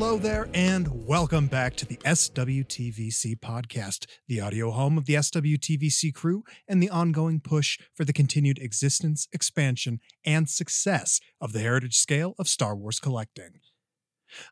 Hello 0.00 0.16
there, 0.16 0.48
and 0.54 1.06
welcome 1.06 1.46
back 1.46 1.76
to 1.76 1.84
the 1.84 1.98
SWTVC 1.98 3.38
podcast, 3.38 4.06
the 4.28 4.40
audio 4.40 4.70
home 4.70 4.96
of 4.96 5.04
the 5.04 5.12
SWTVC 5.12 6.14
crew 6.14 6.42
and 6.66 6.82
the 6.82 6.88
ongoing 6.88 7.38
push 7.38 7.78
for 7.92 8.06
the 8.06 8.12
continued 8.14 8.58
existence, 8.60 9.28
expansion, 9.30 10.00
and 10.24 10.48
success 10.48 11.20
of 11.38 11.52
the 11.52 11.60
heritage 11.60 11.98
scale 11.98 12.34
of 12.38 12.48
Star 12.48 12.74
Wars 12.74 12.98
collecting. 12.98 13.60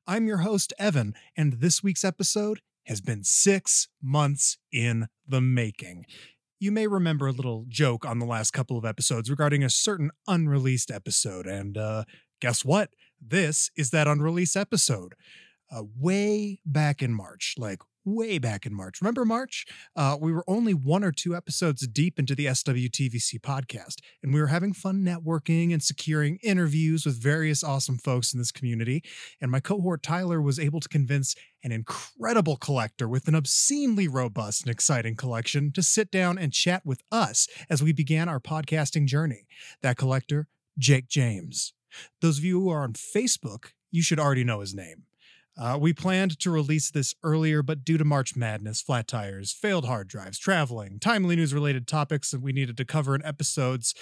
I'm 0.06 0.26
your 0.26 0.38
host, 0.38 0.74
Evan, 0.78 1.14
and 1.34 1.54
this 1.54 1.82
week's 1.82 2.04
episode 2.04 2.60
has 2.84 3.00
been 3.00 3.24
six 3.24 3.88
months 4.02 4.58
in 4.70 5.06
the 5.26 5.40
making. 5.40 6.04
You 6.60 6.72
may 6.72 6.86
remember 6.86 7.26
a 7.26 7.32
little 7.32 7.64
joke 7.68 8.04
on 8.04 8.18
the 8.18 8.26
last 8.26 8.50
couple 8.50 8.76
of 8.76 8.84
episodes 8.84 9.30
regarding 9.30 9.64
a 9.64 9.70
certain 9.70 10.10
unreleased 10.26 10.90
episode, 10.90 11.46
and 11.46 11.78
uh, 11.78 12.04
guess 12.38 12.66
what? 12.66 12.90
This 13.20 13.70
is 13.76 13.90
that 13.90 14.08
unreleased 14.08 14.56
episode. 14.56 15.14
Uh, 15.70 15.82
way 15.98 16.60
back 16.64 17.02
in 17.02 17.12
March, 17.12 17.54
like 17.58 17.80
way 18.14 18.38
back 18.38 18.66
in 18.66 18.74
March. 18.74 19.00
Remember 19.00 19.24
March? 19.24 19.66
Uh, 19.94 20.16
we 20.20 20.32
were 20.32 20.44
only 20.48 20.74
one 20.74 21.04
or 21.04 21.12
two 21.12 21.36
episodes 21.36 21.86
deep 21.86 22.18
into 22.18 22.34
the 22.34 22.46
SWTVC 22.46 23.40
podcast, 23.40 23.96
and 24.22 24.32
we 24.32 24.40
were 24.40 24.46
having 24.48 24.72
fun 24.72 25.02
networking 25.04 25.72
and 25.72 25.82
securing 25.82 26.38
interviews 26.42 27.04
with 27.04 27.22
various 27.22 27.62
awesome 27.62 27.98
folks 27.98 28.32
in 28.32 28.38
this 28.38 28.52
community. 28.52 29.02
And 29.40 29.50
my 29.50 29.60
cohort 29.60 30.02
Tyler 30.02 30.40
was 30.40 30.58
able 30.58 30.80
to 30.80 30.88
convince 30.88 31.34
an 31.62 31.72
incredible 31.72 32.56
collector 32.56 33.08
with 33.08 33.28
an 33.28 33.34
obscenely 33.34 34.08
robust 34.08 34.62
and 34.62 34.70
exciting 34.70 35.16
collection 35.16 35.72
to 35.72 35.82
sit 35.82 36.10
down 36.10 36.38
and 36.38 36.52
chat 36.52 36.86
with 36.86 37.02
us 37.12 37.48
as 37.68 37.82
we 37.82 37.92
began 37.92 38.28
our 38.28 38.40
podcasting 38.40 39.06
journey. 39.06 39.46
That 39.82 39.96
collector, 39.96 40.48
Jake 40.78 41.08
James. 41.08 41.74
Those 42.20 42.38
of 42.38 42.44
you 42.44 42.60
who 42.60 42.68
are 42.70 42.82
on 42.82 42.92
Facebook, 42.92 43.72
you 43.90 44.02
should 44.02 44.20
already 44.20 44.44
know 44.44 44.60
his 44.60 44.74
name. 44.74 45.04
Uh, 45.58 45.76
we 45.80 45.92
planned 45.92 46.38
to 46.38 46.50
release 46.50 46.90
this 46.90 47.14
earlier, 47.24 47.62
but 47.64 47.84
due 47.84 47.98
to 47.98 48.04
March 48.04 48.36
Madness, 48.36 48.80
flat 48.80 49.08
tires, 49.08 49.52
failed 49.52 49.86
hard 49.86 50.06
drives, 50.06 50.38
traveling, 50.38 51.00
timely 51.00 51.34
news 51.34 51.52
related 51.52 51.88
topics 51.88 52.30
that 52.30 52.40
we 52.40 52.52
needed 52.52 52.76
to 52.76 52.84
cover 52.84 53.12
in 53.14 53.24
episodes, 53.24 53.92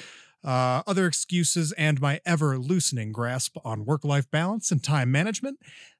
uh, 0.44 0.82
other 0.86 1.06
excuses, 1.06 1.72
and 1.72 1.98
my 1.98 2.20
ever 2.26 2.58
loosening 2.58 3.10
grasp 3.10 3.56
on 3.64 3.86
work 3.86 4.04
life 4.04 4.30
balance 4.30 4.70
and 4.70 4.84
time 4.84 5.10
management, 5.10 5.58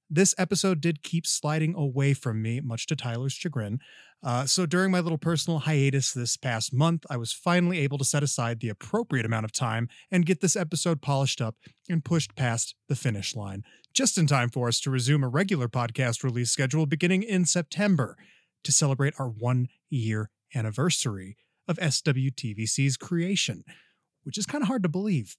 this 0.08 0.34
episode 0.38 0.80
did 0.80 1.02
keep 1.02 1.26
sliding 1.26 1.74
away 1.74 2.14
from 2.14 2.40
me, 2.42 2.60
much 2.60 2.86
to 2.86 2.96
Tyler's 2.96 3.32
chagrin. 3.32 3.80
Uh, 4.22 4.46
so 4.46 4.66
during 4.66 4.90
my 4.90 5.00
little 5.00 5.18
personal 5.18 5.60
hiatus 5.60 6.12
this 6.12 6.36
past 6.36 6.72
month, 6.72 7.04
I 7.10 7.16
was 7.16 7.32
finally 7.32 7.78
able 7.78 7.98
to 7.98 8.04
set 8.04 8.22
aside 8.22 8.60
the 8.60 8.68
appropriate 8.68 9.26
amount 9.26 9.44
of 9.44 9.52
time 9.52 9.88
and 10.10 10.26
get 10.26 10.40
this 10.40 10.56
episode 10.56 11.02
polished 11.02 11.40
up 11.40 11.56
and 11.88 12.04
pushed 12.04 12.34
past 12.34 12.74
the 12.88 12.96
finish 12.96 13.36
line, 13.36 13.62
just 13.94 14.16
in 14.16 14.26
time 14.26 14.48
for 14.48 14.68
us 14.68 14.80
to 14.80 14.90
resume 14.90 15.22
a 15.22 15.28
regular 15.28 15.68
podcast 15.68 16.22
release 16.22 16.50
schedule 16.50 16.86
beginning 16.86 17.22
in 17.22 17.44
September 17.44 18.16
to 18.64 18.72
celebrate 18.72 19.14
our 19.18 19.28
one 19.28 19.68
year 19.90 20.30
anniversary 20.54 21.36
of 21.68 21.76
SWTVC's 21.76 22.96
creation, 22.96 23.64
which 24.24 24.38
is 24.38 24.46
kind 24.46 24.62
of 24.62 24.68
hard 24.68 24.82
to 24.82 24.88
believe. 24.88 25.36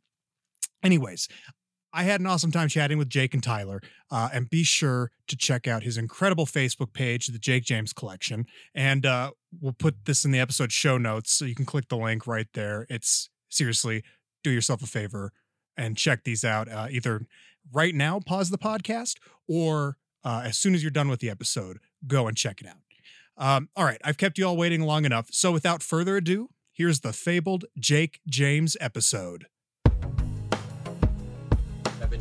Anyways, 0.84 1.28
I 1.98 2.04
had 2.04 2.22
an 2.22 2.28
awesome 2.28 2.52
time 2.52 2.68
chatting 2.68 3.00
with 3.00 3.10
Jake 3.10 3.34
and 3.34 3.42
Tyler. 3.42 3.82
Uh, 4.12 4.30
and 4.32 4.48
be 4.52 4.64
sure 4.64 5.12
to 5.28 5.36
check 5.36 5.68
out 5.68 5.82
his 5.82 5.98
incredible 5.98 6.46
Facebook 6.46 6.94
page, 6.94 7.26
the 7.26 7.40
Jake 7.40 7.64
James 7.64 7.92
Collection. 7.92 8.46
And 8.76 9.04
uh, 9.04 9.32
we'll 9.60 9.74
put 9.74 10.06
this 10.06 10.24
in 10.24 10.30
the 10.30 10.40
episode 10.40 10.72
show 10.72 11.00
notes 11.00 11.32
so 11.32 11.44
you 11.44 11.56
can 11.56 11.66
click 11.66 11.90
the 11.90 11.98
link 11.98 12.28
right 12.28 12.46
there. 12.54 12.86
It's 12.88 13.30
seriously, 13.50 14.04
do 14.44 14.52
yourself 14.52 14.84
a 14.84 14.88
favor 14.88 15.34
and 15.76 15.98
check 15.98 16.24
these 16.24 16.46
out. 16.46 16.70
Uh, 16.70 16.88
either 16.92 17.26
right 17.74 17.96
now, 17.96 18.20
pause 18.20 18.52
the 18.52 18.60
podcast, 18.60 19.16
or 19.48 19.98
uh, 20.24 20.44
as 20.46 20.56
soon 20.56 20.76
as 20.76 20.84
you're 20.84 20.92
done 20.92 21.10
with 21.10 21.20
the 21.20 21.32
episode, 21.32 21.80
go 22.06 22.28
and 22.28 22.38
check 22.38 22.62
it 22.62 22.68
out. 22.68 22.78
Um, 23.38 23.70
all 23.76 23.86
right, 23.86 24.00
I've 24.04 24.18
kept 24.18 24.38
you 24.38 24.46
all 24.46 24.56
waiting 24.56 24.82
long 24.82 25.04
enough. 25.04 25.30
So 25.32 25.52
without 25.52 25.82
further 25.82 26.18
ado, 26.18 26.50
here's 26.72 27.00
the 27.00 27.12
fabled 27.12 27.66
Jake 27.80 28.20
James 28.28 28.78
episode. 28.80 29.48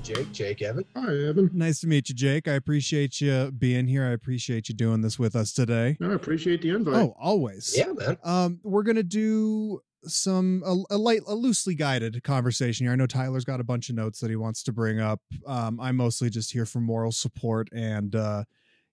Evan 0.08 0.24
Jake, 0.24 0.32
Jake 0.32 0.62
Evan. 0.62 0.84
Hi, 0.94 1.14
Evan. 1.28 1.50
Nice 1.52 1.80
to 1.80 1.86
meet 1.86 2.08
you, 2.08 2.14
Jake. 2.14 2.46
I 2.46 2.52
appreciate 2.52 3.20
you 3.20 3.50
being 3.50 3.86
here. 3.88 4.04
I 4.04 4.10
appreciate 4.10 4.68
you 4.68 4.74
doing 4.74 5.00
this 5.00 5.18
with 5.18 5.34
us 5.34 5.52
today. 5.52 5.96
I 6.00 6.12
appreciate 6.12 6.62
the 6.62 6.70
invite. 6.70 6.94
Oh, 6.94 7.16
always. 7.18 7.74
Yeah, 7.76 7.92
man. 7.92 8.16
Um, 8.22 8.60
we're 8.62 8.84
gonna 8.84 9.02
do 9.02 9.80
some 10.04 10.62
a, 10.64 10.94
a 10.94 10.96
light, 10.96 11.22
a 11.26 11.34
loosely 11.34 11.74
guided 11.74 12.22
conversation 12.22 12.86
here. 12.86 12.92
I 12.92 12.96
know 12.96 13.06
Tyler's 13.06 13.44
got 13.44 13.58
a 13.58 13.64
bunch 13.64 13.88
of 13.88 13.96
notes 13.96 14.20
that 14.20 14.30
he 14.30 14.36
wants 14.36 14.62
to 14.64 14.72
bring 14.72 15.00
up. 15.00 15.20
Um, 15.46 15.80
I'm 15.80 15.96
mostly 15.96 16.30
just 16.30 16.52
here 16.52 16.66
for 16.66 16.80
moral 16.80 17.10
support 17.10 17.68
and 17.72 18.14
uh, 18.14 18.44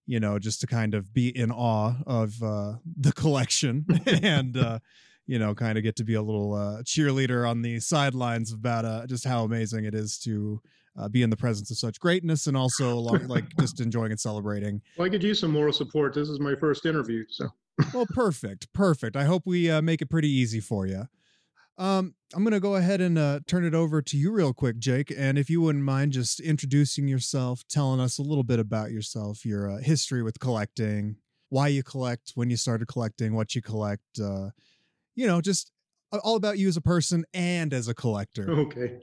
you 0.08 0.20
know, 0.20 0.40
just 0.40 0.62
to 0.62 0.68
kind 0.68 0.96
of 0.96 1.14
be 1.14 1.30
in 1.30 1.52
awe 1.52 1.94
of 2.08 2.42
uh 2.42 2.74
the 3.00 3.14
collection 3.14 3.86
and 4.06 4.58
uh 4.58 4.80
you 5.26 5.40
know, 5.40 5.56
kind 5.56 5.78
of 5.78 5.84
get 5.84 5.96
to 5.96 6.04
be 6.04 6.16
a 6.16 6.22
little 6.22 6.54
uh, 6.54 6.82
cheerleader 6.84 7.50
on 7.50 7.62
the 7.62 7.80
sidelines 7.80 8.52
about 8.52 8.84
uh, 8.84 9.08
just 9.08 9.26
how 9.26 9.46
amazing 9.46 9.86
it 9.86 9.96
is 9.96 10.18
to 10.18 10.62
uh, 10.98 11.10
be 11.10 11.24
in 11.24 11.30
the 11.30 11.38
presence 11.38 11.72
of 11.72 11.78
such 11.78 12.00
greatness 12.00 12.48
and 12.48 12.56
also 12.56 12.94
along, 12.94 13.28
like 13.28 13.46
just 13.60 13.80
enjoying 13.80 14.12
and 14.12 14.20
celebrating. 14.20 14.82
Well, 14.98 15.08
I 15.08 15.10
could 15.10 15.24
use 15.24 15.40
some 15.40 15.52
moral 15.52 15.74
support. 15.74 16.14
This 16.14 16.30
is 16.30 16.40
my 16.40 16.56
first 16.56 16.86
interview, 16.86 17.26
so. 17.30 17.50
well, 17.94 18.06
perfect, 18.14 18.72
perfect. 18.74 19.16
I 19.16 19.24
hope 19.26 19.44
we 19.46 19.70
uh, 19.70 19.82
make 19.82 20.02
it 20.02 20.10
pretty 20.10 20.30
easy 20.30 20.60
for 20.60 20.86
you. 20.86 21.08
Um, 21.78 22.14
I'm 22.36 22.44
gonna 22.44 22.60
go 22.60 22.76
ahead 22.76 23.02
and 23.02 23.18
uh, 23.18 23.40
turn 23.48 23.66
it 23.66 23.74
over 23.74 24.02
to 24.02 24.18
you 24.18 24.32
real 24.32 24.54
quick, 24.54 24.78
Jake. 24.78 25.12
And 25.16 25.40
if 25.40 25.50
you 25.50 25.62
wouldn't 25.62 25.84
mind 25.84 26.12
just 26.12 26.40
introducing 26.40 27.08
yourself, 27.08 27.64
telling 27.68 28.00
us 28.00 28.20
a 28.20 28.22
little 28.22 28.44
bit 28.44 28.60
about 28.60 28.92
yourself, 28.92 29.44
your 29.44 29.72
uh, 29.72 29.78
history 29.78 30.22
with 30.22 30.40
collecting, 30.40 31.18
why 31.50 31.70
you 31.70 31.82
collect, 31.82 32.34
when 32.36 32.50
you 32.52 32.58
started 32.58 32.88
collecting, 32.88 33.34
what 33.34 33.56
you 33.56 33.62
collect, 33.62 34.20
uh, 34.24 34.50
you 35.16 35.26
know, 35.26 35.42
just 35.42 35.72
all 36.24 36.36
about 36.36 36.60
you 36.60 36.68
as 36.68 36.78
a 36.78 36.82
person 36.82 37.26
and 37.34 37.74
as 37.74 37.88
a 37.88 37.94
collector. 37.96 38.52
Okay. 38.52 39.00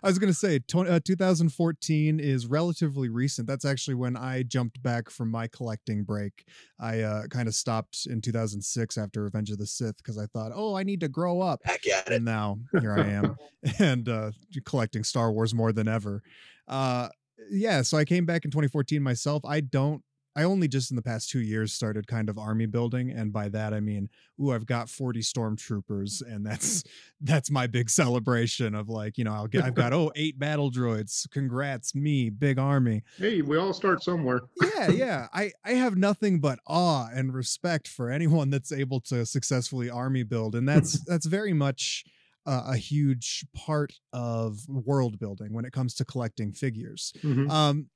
I 0.02 0.08
was 0.08 0.18
going 0.18 0.32
to 0.32 0.38
say 0.38 0.58
20, 0.58 0.90
uh, 0.90 1.00
2014 1.04 2.18
is 2.18 2.46
relatively 2.46 3.08
recent. 3.08 3.46
That's 3.46 3.64
actually 3.64 3.94
when 3.94 4.16
I 4.16 4.42
jumped 4.42 4.82
back 4.82 5.10
from 5.10 5.30
my 5.30 5.46
collecting 5.48 6.02
break. 6.02 6.44
I 6.80 7.00
uh, 7.00 7.26
kind 7.26 7.46
of 7.46 7.54
stopped 7.54 8.06
in 8.08 8.20
2006 8.20 8.96
after 8.96 9.22
Revenge 9.22 9.50
of 9.50 9.58
the 9.58 9.66
Sith 9.66 9.98
because 9.98 10.18
I 10.18 10.26
thought, 10.26 10.52
oh, 10.54 10.76
I 10.76 10.82
need 10.82 11.00
to 11.00 11.08
grow 11.08 11.40
up. 11.40 11.62
Back 11.62 11.86
at 11.86 12.06
it. 12.08 12.14
And 12.14 12.24
now 12.24 12.58
here 12.80 12.94
I 12.94 13.06
am 13.06 13.36
and 13.78 14.08
uh, 14.08 14.30
collecting 14.64 15.04
Star 15.04 15.30
Wars 15.30 15.54
more 15.54 15.72
than 15.72 15.88
ever. 15.88 16.22
Uh, 16.66 17.08
yeah, 17.50 17.82
so 17.82 17.96
I 17.96 18.04
came 18.04 18.26
back 18.26 18.44
in 18.44 18.50
2014 18.50 19.02
myself. 19.02 19.44
I 19.44 19.60
don't 19.60 20.02
I 20.36 20.44
only 20.44 20.68
just 20.68 20.90
in 20.90 20.96
the 20.96 21.02
past 21.02 21.28
two 21.28 21.40
years 21.40 21.72
started 21.72 22.06
kind 22.06 22.28
of 22.28 22.38
army 22.38 22.66
building, 22.66 23.10
and 23.10 23.32
by 23.32 23.48
that 23.48 23.74
I 23.74 23.80
mean, 23.80 24.08
ooh, 24.40 24.52
I've 24.52 24.66
got 24.66 24.88
forty 24.88 25.20
stormtroopers, 25.20 26.22
and 26.26 26.46
that's 26.46 26.84
that's 27.20 27.50
my 27.50 27.66
big 27.66 27.90
celebration 27.90 28.74
of 28.74 28.88
like, 28.88 29.18
you 29.18 29.24
know, 29.24 29.32
I'll 29.32 29.46
get, 29.48 29.64
I've 29.64 29.74
got 29.74 29.92
oh 29.92 30.12
eight 30.14 30.38
battle 30.38 30.70
droids. 30.70 31.28
Congrats, 31.30 31.94
me, 31.94 32.30
big 32.30 32.58
army. 32.58 33.02
Hey, 33.18 33.42
we 33.42 33.56
all 33.56 33.72
start 33.72 34.02
somewhere. 34.02 34.40
yeah, 34.76 34.88
yeah. 34.90 35.26
I 35.32 35.52
I 35.64 35.72
have 35.72 35.96
nothing 35.96 36.40
but 36.40 36.58
awe 36.66 37.08
and 37.12 37.34
respect 37.34 37.88
for 37.88 38.10
anyone 38.10 38.50
that's 38.50 38.72
able 38.72 39.00
to 39.02 39.26
successfully 39.26 39.90
army 39.90 40.22
build, 40.22 40.54
and 40.54 40.68
that's 40.68 41.04
that's 41.06 41.26
very 41.26 41.52
much. 41.52 42.04
Uh, 42.46 42.62
a 42.68 42.76
huge 42.78 43.44
part 43.54 43.92
of 44.14 44.60
world 44.66 45.18
building 45.18 45.52
when 45.52 45.66
it 45.66 45.74
comes 45.74 45.92
to 45.94 46.06
collecting 46.06 46.52
figures. 46.54 47.12
Mhm. 47.22 47.50
Um, 47.50 47.90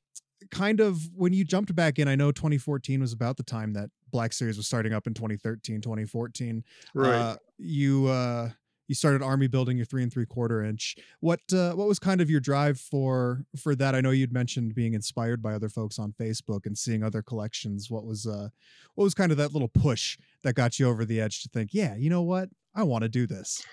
kind 0.50 0.80
of 0.80 1.10
when 1.14 1.32
you 1.32 1.44
jumped 1.44 1.74
back 1.74 1.98
in, 1.98 2.08
I 2.08 2.14
know 2.14 2.32
2014 2.32 3.00
was 3.00 3.12
about 3.12 3.36
the 3.36 3.42
time 3.42 3.72
that 3.74 3.90
Black 4.10 4.32
Series 4.32 4.56
was 4.56 4.66
starting 4.66 4.92
up 4.92 5.06
in 5.06 5.14
2013, 5.14 5.80
2014. 5.80 6.64
Right. 6.94 7.14
Uh, 7.14 7.36
you 7.58 8.06
uh, 8.06 8.50
you 8.86 8.94
started 8.94 9.22
army 9.22 9.46
building 9.46 9.76
your 9.76 9.86
three 9.86 10.02
and 10.02 10.12
three 10.12 10.26
quarter 10.26 10.62
inch. 10.62 10.96
What 11.20 11.40
uh, 11.52 11.72
what 11.72 11.88
was 11.88 11.98
kind 11.98 12.20
of 12.20 12.30
your 12.30 12.40
drive 12.40 12.78
for 12.78 13.44
for 13.56 13.74
that? 13.76 13.94
I 13.94 14.00
know 14.00 14.10
you'd 14.10 14.32
mentioned 14.32 14.74
being 14.74 14.94
inspired 14.94 15.42
by 15.42 15.54
other 15.54 15.68
folks 15.68 15.98
on 15.98 16.12
Facebook 16.12 16.66
and 16.66 16.76
seeing 16.76 17.02
other 17.02 17.22
collections. 17.22 17.90
What 17.90 18.04
was 18.04 18.26
uh 18.26 18.48
what 18.94 19.04
was 19.04 19.14
kind 19.14 19.32
of 19.32 19.38
that 19.38 19.52
little 19.52 19.68
push 19.68 20.18
that 20.42 20.54
got 20.54 20.78
you 20.78 20.88
over 20.88 21.04
the 21.04 21.20
edge 21.20 21.42
to 21.42 21.48
think, 21.48 21.70
yeah, 21.72 21.96
you 21.96 22.10
know 22.10 22.22
what, 22.22 22.48
I 22.74 22.82
want 22.82 23.02
to 23.02 23.08
do 23.08 23.26
this. 23.26 23.64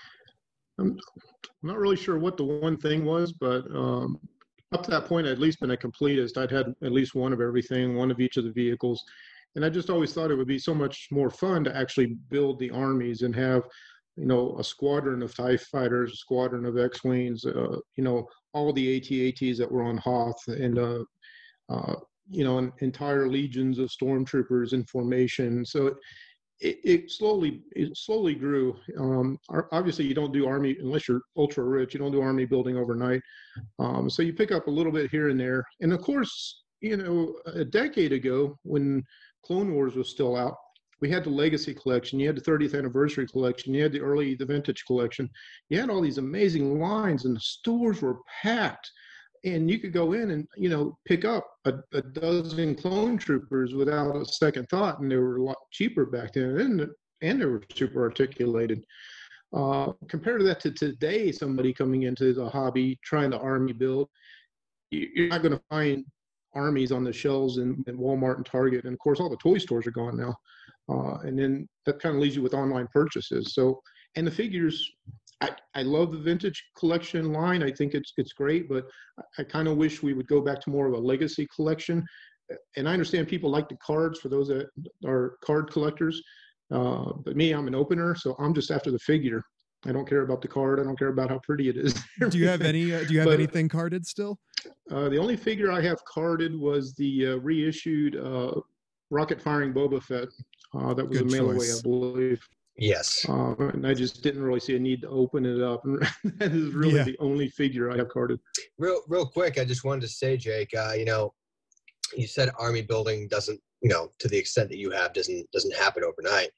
I'm 0.78 0.98
not 1.62 1.78
really 1.78 1.96
sure 1.96 2.18
what 2.18 2.36
the 2.36 2.44
one 2.44 2.76
thing 2.76 3.04
was, 3.04 3.32
but 3.32 3.64
um, 3.74 4.18
up 4.72 4.82
to 4.84 4.90
that 4.90 5.06
point, 5.06 5.26
I'd 5.26 5.32
at 5.32 5.38
least 5.38 5.60
been 5.60 5.70
a 5.70 5.76
completist. 5.76 6.36
I'd 6.36 6.50
had 6.50 6.74
at 6.82 6.92
least 6.92 7.14
one 7.14 7.32
of 7.32 7.40
everything, 7.40 7.96
one 7.96 8.10
of 8.10 8.20
each 8.20 8.36
of 8.36 8.44
the 8.44 8.52
vehicles. 8.52 9.04
And 9.54 9.64
I 9.64 9.68
just 9.68 9.90
always 9.90 10.12
thought 10.12 10.30
it 10.30 10.36
would 10.36 10.46
be 10.46 10.58
so 10.58 10.74
much 10.74 11.08
more 11.10 11.30
fun 11.30 11.62
to 11.64 11.76
actually 11.76 12.16
build 12.30 12.58
the 12.58 12.70
armies 12.70 13.22
and 13.22 13.34
have, 13.36 13.64
you 14.16 14.26
know, 14.26 14.56
a 14.58 14.64
squadron 14.64 15.22
of 15.22 15.34
TIE 15.34 15.56
fighters, 15.58 16.12
a 16.12 16.16
squadron 16.16 16.64
of 16.64 16.78
X 16.78 17.04
Wings, 17.04 17.44
uh, 17.44 17.76
you 17.96 18.04
know, 18.04 18.26
all 18.54 18.72
the 18.72 18.96
AT-ATs 18.96 19.58
that 19.58 19.70
were 19.70 19.82
on 19.82 19.98
Hoth 19.98 20.42
and, 20.48 20.78
uh, 20.78 21.04
uh, 21.68 21.94
you 22.30 22.44
know, 22.44 22.58
an 22.58 22.72
entire 22.80 23.28
legions 23.28 23.78
of 23.78 23.90
stormtroopers 23.90 24.72
in 24.72 24.84
formation. 24.84 25.64
So 25.66 25.96
it, 26.62 26.78
it, 26.84 27.10
slowly 27.10 27.62
it 27.72 27.96
slowly 27.96 28.34
grew. 28.34 28.76
Um, 28.98 29.38
obviously, 29.72 30.06
you 30.06 30.14
don't 30.14 30.32
do 30.32 30.46
army 30.46 30.76
unless 30.80 31.08
you're 31.08 31.22
ultra 31.36 31.64
rich. 31.64 31.92
You 31.92 32.00
don't 32.00 32.12
do 32.12 32.22
army 32.22 32.44
building 32.44 32.76
overnight. 32.76 33.20
Um, 33.78 34.08
so 34.08 34.22
you 34.22 34.32
pick 34.32 34.52
up 34.52 34.68
a 34.68 34.70
little 34.70 34.92
bit 34.92 35.10
here 35.10 35.28
and 35.28 35.38
there. 35.38 35.64
And 35.80 35.92
of 35.92 36.00
course, 36.00 36.62
you 36.80 36.96
know, 36.96 37.34
a 37.46 37.64
decade 37.64 38.12
ago 38.12 38.58
when 38.62 39.02
Clone 39.44 39.74
Wars 39.74 39.96
was 39.96 40.08
still 40.08 40.36
out, 40.36 40.56
we 41.00 41.10
had 41.10 41.24
the 41.24 41.30
Legacy 41.30 41.74
collection. 41.74 42.20
You 42.20 42.28
had 42.28 42.36
the 42.36 42.50
30th 42.50 42.78
anniversary 42.78 43.26
collection. 43.26 43.74
You 43.74 43.82
had 43.82 43.92
the 43.92 44.00
early 44.00 44.36
the 44.36 44.46
Vintage 44.46 44.84
collection. 44.86 45.28
You 45.68 45.80
had 45.80 45.90
all 45.90 46.00
these 46.00 46.18
amazing 46.18 46.78
lines, 46.78 47.24
and 47.24 47.34
the 47.34 47.40
stores 47.40 48.00
were 48.00 48.18
packed 48.42 48.88
and 49.44 49.70
you 49.70 49.78
could 49.78 49.92
go 49.92 50.12
in 50.12 50.30
and 50.30 50.46
you 50.56 50.68
know 50.68 50.96
pick 51.04 51.24
up 51.24 51.46
a, 51.64 51.74
a, 51.92 52.02
dozen 52.02 52.74
clone 52.74 53.16
troopers 53.16 53.74
without 53.74 54.14
a 54.14 54.24
second 54.24 54.68
thought 54.68 55.00
and 55.00 55.10
they 55.10 55.16
were 55.16 55.36
a 55.36 55.42
lot 55.42 55.56
cheaper 55.70 56.06
back 56.06 56.32
then 56.34 56.60
and, 56.60 56.86
and 57.22 57.40
they 57.40 57.46
were 57.46 57.62
super 57.74 58.02
articulated. 58.02 58.84
Uh, 59.52 59.92
compared 60.08 60.40
to 60.40 60.46
that 60.46 60.60
to 60.60 60.70
today 60.70 61.30
somebody 61.30 61.72
coming 61.72 62.04
into 62.04 62.32
the 62.32 62.48
hobby 62.48 62.98
trying 63.04 63.30
to 63.30 63.38
army 63.38 63.72
build 63.72 64.08
you're 64.90 65.28
not 65.28 65.42
going 65.42 65.52
to 65.52 65.62
find 65.68 66.04
armies 66.54 66.92
on 66.92 67.04
the 67.04 67.12
shelves 67.12 67.58
in, 67.58 67.82
in, 67.86 67.98
walmart 67.98 68.36
and 68.36 68.46
target 68.46 68.84
and 68.84 68.92
of 68.92 68.98
course 68.98 69.20
all 69.20 69.30
the 69.30 69.36
toy 69.36 69.58
stores 69.58 69.86
are 69.86 69.92
gone 69.92 70.16
now. 70.16 70.34
Uh, 70.88 71.18
and 71.20 71.38
then 71.38 71.68
that 71.86 72.00
kind 72.00 72.16
of 72.16 72.20
leaves 72.20 72.34
you 72.36 72.42
with 72.42 72.54
online 72.54 72.88
purchases. 72.92 73.54
So 73.54 73.80
and 74.16 74.26
the 74.26 74.30
figures 74.30 74.92
I, 75.40 75.50
I 75.74 75.82
love 75.82 76.12
the 76.12 76.18
vintage 76.18 76.64
collection 76.78 77.32
line. 77.32 77.62
I 77.62 77.72
think 77.72 77.94
it's 77.94 78.12
it's 78.16 78.32
great, 78.32 78.68
but 78.68 78.86
I, 79.18 79.42
I 79.42 79.44
kind 79.44 79.68
of 79.68 79.76
wish 79.76 80.02
we 80.02 80.12
would 80.14 80.28
go 80.28 80.40
back 80.40 80.60
to 80.62 80.70
more 80.70 80.86
of 80.86 80.94
a 80.94 80.98
legacy 80.98 81.48
collection. 81.54 82.04
And 82.76 82.88
I 82.88 82.92
understand 82.92 83.28
people 83.28 83.50
like 83.50 83.68
the 83.68 83.76
cards 83.76 84.20
for 84.20 84.28
those 84.28 84.48
that 84.48 84.68
are 85.06 85.36
card 85.42 85.70
collectors, 85.70 86.22
uh, 86.70 87.12
but 87.24 87.36
me, 87.36 87.52
I'm 87.52 87.66
an 87.66 87.74
opener, 87.74 88.14
so 88.14 88.36
I'm 88.38 88.54
just 88.54 88.70
after 88.70 88.90
the 88.90 88.98
figure. 88.98 89.42
I 89.84 89.92
don't 89.92 90.08
care 90.08 90.22
about 90.22 90.42
the 90.42 90.48
card. 90.48 90.78
I 90.78 90.84
don't 90.84 90.98
care 90.98 91.08
about 91.08 91.28
how 91.28 91.40
pretty 91.42 91.68
it 91.68 91.76
is. 91.76 91.94
do 92.30 92.38
you 92.38 92.46
have 92.46 92.62
any? 92.62 92.94
Uh, 92.94 93.04
do 93.04 93.14
you 93.14 93.20
have 93.20 93.28
but, 93.28 93.34
anything 93.34 93.68
carded 93.68 94.06
still? 94.06 94.38
Uh, 94.90 95.08
the 95.08 95.18
only 95.18 95.36
figure 95.36 95.72
I 95.72 95.80
have 95.80 96.04
carded 96.04 96.56
was 96.56 96.94
the 96.94 97.28
uh, 97.28 97.36
reissued 97.38 98.16
uh, 98.16 98.60
rocket 99.10 99.40
firing 99.40 99.72
Boba 99.72 100.00
Fett. 100.02 100.28
Uh, 100.74 100.94
that 100.94 101.06
was 101.06 101.18
Good 101.18 101.28
a 101.28 101.32
mail 101.32 101.50
away, 101.50 101.66
I 101.66 101.82
believe. 101.82 102.40
Yes. 102.76 103.26
Uh, 103.28 103.54
and 103.58 103.86
I 103.86 103.94
just 103.94 104.22
didn't 104.22 104.42
really 104.42 104.60
see 104.60 104.76
a 104.76 104.78
need 104.78 105.02
to 105.02 105.08
open 105.08 105.44
it 105.44 105.62
up. 105.62 105.84
And 105.84 106.00
that 106.38 106.52
is 106.52 106.72
really 106.72 106.96
yeah. 106.96 107.04
the 107.04 107.18
only 107.18 107.48
figure 107.48 107.90
I 107.90 107.96
have 107.96 108.08
carded. 108.08 108.40
Real, 108.78 109.02
real 109.08 109.26
quick, 109.26 109.58
I 109.58 109.64
just 109.64 109.84
wanted 109.84 110.02
to 110.02 110.08
say, 110.08 110.36
Jake, 110.36 110.70
uh, 110.76 110.92
you 110.92 111.04
know, 111.04 111.34
you 112.16 112.26
said 112.26 112.50
army 112.58 112.82
building 112.82 113.28
doesn't, 113.28 113.60
you 113.82 113.88
know, 113.88 114.10
to 114.18 114.28
the 114.28 114.38
extent 114.38 114.68
that 114.70 114.78
you 114.78 114.90
have, 114.90 115.12
doesn't 115.12 115.50
doesn't 115.52 115.74
happen 115.74 116.04
overnight. 116.04 116.50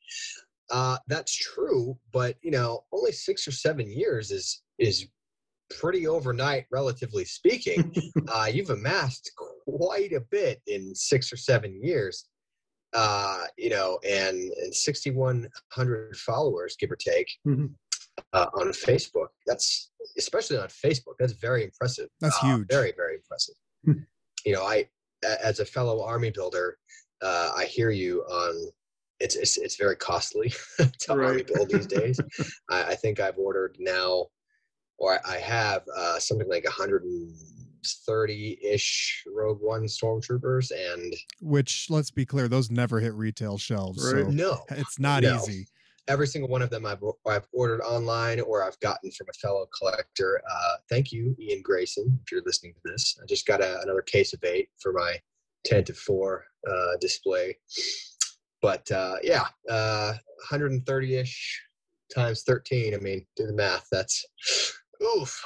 Uh, 0.71 0.97
that's 1.09 1.37
true, 1.37 1.97
but 2.13 2.37
you 2.43 2.51
know, 2.51 2.85
only 2.93 3.13
six 3.13 3.47
or 3.47 3.53
seven 3.53 3.91
years 3.91 4.31
is 4.31 4.63
is 4.79 5.07
pretty 5.71 6.07
overnight, 6.07 6.67
relatively 6.71 7.25
speaking. 7.25 7.95
uh, 8.29 8.47
you've 8.53 8.71
amassed 8.71 9.31
quite 9.67 10.13
a 10.13 10.21
bit 10.31 10.61
in 10.67 10.95
six 10.95 11.33
or 11.33 11.37
seven 11.37 11.81
years 11.83 12.29
uh, 12.95 13.45
you 13.59 13.71
know, 13.71 13.99
and, 14.09 14.53
and 14.53 14.75
6,100 14.75 16.17
followers, 16.17 16.77
give 16.79 16.91
or 16.91 16.97
take, 16.97 17.29
mm-hmm. 17.47 17.67
uh, 18.33 18.47
on 18.55 18.69
Facebook. 18.69 19.29
That's 19.47 19.91
especially 20.17 20.59
on 20.59 20.69
Facebook. 20.69 21.15
That's 21.19 21.33
very 21.33 21.65
impressive. 21.65 22.09
That's 22.21 22.39
uh, 22.43 22.47
huge. 22.47 22.69
Very, 22.71 22.93
very 22.97 23.17
impressive. 23.17 23.57
Hmm. 23.85 23.93
you 24.47 24.55
know, 24.55 24.63
I, 24.63 24.89
as 25.43 25.61
a 25.61 25.65
fellow 25.65 26.03
army 26.03 26.31
builder, 26.31 26.79
uh, 27.23 27.53
I 27.57 27.65
hear 27.65 27.91
you 27.91 28.23
on. 28.23 28.71
It's 29.21 29.37
it's, 29.37 29.57
it's 29.59 29.77
very 29.77 29.97
costly 29.97 30.53
to 30.79 31.15
right. 31.15 31.27
army 31.27 31.43
build 31.43 31.71
these 31.71 31.87
days. 31.99 32.19
I, 32.71 32.83
I, 32.85 32.95
think 32.95 33.21
I've 33.21 33.39
ordered 33.39 33.77
now, 33.79 34.27
or 34.99 35.21
I 35.25 35.37
have 35.37 35.83
uh, 35.97 36.19
something 36.19 36.49
like 36.49 36.65
100 36.65 37.05
and 37.05 37.35
30-ish 37.85 39.25
Rogue 39.27 39.61
One 39.61 39.85
stormtroopers 39.85 40.71
and 40.71 41.15
which 41.41 41.87
let's 41.91 42.11
be 42.11 42.27
clear 42.27 42.49
those 42.49 42.71
never 42.71 43.01
hit 43.01 43.15
retail 43.15 43.59
shelves 43.59 44.13
right. 44.13 44.25
so 44.25 44.31
no. 44.31 44.61
it's 44.71 44.99
not 44.99 45.23
no. 45.23 45.37
easy. 45.37 45.67
Every 46.07 46.27
single 46.27 46.51
one 46.51 46.61
of 46.61 46.69
them 46.69 46.85
I've, 46.85 47.03
I've 47.27 47.47
ordered 47.53 47.81
online 47.83 48.41
or 48.41 48.63
I've 48.63 48.79
gotten 48.81 49.11
from 49.13 49.27
a 49.31 49.39
fellow 49.39 49.67
collector. 49.79 50.43
Uh, 50.51 50.77
thank 50.91 51.13
you 51.13 51.35
Ian 51.41 51.63
Grayson 51.63 52.19
if 52.23 52.33
you're 52.33 52.43
listening 52.45 52.75
to 52.75 52.81
this. 52.85 53.19
I 53.23 53.27
just 53.27 53.47
got 53.47 53.63
a, 53.63 53.81
another 53.83 54.03
case 54.03 54.35
of 54.35 54.45
eight 54.45 54.69
for 54.79 54.93
my 54.93 55.17
10 55.65 55.85
to 55.85 55.95
4 55.95 56.45
uh, 56.69 56.97
display. 57.01 57.57
But 58.61 58.91
uh, 58.91 59.17
yeah 59.23 59.47
130-ish 59.71 61.63
uh, 62.17 62.21
times 62.21 62.43
13 62.43 62.95
I 62.95 62.99
mean 62.99 63.27
do 63.37 63.47
the 63.47 63.53
math 63.53 63.87
that's 63.91 64.27
oof 65.05 65.43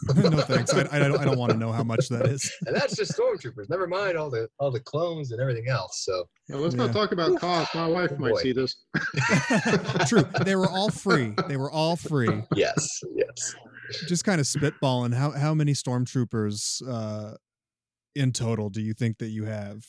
no 0.14 0.30
thanks. 0.42 0.72
I, 0.72 0.86
I, 0.92 0.98
don't, 1.00 1.18
I 1.18 1.24
don't 1.24 1.38
want 1.38 1.50
to 1.50 1.58
know 1.58 1.72
how 1.72 1.82
much 1.82 2.08
that 2.08 2.26
is. 2.26 2.52
and 2.66 2.76
that's 2.76 2.94
just 2.94 3.18
stormtroopers. 3.18 3.68
Never 3.68 3.88
mind 3.88 4.16
all 4.16 4.30
the 4.30 4.48
all 4.60 4.70
the 4.70 4.80
clones 4.80 5.32
and 5.32 5.40
everything 5.40 5.68
else. 5.68 6.04
So 6.04 6.28
yeah, 6.48 6.56
let's 6.56 6.76
yeah. 6.76 6.86
not 6.86 6.92
talk 6.92 7.10
about 7.10 7.38
cost. 7.40 7.74
My 7.74 7.88
wife 7.88 8.12
oh, 8.14 8.18
might 8.18 8.30
boy. 8.30 8.42
see 8.42 8.52
this. 8.52 8.76
True. 10.08 10.24
They 10.44 10.54
were 10.54 10.68
all 10.68 10.88
free. 10.88 11.34
They 11.48 11.56
were 11.56 11.70
all 11.70 11.96
free. 11.96 12.42
Yes. 12.54 13.00
Yes. 13.14 13.54
Just 14.06 14.24
kind 14.24 14.40
of 14.40 14.46
spitballing. 14.46 15.14
How 15.14 15.32
how 15.32 15.52
many 15.52 15.72
stormtroopers 15.72 16.80
uh, 16.88 17.34
in 18.14 18.32
total 18.32 18.70
do 18.70 18.80
you 18.80 18.94
think 18.94 19.18
that 19.18 19.28
you 19.28 19.46
have? 19.46 19.84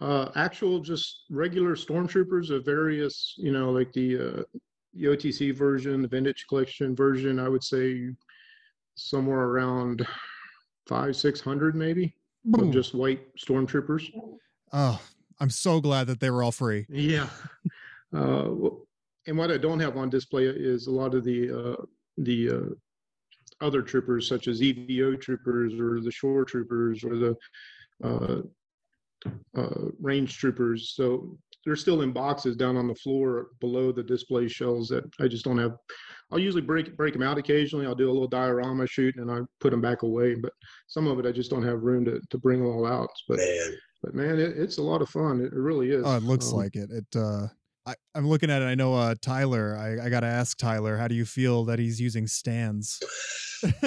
Uh, 0.00 0.28
actual, 0.36 0.80
just 0.80 1.24
regular 1.30 1.74
stormtroopers 1.74 2.50
of 2.50 2.66
various, 2.66 3.34
you 3.38 3.52
know, 3.52 3.70
like 3.70 3.90
the 3.92 4.18
uh, 4.18 4.42
the 4.92 5.04
OTC 5.06 5.56
version, 5.56 6.02
the 6.02 6.08
vintage 6.08 6.44
collection 6.50 6.94
version. 6.94 7.38
I 7.38 7.48
would 7.48 7.64
say 7.64 8.10
somewhere 8.94 9.40
around 9.40 10.06
five, 10.86 11.16
six 11.16 11.40
hundred 11.40 11.74
maybe 11.74 12.14
of 12.54 12.70
just 12.70 12.94
white 12.94 13.34
stormtroopers. 13.36 14.10
Oh, 14.72 15.00
I'm 15.40 15.50
so 15.50 15.80
glad 15.80 16.06
that 16.08 16.20
they 16.20 16.30
were 16.30 16.42
all 16.42 16.52
free. 16.52 16.86
Yeah. 16.88 17.28
Uh, 18.14 18.70
and 19.26 19.36
what 19.36 19.50
I 19.50 19.56
don't 19.56 19.80
have 19.80 19.96
on 19.96 20.08
display 20.08 20.44
is 20.44 20.86
a 20.86 20.90
lot 20.92 21.16
of 21.16 21.24
the 21.24 21.50
uh, 21.50 21.82
the 22.18 22.50
uh, 22.50 23.64
other 23.64 23.82
troopers, 23.82 24.28
such 24.28 24.46
as 24.46 24.60
EVO 24.60 25.20
troopers 25.20 25.74
or 25.80 26.00
the 26.00 26.12
shore 26.12 26.44
troopers 26.44 27.02
or 27.02 27.16
the 27.16 27.36
uh, 28.04 28.42
uh, 29.56 29.88
range 30.00 30.36
troopers. 30.38 30.92
So 30.94 31.36
they're 31.64 31.76
still 31.76 32.02
in 32.02 32.12
boxes 32.12 32.56
down 32.56 32.76
on 32.76 32.86
the 32.86 32.94
floor 32.94 33.48
below 33.60 33.92
the 33.92 34.02
display 34.02 34.48
shelves 34.48 34.88
that 34.88 35.04
I 35.20 35.28
just 35.28 35.44
don't 35.44 35.58
have. 35.58 35.76
I'll 36.30 36.38
usually 36.38 36.62
break 36.62 36.96
break 36.96 37.12
them 37.12 37.22
out 37.22 37.38
occasionally. 37.38 37.86
I'll 37.86 37.94
do 37.94 38.10
a 38.10 38.12
little 38.12 38.28
diorama 38.28 38.86
shoot 38.86 39.16
and 39.16 39.30
I 39.30 39.40
put 39.60 39.70
them 39.70 39.80
back 39.80 40.02
away. 40.02 40.34
But 40.34 40.52
some 40.86 41.06
of 41.06 41.18
it 41.18 41.26
I 41.26 41.32
just 41.32 41.50
don't 41.50 41.62
have 41.64 41.82
room 41.82 42.04
to, 42.06 42.20
to 42.30 42.38
bring 42.38 42.60
them 42.60 42.68
all 42.68 42.86
out. 42.86 43.10
But 43.28 43.38
man, 43.38 43.76
but 44.02 44.14
man, 44.14 44.38
it, 44.38 44.56
it's 44.58 44.78
a 44.78 44.82
lot 44.82 45.02
of 45.02 45.08
fun. 45.08 45.40
It, 45.40 45.52
it 45.52 45.58
really 45.58 45.90
is. 45.90 46.02
Oh, 46.04 46.16
it 46.16 46.22
looks 46.22 46.50
um, 46.50 46.58
like 46.58 46.76
it. 46.76 46.90
It. 46.90 47.16
uh 47.16 47.48
I, 47.86 47.94
I'm 48.14 48.26
looking 48.26 48.50
at 48.50 48.62
it. 48.62 48.64
I 48.64 48.74
know 48.74 48.94
uh, 48.94 49.14
Tyler. 49.20 49.76
I, 49.76 50.06
I 50.06 50.08
got 50.08 50.20
to 50.20 50.26
ask 50.26 50.56
Tyler, 50.56 50.96
how 50.96 51.06
do 51.06 51.14
you 51.14 51.26
feel 51.26 51.66
that 51.66 51.78
he's 51.78 52.00
using 52.00 52.26
stands? 52.26 52.98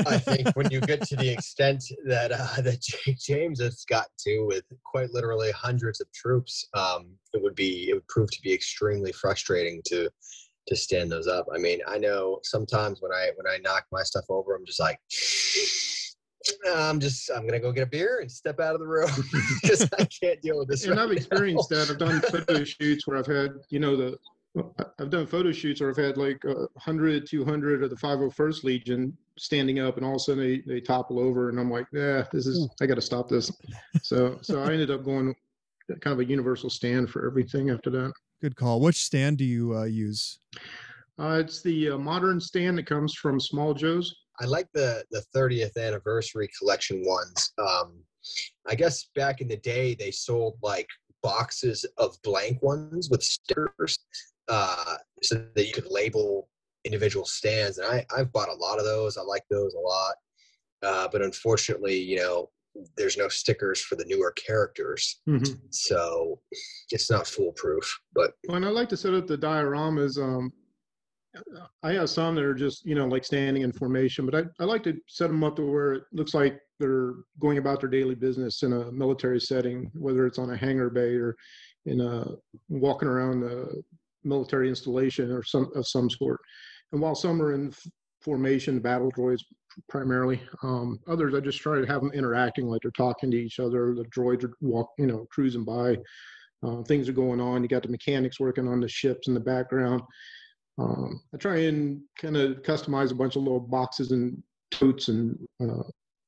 I 0.05 0.17
think 0.17 0.55
when 0.55 0.69
you 0.71 0.81
get 0.81 1.01
to 1.03 1.15
the 1.15 1.29
extent 1.29 1.83
that 2.05 2.31
uh, 2.31 2.61
that 2.61 2.81
Jake 2.81 3.19
James 3.19 3.61
has 3.61 3.83
got 3.85 4.07
to, 4.19 4.45
with 4.45 4.63
quite 4.83 5.11
literally 5.11 5.51
hundreds 5.51 6.01
of 6.01 6.11
troops, 6.11 6.67
um, 6.73 7.07
it 7.33 7.41
would 7.41 7.55
be 7.55 7.89
it 7.89 7.93
would 7.93 8.07
prove 8.07 8.31
to 8.31 8.41
be 8.41 8.53
extremely 8.53 9.11
frustrating 9.11 9.81
to 9.85 10.09
to 10.67 10.75
stand 10.75 11.11
those 11.11 11.27
up. 11.27 11.47
I 11.53 11.57
mean, 11.57 11.79
I 11.87 11.97
know 11.97 12.39
sometimes 12.43 13.01
when 13.01 13.11
I 13.11 13.31
when 13.35 13.51
I 13.51 13.57
knock 13.57 13.85
my 13.91 14.03
stuff 14.03 14.25
over, 14.29 14.55
I'm 14.55 14.65
just 14.65 14.79
like, 14.79 14.99
I'm 16.73 16.99
just 16.99 17.29
I'm 17.31 17.45
gonna 17.45 17.59
go 17.59 17.71
get 17.71 17.83
a 17.83 17.89
beer 17.89 18.19
and 18.21 18.31
step 18.31 18.59
out 18.59 18.73
of 18.73 18.79
the 18.79 18.87
room 18.87 19.09
because 19.61 19.87
I 19.99 20.05
can't 20.05 20.41
deal 20.41 20.59
with 20.59 20.67
this. 20.67 20.85
And 20.85 20.97
right 20.97 21.03
I've 21.03 21.11
experienced 21.11 21.71
now. 21.71 21.77
that. 21.77 21.91
I've 21.91 21.97
done 21.97 22.21
photo 22.21 22.63
shoots 22.63 23.07
where 23.07 23.17
I've 23.17 23.27
had, 23.27 23.51
you 23.69 23.79
know, 23.79 23.95
the 23.95 24.17
I've 24.99 25.09
done 25.09 25.27
photo 25.27 25.51
shoots 25.51 25.81
where 25.81 25.89
I've 25.89 25.97
had 25.97 26.17
like 26.17 26.43
uh, 26.45 26.67
100, 26.73 27.27
200 27.27 27.83
of 27.83 27.89
the 27.89 27.95
501st 27.95 28.63
Legion 28.63 29.15
standing 29.37 29.79
up, 29.79 29.97
and 29.97 30.05
all 30.05 30.13
of 30.13 30.17
a 30.17 30.19
sudden 30.19 30.43
they, 30.43 30.61
they 30.65 30.81
topple 30.81 31.19
over, 31.19 31.49
and 31.49 31.59
I'm 31.59 31.69
like, 31.69 31.85
yeah, 31.93 32.23
this 32.31 32.47
is 32.47 32.67
I 32.81 32.85
got 32.85 32.95
to 32.95 33.01
stop 33.01 33.29
this. 33.29 33.51
So 34.01 34.39
so 34.41 34.61
I 34.61 34.73
ended 34.73 34.91
up 34.91 35.03
going 35.03 35.35
kind 36.01 36.13
of 36.13 36.19
a 36.19 36.25
universal 36.25 36.69
stand 36.69 37.09
for 37.09 37.25
everything 37.25 37.69
after 37.69 37.89
that. 37.91 38.13
Good 38.41 38.55
call. 38.55 38.81
Which 38.81 39.03
stand 39.03 39.37
do 39.37 39.45
you 39.45 39.75
uh, 39.75 39.83
use? 39.83 40.39
Uh, 41.19 41.41
it's 41.43 41.61
the 41.61 41.91
uh, 41.91 41.97
modern 41.97 42.39
stand 42.39 42.77
that 42.77 42.85
comes 42.85 43.13
from 43.15 43.39
Small 43.39 43.73
Joe's. 43.73 44.15
I 44.39 44.45
like 44.45 44.67
the 44.73 45.03
the 45.11 45.23
30th 45.35 45.77
anniversary 45.77 46.49
collection 46.57 47.03
ones. 47.05 47.51
Um, 47.57 47.93
I 48.67 48.75
guess 48.75 49.09
back 49.15 49.41
in 49.41 49.47
the 49.47 49.57
day 49.57 49.95
they 49.95 50.11
sold 50.11 50.57
like 50.61 50.87
boxes 51.23 51.85
of 51.97 52.15
blank 52.23 52.61
ones 52.61 53.09
with 53.09 53.23
stickers, 53.23 53.97
uh, 54.47 54.95
so 55.23 55.45
that 55.55 55.65
you 55.67 55.73
could 55.73 55.87
label 55.89 56.49
individual 56.85 57.25
stands. 57.25 57.77
And 57.77 57.87
I 57.87 58.05
I've 58.15 58.31
bought 58.31 58.49
a 58.49 58.53
lot 58.53 58.79
of 58.79 58.85
those. 58.85 59.17
I 59.17 59.21
like 59.21 59.43
those 59.49 59.73
a 59.73 59.79
lot. 59.79 60.15
Uh, 60.83 61.07
but 61.11 61.21
unfortunately, 61.21 61.97
you 61.97 62.17
know, 62.17 62.49
there's 62.95 63.17
no 63.17 63.27
stickers 63.27 63.81
for 63.81 63.95
the 63.95 64.05
newer 64.05 64.31
characters, 64.33 65.21
Mhm. 65.27 65.57
so 65.71 66.39
it's 66.91 67.09
not 67.09 67.27
foolproof. 67.27 67.99
But 68.13 68.33
Well, 68.47 68.57
and 68.57 68.65
I 68.65 68.69
like 68.69 68.89
to 68.89 68.97
set 68.97 69.15
up 69.15 69.25
the 69.25 69.37
dioramas. 69.37 70.21
Um, 70.21 70.53
I 71.83 71.93
have 71.93 72.09
some 72.09 72.35
that 72.35 72.43
are 72.43 72.53
just, 72.53 72.85
you 72.85 72.93
know, 72.95 73.07
like 73.07 73.25
standing 73.25 73.63
in 73.63 73.71
formation, 73.71 74.25
but 74.25 74.35
I, 74.35 74.63
I 74.63 74.65
like 74.65 74.83
to 74.83 74.99
set 75.07 75.27
them 75.27 75.43
up 75.43 75.55
to 75.57 75.63
where 75.63 75.93
it 75.93 76.03
looks 76.11 76.33
like 76.35 76.59
they're 76.79 77.13
going 77.39 77.57
about 77.57 77.79
their 77.79 77.89
daily 77.89 78.15
business 78.15 78.61
in 78.63 78.73
a 78.73 78.91
military 78.91 79.39
setting, 79.41 79.91
whether 79.95 80.25
it's 80.27 80.39
on 80.39 80.51
a 80.51 80.57
hangar 80.57 80.89
bay 80.91 81.15
or 81.15 81.35
in 81.85 82.01
a 82.01 82.27
walking 82.69 83.07
around 83.07 83.43
a 83.43 83.67
military 84.27 84.69
installation 84.69 85.31
or 85.31 85.43
some 85.43 85.71
of 85.75 85.87
some 85.87 86.09
sort. 86.09 86.39
And 86.91 87.01
while 87.01 87.15
some 87.15 87.41
are 87.41 87.53
in 87.53 87.73
formation, 88.21 88.79
battle 88.79 89.11
droids 89.11 89.41
primarily, 89.89 90.41
um, 90.63 90.99
others 91.07 91.33
I 91.33 91.39
just 91.39 91.59
try 91.59 91.79
to 91.79 91.87
have 91.87 92.01
them 92.01 92.11
interacting 92.13 92.67
like 92.67 92.81
they're 92.81 92.91
talking 92.91 93.31
to 93.31 93.37
each 93.37 93.59
other. 93.59 93.93
The 93.93 94.05
droids 94.05 94.43
are 94.43 94.53
walk, 94.61 94.89
you 94.97 95.07
know, 95.07 95.27
cruising 95.31 95.65
by. 95.65 95.97
Uh, 96.63 96.81
things 96.83 97.07
are 97.07 97.13
going 97.13 97.39
on. 97.39 97.61
You 97.61 97.69
got 97.69 97.83
the 97.83 97.89
mechanics 97.89 98.39
working 98.39 98.67
on 98.67 98.79
the 98.79 98.89
ships 98.89 99.27
in 99.27 99.33
the 99.33 99.39
background. 99.39 100.01
Um, 100.79 101.21
I 101.33 101.37
try 101.37 101.57
and 101.65 102.01
kind 102.19 102.37
of 102.37 102.61
customize 102.63 103.11
a 103.11 103.15
bunch 103.15 103.35
of 103.35 103.43
little 103.43 103.59
boxes 103.59 104.11
and 104.11 104.41
totes 104.71 105.07
and 105.07 105.37
uh, 105.61 105.83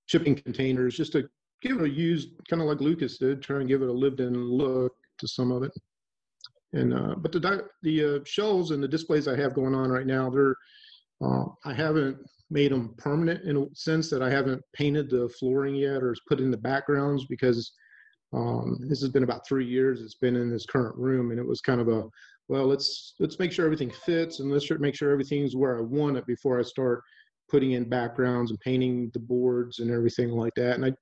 shipping 0.05 0.35
containers 0.35 0.95
just 0.95 1.11
to 1.13 1.27
give 1.61 1.77
it 1.77 1.83
a 1.83 1.89
used, 1.89 2.29
kind 2.49 2.61
of 2.61 2.67
like 2.67 2.81
Lucas 2.81 3.17
did, 3.17 3.41
try 3.41 3.59
and 3.59 3.67
give 3.67 3.81
it 3.81 3.89
a 3.89 3.93
lived-in 3.93 4.33
look 4.33 4.93
to 5.19 5.27
some 5.27 5.51
of 5.51 5.63
it. 5.63 5.71
And 6.73 6.93
uh, 6.93 7.15
but 7.17 7.31
the 7.31 7.63
the 7.81 8.03
uh, 8.03 8.19
shelves 8.25 8.71
and 8.71 8.81
the 8.81 8.87
displays 8.87 9.27
I 9.27 9.35
have 9.37 9.55
going 9.55 9.73
on 9.73 9.89
right 9.89 10.05
now, 10.05 10.29
they're 10.29 10.55
uh, 11.21 11.45
I 11.65 11.73
haven't 11.73 12.17
made 12.51 12.71
them 12.71 12.93
permanent 12.97 13.43
in 13.45 13.57
a 13.57 13.65
sense 13.73 14.09
that 14.09 14.21
I 14.21 14.29
haven't 14.29 14.61
painted 14.73 15.09
the 15.09 15.29
flooring 15.39 15.75
yet 15.75 16.01
or 16.01 16.15
put 16.27 16.39
in 16.39 16.51
the 16.51 16.57
backgrounds 16.57 17.25
because 17.25 17.71
um, 18.33 18.77
this 18.87 19.01
has 19.01 19.09
been 19.09 19.23
about 19.23 19.47
three 19.47 19.65
years. 19.65 20.01
It's 20.01 20.15
been 20.15 20.35
in 20.35 20.49
this 20.49 20.65
current 20.65 20.95
room, 20.97 21.31
and 21.31 21.39
it 21.39 21.45
was 21.45 21.61
kind 21.61 21.81
of 21.81 21.87
a 21.87 22.03
well, 22.47 22.65
let's 22.65 23.15
let's 23.19 23.39
make 23.39 23.51
sure 23.51 23.65
everything 23.65 23.91
fits, 23.91 24.39
and 24.39 24.51
let's 24.51 24.69
make 24.79 24.95
sure 24.95 25.11
everything's 25.11 25.55
where 25.55 25.77
I 25.77 25.81
want 25.81 26.17
it 26.17 26.25
before 26.25 26.59
I 26.59 26.63
start 26.63 27.03
putting 27.49 27.71
in 27.71 27.89
backgrounds 27.89 28.51
and 28.51 28.59
painting 28.59 29.09
the 29.13 29.19
boards 29.19 29.79
and 29.79 29.91
everything 29.91 30.29
like 30.29 30.53
that. 30.55 30.75
And 30.75 30.85
I 30.85 30.93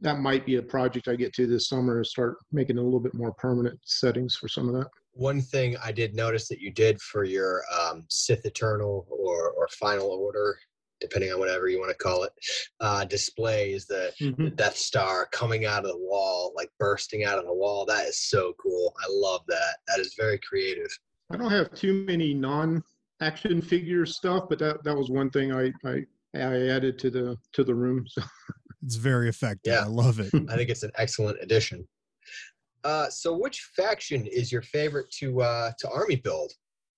that 0.00 0.20
might 0.20 0.44
be 0.44 0.56
a 0.56 0.62
project 0.62 1.08
I 1.08 1.16
get 1.16 1.32
to 1.34 1.46
this 1.46 1.68
summer 1.68 2.00
is 2.00 2.10
start 2.10 2.36
making 2.52 2.78
a 2.78 2.82
little 2.82 3.00
bit 3.00 3.14
more 3.14 3.32
permanent 3.32 3.78
settings 3.84 4.36
for 4.36 4.48
some 4.48 4.68
of 4.68 4.74
that. 4.74 4.88
one 5.12 5.40
thing 5.40 5.76
I 5.82 5.92
did 5.92 6.14
notice 6.14 6.48
that 6.48 6.60
you 6.60 6.70
did 6.70 7.00
for 7.00 7.24
your 7.24 7.62
um, 7.74 8.04
Sith 8.10 8.44
Eternal 8.44 9.06
or 9.08 9.50
or 9.50 9.68
Final 9.68 10.08
Order, 10.08 10.58
depending 11.00 11.32
on 11.32 11.38
whatever 11.38 11.68
you 11.68 11.78
want 11.78 11.90
to 11.90 11.96
call 11.96 12.24
it, 12.24 12.32
uh, 12.80 13.04
display 13.04 13.72
is 13.72 13.86
the, 13.86 14.12
the 14.38 14.50
Death 14.50 14.76
Star 14.76 15.26
coming 15.32 15.64
out 15.64 15.84
of 15.84 15.90
the 15.90 15.98
wall, 15.98 16.52
like 16.54 16.70
bursting 16.78 17.24
out 17.24 17.38
of 17.38 17.46
the 17.46 17.52
wall. 17.52 17.86
That 17.86 18.06
is 18.06 18.18
so 18.28 18.54
cool. 18.62 18.94
I 19.02 19.06
love 19.10 19.42
that. 19.48 19.76
That 19.88 19.98
is 19.98 20.14
very 20.18 20.38
creative. 20.38 20.88
I 21.32 21.36
don't 21.36 21.50
have 21.50 21.72
too 21.74 22.04
many 22.06 22.34
non-action 22.34 23.62
figure 23.62 24.06
stuff, 24.06 24.44
but 24.48 24.58
that 24.58 24.84
that 24.84 24.96
was 24.96 25.10
one 25.10 25.30
thing 25.30 25.52
I 25.52 25.72
I, 25.84 26.04
I 26.34 26.68
added 26.68 26.98
to 27.00 27.10
the 27.10 27.36
to 27.52 27.64
the 27.64 27.74
room. 27.74 28.04
So 28.06 28.22
It's 28.86 28.94
very 28.94 29.28
effective. 29.28 29.72
Yeah. 29.72 29.80
I 29.80 29.88
love 29.88 30.20
it. 30.20 30.32
I 30.48 30.56
think 30.56 30.70
it's 30.70 30.84
an 30.84 30.92
excellent 30.94 31.38
addition. 31.42 31.86
Uh, 32.84 33.10
so, 33.10 33.36
which 33.36 33.68
faction 33.76 34.24
is 34.26 34.52
your 34.52 34.62
favorite 34.62 35.10
to 35.18 35.42
uh, 35.42 35.72
to 35.80 35.90
army 35.90 36.16
build, 36.16 36.52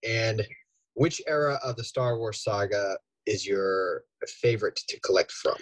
and 0.06 0.46
which 0.94 1.22
era 1.26 1.58
of 1.64 1.76
the 1.76 1.84
Star 1.84 2.18
Wars 2.18 2.44
saga 2.44 2.98
is 3.24 3.46
your 3.46 4.02
favorite 4.42 4.78
to 4.88 5.00
collect 5.00 5.32
from? 5.32 5.56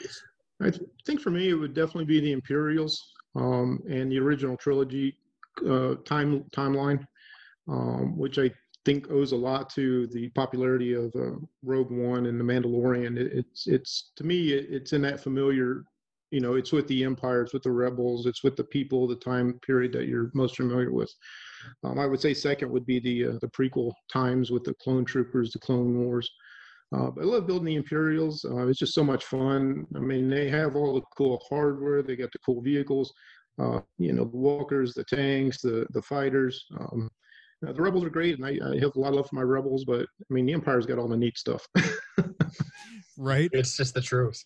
I 0.61 0.71
th- 0.71 0.83
think 1.05 1.21
for 1.21 1.31
me 1.31 1.51
it 1.51 1.55
would 1.55 1.75
definitely 1.75 2.07
be 2.07 2.21
the 2.21 2.33
Imperials 2.33 3.13
um, 3.37 3.81
and 3.89 4.11
the 4.11 4.19
original 4.19 4.57
trilogy 4.57 5.17
uh, 5.69 5.95
time 6.05 6.45
timeline, 6.53 7.07
um, 7.69 8.17
which 8.19 8.39
I 8.39 8.51
think 8.85 9.11
owes 9.11 9.33
a 9.33 9.37
lot 9.37 9.71
to 9.71 10.07
the 10.09 10.29
popularity 10.31 10.95
of 10.95 11.15
uh, 11.15 11.37
Rogue 11.63 11.91
One 11.91 12.27
and 12.27 12.41
The 12.41 12.45
Mandalorian. 12.45 13.17
It, 13.17 13.33
it's 13.33 13.67
it's 13.69 14.11
to 14.17 14.25
me 14.25 14.55
it, 14.55 14.67
it's 14.71 14.93
in 14.93 15.03
that 15.03 15.21
familiar, 15.21 15.85
you 16.31 16.41
know, 16.41 16.55
it's 16.55 16.73
with 16.73 16.87
the 16.89 17.05
Empire, 17.05 17.43
it's 17.43 17.53
with 17.53 17.63
the 17.63 17.71
Rebels, 17.71 18.27
it's 18.27 18.43
with 18.43 18.57
the 18.57 18.65
people, 18.65 19.07
the 19.07 19.17
time 19.17 19.59
period 19.65 19.93
that 19.93 20.07
you're 20.07 20.31
most 20.35 20.57
familiar 20.57 20.93
with. 20.93 21.13
Um, 21.85 21.99
I 21.99 22.07
would 22.07 22.21
say 22.21 22.35
second 22.35 22.71
would 22.71 22.87
be 22.87 22.99
the 22.99 23.27
uh, 23.27 23.39
the 23.41 23.49
prequel 23.49 23.93
times 24.13 24.51
with 24.51 24.65
the 24.65 24.75
clone 24.75 25.05
troopers, 25.05 25.53
the 25.53 25.59
Clone 25.59 25.99
Wars. 26.05 26.31
Uh, 26.95 27.11
but 27.11 27.23
I 27.23 27.25
love 27.25 27.47
building 27.47 27.67
the 27.67 27.75
Imperials. 27.75 28.45
Uh, 28.45 28.67
it's 28.69 28.79
just 28.79 28.95
so 28.95 29.03
much 29.03 29.25
fun. 29.25 29.87
I 29.97 29.99
mean, 29.99 30.31
they 30.31 30.49
have 30.49 30.77
all 30.77 30.95
the 30.95 31.03
cool 31.17 31.43
hardware. 31.49 32.03
They 32.03 32.17
got 32.17 32.31
the 32.33 32.39
cool 32.41 32.63
vehicles. 32.63 33.13
Uh, 33.59 33.81
you 33.99 34.13
know, 34.13 34.25
the 34.25 34.37
walkers, 34.37 34.95
the 34.95 35.05
tanks, 35.05 35.61
the 35.61 35.87
the 35.91 36.03
fighters. 36.03 36.65
Um, 36.79 37.11
the 37.63 37.73
rebels 37.75 38.05
are 38.05 38.11
great, 38.11 38.39
and 38.39 38.45
I, 38.45 38.59
I 38.65 38.79
have 38.81 38.95
a 38.95 39.01
lot 39.01 39.09
of 39.09 39.15
love 39.15 39.29
for 39.29 39.37
my 39.37 39.43
rebels. 39.43 39.85
But 39.85 40.03
I 40.03 40.35
mean, 40.35 40.47
the 40.47 40.53
Empire's 40.53 40.87
got 40.87 40.99
all 40.99 41.09
the 41.09 41.17
neat 41.17 41.39
stuff. 41.39 41.67
Right? 43.17 43.49
It's 43.53 43.77
just 43.77 43.95
the 43.95 44.01
truth. 44.01 44.43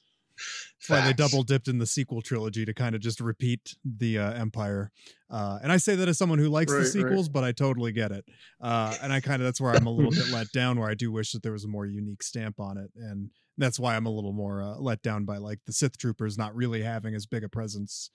That's 0.89 0.89
why 0.89 1.01
they 1.07 1.13
double 1.13 1.43
dipped 1.43 1.69
in 1.69 1.79
the 1.79 1.87
sequel 1.87 2.23
trilogy 2.23 2.65
to 2.65 2.73
kind 2.75 2.95
of 2.95 3.01
just 3.01 3.21
repeat 3.21 3.75
the 3.85 4.19
uh, 4.19 4.33
Empire. 4.33 4.91
Uh, 5.31 5.59
and 5.63 5.71
I 5.71 5.77
say 5.77 5.95
that 5.97 6.09
as 6.09 6.17
someone 6.19 6.39
who 6.39 6.49
likes 6.49 6.73
Right, 6.73 6.79
the 6.79 6.85
right. 6.85 6.93
sequels, 6.93 7.29
but 7.29 7.45
I 7.45 7.53
totally 7.53 7.93
get 7.93 8.11
it. 8.13 8.25
Uh, 8.61 8.97
and 9.03 9.13
I 9.13 9.21
kind 9.21 9.43
of 9.43 9.47
that's 9.47 9.61
where 9.61 9.73
I'm 9.73 9.87
a 9.87 9.91
little 9.91 10.11
bit 10.11 10.29
let 10.33 10.51
down, 10.53 10.79
where 10.81 10.89
I 10.89 10.95
do 10.95 11.13
wish 11.13 11.33
that 11.33 11.43
there 11.43 11.53
was 11.53 11.65
a 11.65 11.69
more 11.69 11.87
unique 11.87 12.23
stamp 12.23 12.59
on 12.59 12.79
it, 12.79 12.91
and 12.97 13.31
that's 13.59 13.79
why 13.79 13.95
I'm 13.97 14.07
a 14.07 14.11
little 14.11 14.33
more 14.33 14.63
uh, 14.63 14.77
let 14.79 15.03
down 15.03 15.25
by 15.25 15.37
like 15.37 15.59
the 15.67 15.73
Sith 15.73 15.99
troopers 15.99 16.39
not 16.39 16.55
really 16.55 16.83
having 16.83 17.15
as 17.15 17.27
big 17.27 17.45
a 17.45 17.49
presence 17.49 18.11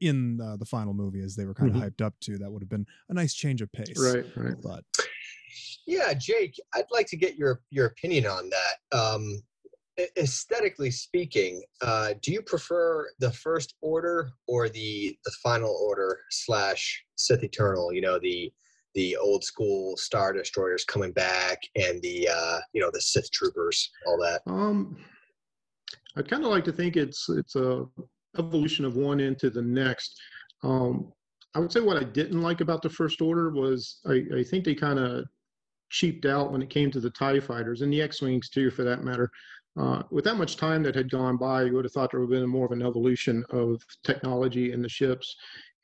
in 0.00 0.40
uh, 0.40 0.56
the 0.56 0.64
final 0.64 0.94
movie 0.94 1.20
as 1.20 1.34
they 1.36 1.44
were 1.44 1.54
kind 1.54 1.70
of 1.70 1.76
Mhm. 1.76 1.84
hyped 1.84 2.04
up 2.04 2.14
to. 2.22 2.38
That 2.38 2.50
would 2.52 2.62
have 2.62 2.68
been 2.68 2.86
a 3.08 3.14
nice 3.14 3.34
change 3.34 3.60
of 3.62 3.70
pace. 3.72 3.98
right, 3.98 4.24
right. 4.36 4.54
But 4.62 4.84
Yeah, 5.86 6.12
Jake, 6.14 6.56
I'd 6.74 6.84
like 6.90 7.06
to 7.08 7.16
get 7.16 7.36
your 7.36 7.62
your 7.70 7.86
opinion 7.86 8.26
on 8.26 8.50
that. 8.50 8.96
Um, 8.98 9.22
a- 9.32 9.57
aesthetically 10.16 10.90
speaking, 10.90 11.62
uh, 11.82 12.14
do 12.22 12.32
you 12.32 12.42
prefer 12.42 13.08
the 13.18 13.32
First 13.32 13.74
Order 13.80 14.30
or 14.46 14.68
the 14.68 15.16
the 15.24 15.32
Final 15.42 15.76
Order 15.86 16.20
slash 16.30 17.04
Sith 17.16 17.42
Eternal? 17.42 17.92
You 17.92 18.00
know, 18.00 18.18
the 18.18 18.52
the 18.94 19.16
old 19.16 19.44
school 19.44 19.96
Star 19.96 20.32
Destroyers 20.32 20.84
coming 20.84 21.12
back 21.12 21.58
and 21.76 22.00
the 22.02 22.28
uh, 22.32 22.58
you 22.72 22.80
know 22.80 22.90
the 22.92 23.00
Sith 23.00 23.30
Troopers, 23.30 23.90
all 24.06 24.18
that. 24.18 24.42
Um, 24.46 24.96
I'd 26.16 26.28
kind 26.28 26.44
of 26.44 26.50
like 26.50 26.64
to 26.64 26.72
think 26.72 26.96
it's 26.96 27.28
it's 27.28 27.56
a 27.56 27.84
evolution 28.38 28.84
of 28.84 28.96
one 28.96 29.20
into 29.20 29.50
the 29.50 29.62
next. 29.62 30.20
Um, 30.62 31.12
I 31.54 31.60
would 31.60 31.72
say 31.72 31.80
what 31.80 31.96
I 31.96 32.04
didn't 32.04 32.42
like 32.42 32.60
about 32.60 32.82
the 32.82 32.90
First 32.90 33.20
Order 33.20 33.50
was 33.50 34.00
I, 34.06 34.22
I 34.36 34.42
think 34.42 34.64
they 34.64 34.74
kind 34.74 34.98
of 34.98 35.24
cheaped 35.90 36.26
out 36.26 36.52
when 36.52 36.62
it 36.62 36.70
came 36.70 36.90
to 36.90 37.00
the 37.00 37.10
Tie 37.10 37.40
Fighters 37.40 37.80
and 37.80 37.92
the 37.92 38.02
X-wings 38.02 38.50
too, 38.50 38.70
for 38.70 38.84
that 38.84 39.04
matter. 39.04 39.30
Uh, 39.78 40.02
with 40.10 40.24
that 40.24 40.36
much 40.36 40.56
time 40.56 40.82
that 40.82 40.94
had 40.94 41.10
gone 41.10 41.36
by, 41.36 41.62
you 41.62 41.74
would 41.74 41.84
have 41.84 41.92
thought 41.92 42.10
there 42.10 42.20
would 42.20 42.32
have 42.32 42.42
been 42.42 42.50
more 42.50 42.66
of 42.66 42.72
an 42.72 42.82
evolution 42.82 43.44
of 43.50 43.80
technology 44.02 44.72
in 44.72 44.82
the 44.82 44.88
ships, 44.88 45.36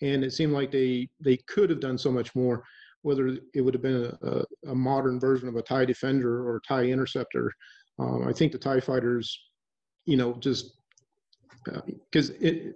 and 0.02 0.24
it 0.24 0.32
seemed 0.32 0.52
like 0.52 0.72
they 0.72 1.08
they 1.20 1.36
could 1.46 1.70
have 1.70 1.80
done 1.80 1.96
so 1.96 2.10
much 2.10 2.34
more. 2.34 2.64
Whether 3.02 3.36
it 3.54 3.60
would 3.60 3.74
have 3.74 3.82
been 3.82 4.10
a, 4.22 4.26
a, 4.26 4.70
a 4.70 4.74
modern 4.74 5.20
version 5.20 5.46
of 5.46 5.56
a 5.56 5.62
Tie 5.62 5.84
Defender 5.84 6.48
or 6.48 6.60
Tie 6.66 6.86
Interceptor, 6.86 7.52
um, 7.98 8.26
I 8.26 8.32
think 8.32 8.50
the 8.50 8.58
Tie 8.58 8.80
Fighters, 8.80 9.38
you 10.06 10.16
know, 10.16 10.32
just 10.40 10.72
because 12.10 12.30
it, 12.30 12.74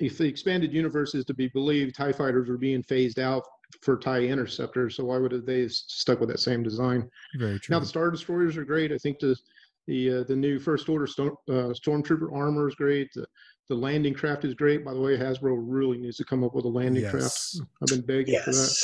if 0.00 0.18
the 0.18 0.24
expanded 0.24 0.72
universe 0.72 1.14
is 1.14 1.24
to 1.26 1.34
be 1.34 1.48
believed, 1.48 1.94
Tie 1.94 2.12
Fighters 2.12 2.48
were 2.48 2.58
being 2.58 2.82
phased 2.82 3.18
out 3.18 3.44
for 3.82 3.96
Tie 3.96 4.22
Interceptors, 4.22 4.96
so 4.96 5.04
why 5.04 5.18
would 5.18 5.32
have 5.32 5.46
they 5.46 5.68
stuck 5.68 6.18
with 6.18 6.30
that 6.30 6.40
same 6.40 6.62
design? 6.62 7.08
very 7.38 7.60
true. 7.60 7.74
Now 7.74 7.80
the 7.80 7.86
Star 7.86 8.10
Destroyers 8.10 8.56
are 8.56 8.64
great. 8.64 8.90
I 8.90 8.98
think 8.98 9.18
the 9.18 9.36
the 9.86 10.20
uh, 10.20 10.24
the 10.24 10.36
new 10.36 10.58
First 10.58 10.88
Order 10.88 11.06
storm, 11.06 11.36
uh, 11.48 11.72
Stormtrooper 11.74 12.32
armor 12.32 12.68
is 12.68 12.74
great. 12.74 13.08
The 13.14 13.26
The 13.68 13.74
landing 13.74 14.14
craft 14.14 14.44
is 14.44 14.54
great. 14.54 14.84
By 14.84 14.94
the 14.94 15.00
way, 15.00 15.16
Hasbro 15.16 15.56
really 15.58 15.98
needs 15.98 16.16
to 16.18 16.24
come 16.24 16.44
up 16.44 16.54
with 16.54 16.64
a 16.64 16.68
landing 16.68 17.08
craft. 17.08 17.38
I've 17.80 17.88
been 17.88 18.06
begging 18.06 18.40
for 18.40 18.52
that. 18.52 18.76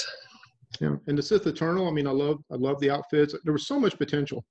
Yeah, 0.81 0.97
and 1.07 1.17
the 1.17 1.23
Sith 1.23 1.47
Eternal. 1.47 1.88
I 1.88 1.90
mean, 1.90 2.07
I 2.07 2.11
love 2.11 2.38
I 2.52 2.57
love 2.57 2.78
the 2.81 2.90
outfits. 2.90 3.35
There 3.45 3.52
was 3.52 3.67
so 3.67 3.78
much 3.81 3.97
potential. 3.99 4.45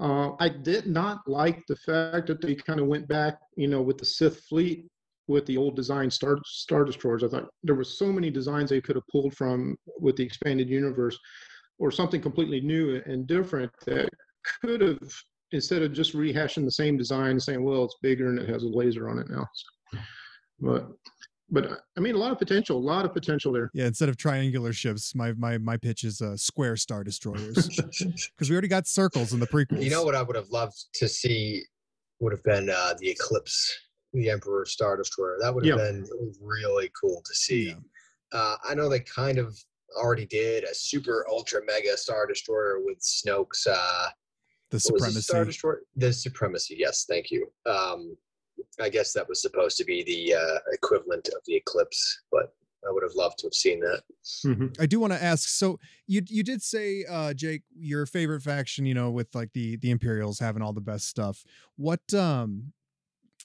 Uh, 0.00 0.30
I 0.38 0.48
did 0.48 0.86
not 0.86 1.18
like 1.26 1.64
the 1.66 1.76
fact 1.76 2.28
that 2.28 2.40
they 2.40 2.54
kind 2.54 2.80
of 2.80 2.86
went 2.86 3.08
back, 3.08 3.38
you 3.56 3.66
know, 3.66 3.82
with 3.82 3.98
the 3.98 4.06
Sith 4.06 4.40
fleet 4.48 4.86
with 5.26 5.44
the 5.46 5.56
old 5.56 5.76
design 5.76 6.10
star 6.10 6.38
star 6.44 6.84
destroyers. 6.84 7.22
I 7.22 7.28
thought 7.28 7.48
there 7.62 7.74
were 7.74 7.84
so 7.84 8.12
many 8.12 8.30
designs 8.30 8.70
they 8.70 8.80
could 8.80 8.96
have 8.96 9.06
pulled 9.10 9.34
from 9.34 9.76
with 10.00 10.16
the 10.16 10.24
expanded 10.24 10.68
universe, 10.68 11.18
or 11.78 11.90
something 11.90 12.20
completely 12.20 12.60
new 12.60 13.02
and 13.06 13.26
different 13.26 13.70
that 13.86 14.08
could 14.62 14.80
have 14.80 15.12
instead 15.52 15.82
of 15.82 15.92
just 15.92 16.14
rehashing 16.14 16.64
the 16.64 16.70
same 16.70 16.96
design, 16.96 17.38
saying, 17.40 17.62
"Well, 17.62 17.84
it's 17.84 17.96
bigger 18.02 18.28
and 18.28 18.38
it 18.38 18.48
has 18.48 18.62
a 18.62 18.68
laser 18.68 19.08
on 19.08 19.18
it 19.18 19.28
now." 19.30 19.46
So, 19.54 19.98
but 20.60 20.88
but 21.50 21.80
I 21.96 22.00
mean, 22.00 22.14
a 22.14 22.18
lot 22.18 22.30
of 22.32 22.38
potential, 22.38 22.76
a 22.76 22.78
lot 22.78 23.04
of 23.04 23.14
potential 23.14 23.52
there. 23.52 23.70
Yeah, 23.72 23.86
instead 23.86 24.08
of 24.08 24.16
triangular 24.16 24.72
ships, 24.72 25.14
my 25.14 25.32
my 25.32 25.58
my 25.58 25.76
pitch 25.76 26.04
is 26.04 26.20
uh, 26.20 26.36
square 26.36 26.76
star 26.76 27.04
destroyers 27.04 27.54
because 27.66 28.50
we 28.50 28.52
already 28.52 28.68
got 28.68 28.86
circles 28.86 29.32
in 29.32 29.40
the 29.40 29.46
prequels. 29.46 29.82
You 29.82 29.90
know 29.90 30.04
what 30.04 30.14
I 30.14 30.22
would 30.22 30.36
have 30.36 30.50
loved 30.50 30.76
to 30.94 31.08
see 31.08 31.62
would 32.20 32.32
have 32.32 32.42
been 32.42 32.68
uh, 32.68 32.94
the 32.98 33.08
Eclipse, 33.08 33.72
the 34.12 34.28
Emperor 34.28 34.66
Star 34.66 34.96
Destroyer. 34.96 35.36
That 35.40 35.54
would 35.54 35.64
have 35.64 35.78
Yeah. 35.78 35.84
been 35.92 36.04
really 36.42 36.90
cool 37.00 37.22
to 37.24 37.34
see. 37.34 37.68
Yeah. 37.68 37.74
Uh, 38.32 38.56
I 38.68 38.74
know 38.74 38.88
they 38.88 39.00
kind 39.00 39.38
of 39.38 39.56
already 39.96 40.26
did 40.26 40.64
a 40.64 40.74
super 40.74 41.24
ultra 41.30 41.60
mega 41.64 41.96
Star 41.96 42.26
Destroyer 42.26 42.80
with 42.84 42.98
Snoke's 43.00 43.66
uh, 43.66 44.08
the 44.70 44.76
it, 44.76 44.80
Star 44.80 44.98
supremacy. 44.98 45.44
Destroyer. 45.44 45.82
The 45.96 46.12
Supremacy. 46.12 46.76
Yes, 46.78 47.04
thank 47.08 47.30
you. 47.30 47.50
Um, 47.66 48.16
I 48.80 48.88
guess 48.88 49.12
that 49.12 49.28
was 49.28 49.40
supposed 49.40 49.76
to 49.78 49.84
be 49.84 50.02
the 50.04 50.34
uh, 50.34 50.58
equivalent 50.72 51.28
of 51.28 51.40
the 51.46 51.56
Eclipse, 51.56 52.22
but 52.30 52.54
I 52.88 52.92
would 52.92 53.02
have 53.02 53.14
loved 53.14 53.38
to 53.38 53.46
have 53.46 53.54
seen 53.54 53.80
that. 53.80 54.02
Mhm. 54.44 54.80
I 54.80 54.86
do 54.86 55.00
want 55.00 55.12
to 55.12 55.22
ask. 55.22 55.48
So 55.48 55.78
you 56.06 56.22
you 56.28 56.42
did 56.42 56.62
say, 56.62 57.04
uh, 57.08 57.34
Jake, 57.34 57.62
your 57.76 58.06
favorite 58.06 58.42
faction, 58.42 58.86
you 58.86 58.94
know, 58.94 59.10
with 59.10 59.34
like 59.34 59.52
the 59.52 59.76
the 59.76 59.90
Imperials 59.90 60.38
having 60.38 60.62
all 60.62 60.72
the 60.72 60.80
best 60.80 61.08
stuff. 61.08 61.44
What 61.76 62.00
um 62.14 62.72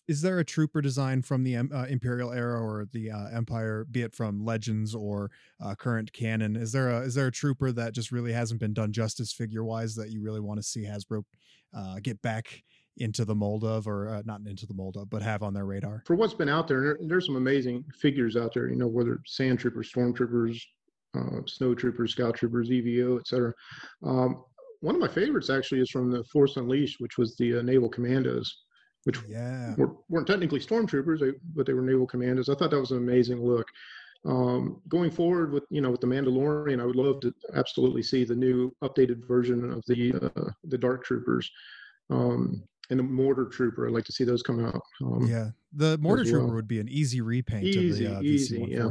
is 0.08 0.22
there 0.22 0.40
a 0.40 0.46
trooper 0.46 0.82
design 0.82 1.22
from 1.22 1.44
the 1.44 1.56
uh, 1.58 1.86
Imperial 1.86 2.32
era 2.32 2.60
or 2.62 2.86
the 2.92 3.10
uh, 3.12 3.28
Empire, 3.30 3.86
be 3.90 4.02
it 4.02 4.14
from 4.16 4.44
Legends 4.44 4.94
or 4.94 5.32
uh, 5.64 5.76
current 5.76 6.12
canon? 6.14 6.56
Is 6.56 6.72
there 6.72 6.90
a 6.90 7.02
is 7.02 7.16
there 7.16 7.28
a 7.28 7.32
trooper 7.32 7.72
that 7.72 7.94
just 7.94 8.12
really 8.12 8.34
hasn't 8.34 8.60
been 8.60 8.74
done 8.74 8.92
justice 8.92 9.32
figure 9.32 9.64
wise 9.64 9.96
that 9.96 10.10
you 10.12 10.22
really 10.22 10.42
want 10.42 10.60
to 10.60 10.64
see 10.64 10.84
Hasbro 10.86 11.24
uh, 11.76 11.96
get 12.02 12.22
back 12.22 12.64
into 12.98 13.26
the 13.26 13.34
mold 13.34 13.64
of, 13.64 13.88
or 13.88 14.08
uh, 14.10 14.22
not 14.26 14.42
into 14.46 14.68
the 14.68 14.74
mold 14.74 14.98
of, 14.98 15.10
but 15.10 15.22
have 15.24 15.42
on 15.42 15.54
their 15.54 15.66
radar? 15.66 16.04
for 16.06 16.16
what's 16.16 16.34
been 16.36 16.50
out 16.50 16.68
there, 16.68 16.82
there- 16.82 17.00
there's 17.08 17.26
some 17.26 17.36
amazing 17.38 17.84
figures 18.00 18.36
out 18.36 18.54
there. 18.54 18.70
You 18.70 18.76
know, 18.76 18.88
whether 18.88 19.20
sand 19.26 19.58
troopers, 19.60 19.90
storm 19.90 20.14
troopers, 20.14 20.64
uh, 21.18 21.42
snow 21.48 21.74
troopers, 21.74 22.12
scout 22.12 22.36
troopers, 22.36 22.70
EVO, 22.70 23.20
etc. 23.20 23.54
Um, 24.04 24.44
one 24.82 24.96
of 24.96 25.02
my 25.02 25.08
favorites 25.08 25.50
actually 25.50 25.80
is 25.82 25.90
from 25.90 26.12
the 26.12 26.24
Force 26.26 26.58
Unleashed, 26.58 26.98
which 27.00 27.18
was 27.18 27.36
the 27.38 27.60
uh, 27.60 27.62
Naval 27.62 27.88
Commandos, 27.90 28.63
which 29.04 29.20
Yeah, 29.28 29.76
were, 29.76 29.96
weren't 30.10 30.28
technically 30.28 30.60
stormtroopers, 30.60 31.34
but 31.56 31.66
they 31.66 31.74
were 31.74 31.82
naval 31.82 32.08
commanders. 32.08 32.50
I 32.50 32.56
thought 32.56 32.72
that 32.72 32.80
was 32.80 32.92
an 32.92 32.98
amazing 32.98 33.44
look. 33.44 33.68
Um, 34.26 34.82
going 34.88 35.12
forward 35.12 35.52
with 35.52 35.64
you 35.70 35.82
know 35.82 35.92
with 35.92 36.00
the 36.02 36.08
Mandalorian, 36.08 36.82
I 36.82 36.86
would 36.86 36.96
love 36.96 37.20
to 37.22 37.34
absolutely 37.56 38.04
see 38.04 38.24
the 38.24 38.36
new 38.36 38.74
updated 38.82 39.28
version 39.28 39.70
of 39.72 39.84
the 39.88 40.14
uh, 40.36 40.52
the 40.64 40.78
Dark 40.78 41.04
Troopers 41.04 41.52
um, 42.10 42.64
and 42.90 43.00
the 43.00 43.04
Mortar 43.04 43.46
Trooper. 43.46 43.86
I'd 43.88 43.94
like 43.94 44.06
to 44.06 44.14
see 44.14 44.24
those 44.24 44.42
come 44.42 44.64
out. 44.66 44.82
Um, 45.04 45.28
yeah. 45.28 45.50
The 45.74 45.98
mortar 45.98 46.22
as 46.22 46.30
trooper 46.30 46.46
well. 46.46 46.56
would 46.56 46.68
be 46.68 46.80
an 46.80 46.88
easy 46.88 47.20
repaint 47.20 47.66
Easy, 47.66 48.06
of 48.06 48.12
the 48.12 48.18
uh, 48.18 48.22
easy, 48.22 48.60
VC 48.60 48.70
yeah. 48.70 48.90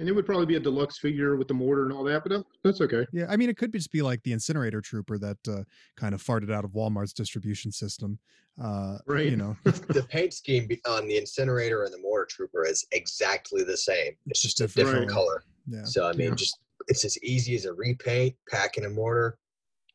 140. 0.00 0.02
And 0.02 0.08
it 0.08 0.12
would 0.12 0.26
probably 0.26 0.46
be 0.46 0.56
a 0.56 0.60
deluxe 0.60 0.98
figure 0.98 1.36
with 1.36 1.48
the 1.48 1.54
mortar 1.54 1.84
and 1.84 1.92
all 1.92 2.04
that, 2.04 2.22
but 2.24 2.44
that's 2.64 2.80
okay. 2.80 3.06
Yeah, 3.12 3.26
I 3.28 3.36
mean, 3.36 3.48
it 3.50 3.56
could 3.56 3.72
just 3.72 3.92
be 3.92 4.02
like 4.02 4.22
the 4.22 4.32
incinerator 4.32 4.80
trooper 4.80 5.18
that 5.18 5.38
uh, 5.48 5.64
kind 5.96 6.14
of 6.14 6.22
farted 6.22 6.52
out 6.52 6.64
of 6.64 6.72
Walmart's 6.72 7.12
distribution 7.12 7.70
system. 7.72 8.18
Uh, 8.62 8.98
Right. 9.06 9.26
You 9.26 9.36
know, 9.36 9.56
the 9.64 10.06
paint 10.08 10.32
scheme 10.34 10.68
on 10.86 11.06
the 11.06 11.16
incinerator 11.18 11.84
and 11.84 11.92
the 11.92 11.98
mortar 11.98 12.26
trooper 12.28 12.64
is 12.66 12.86
exactly 12.92 13.62
the 13.62 13.76
same. 13.76 14.12
It's 14.26 14.42
Just 14.42 14.58
just 14.58 14.60
a 14.60 14.74
different 14.76 15.08
different 15.08 15.10
color. 15.10 15.26
color. 15.66 15.80
yeah. 15.80 15.84
So 15.84 16.06
I 16.08 16.12
mean, 16.12 16.28
Yeah. 16.30 16.34
just 16.34 16.58
it's 16.88 17.04
as 17.04 17.22
easy 17.22 17.54
as 17.54 17.64
a 17.66 17.72
repaint, 17.72 18.34
packing 18.50 18.84
a 18.86 18.90
mortar. 18.90 19.38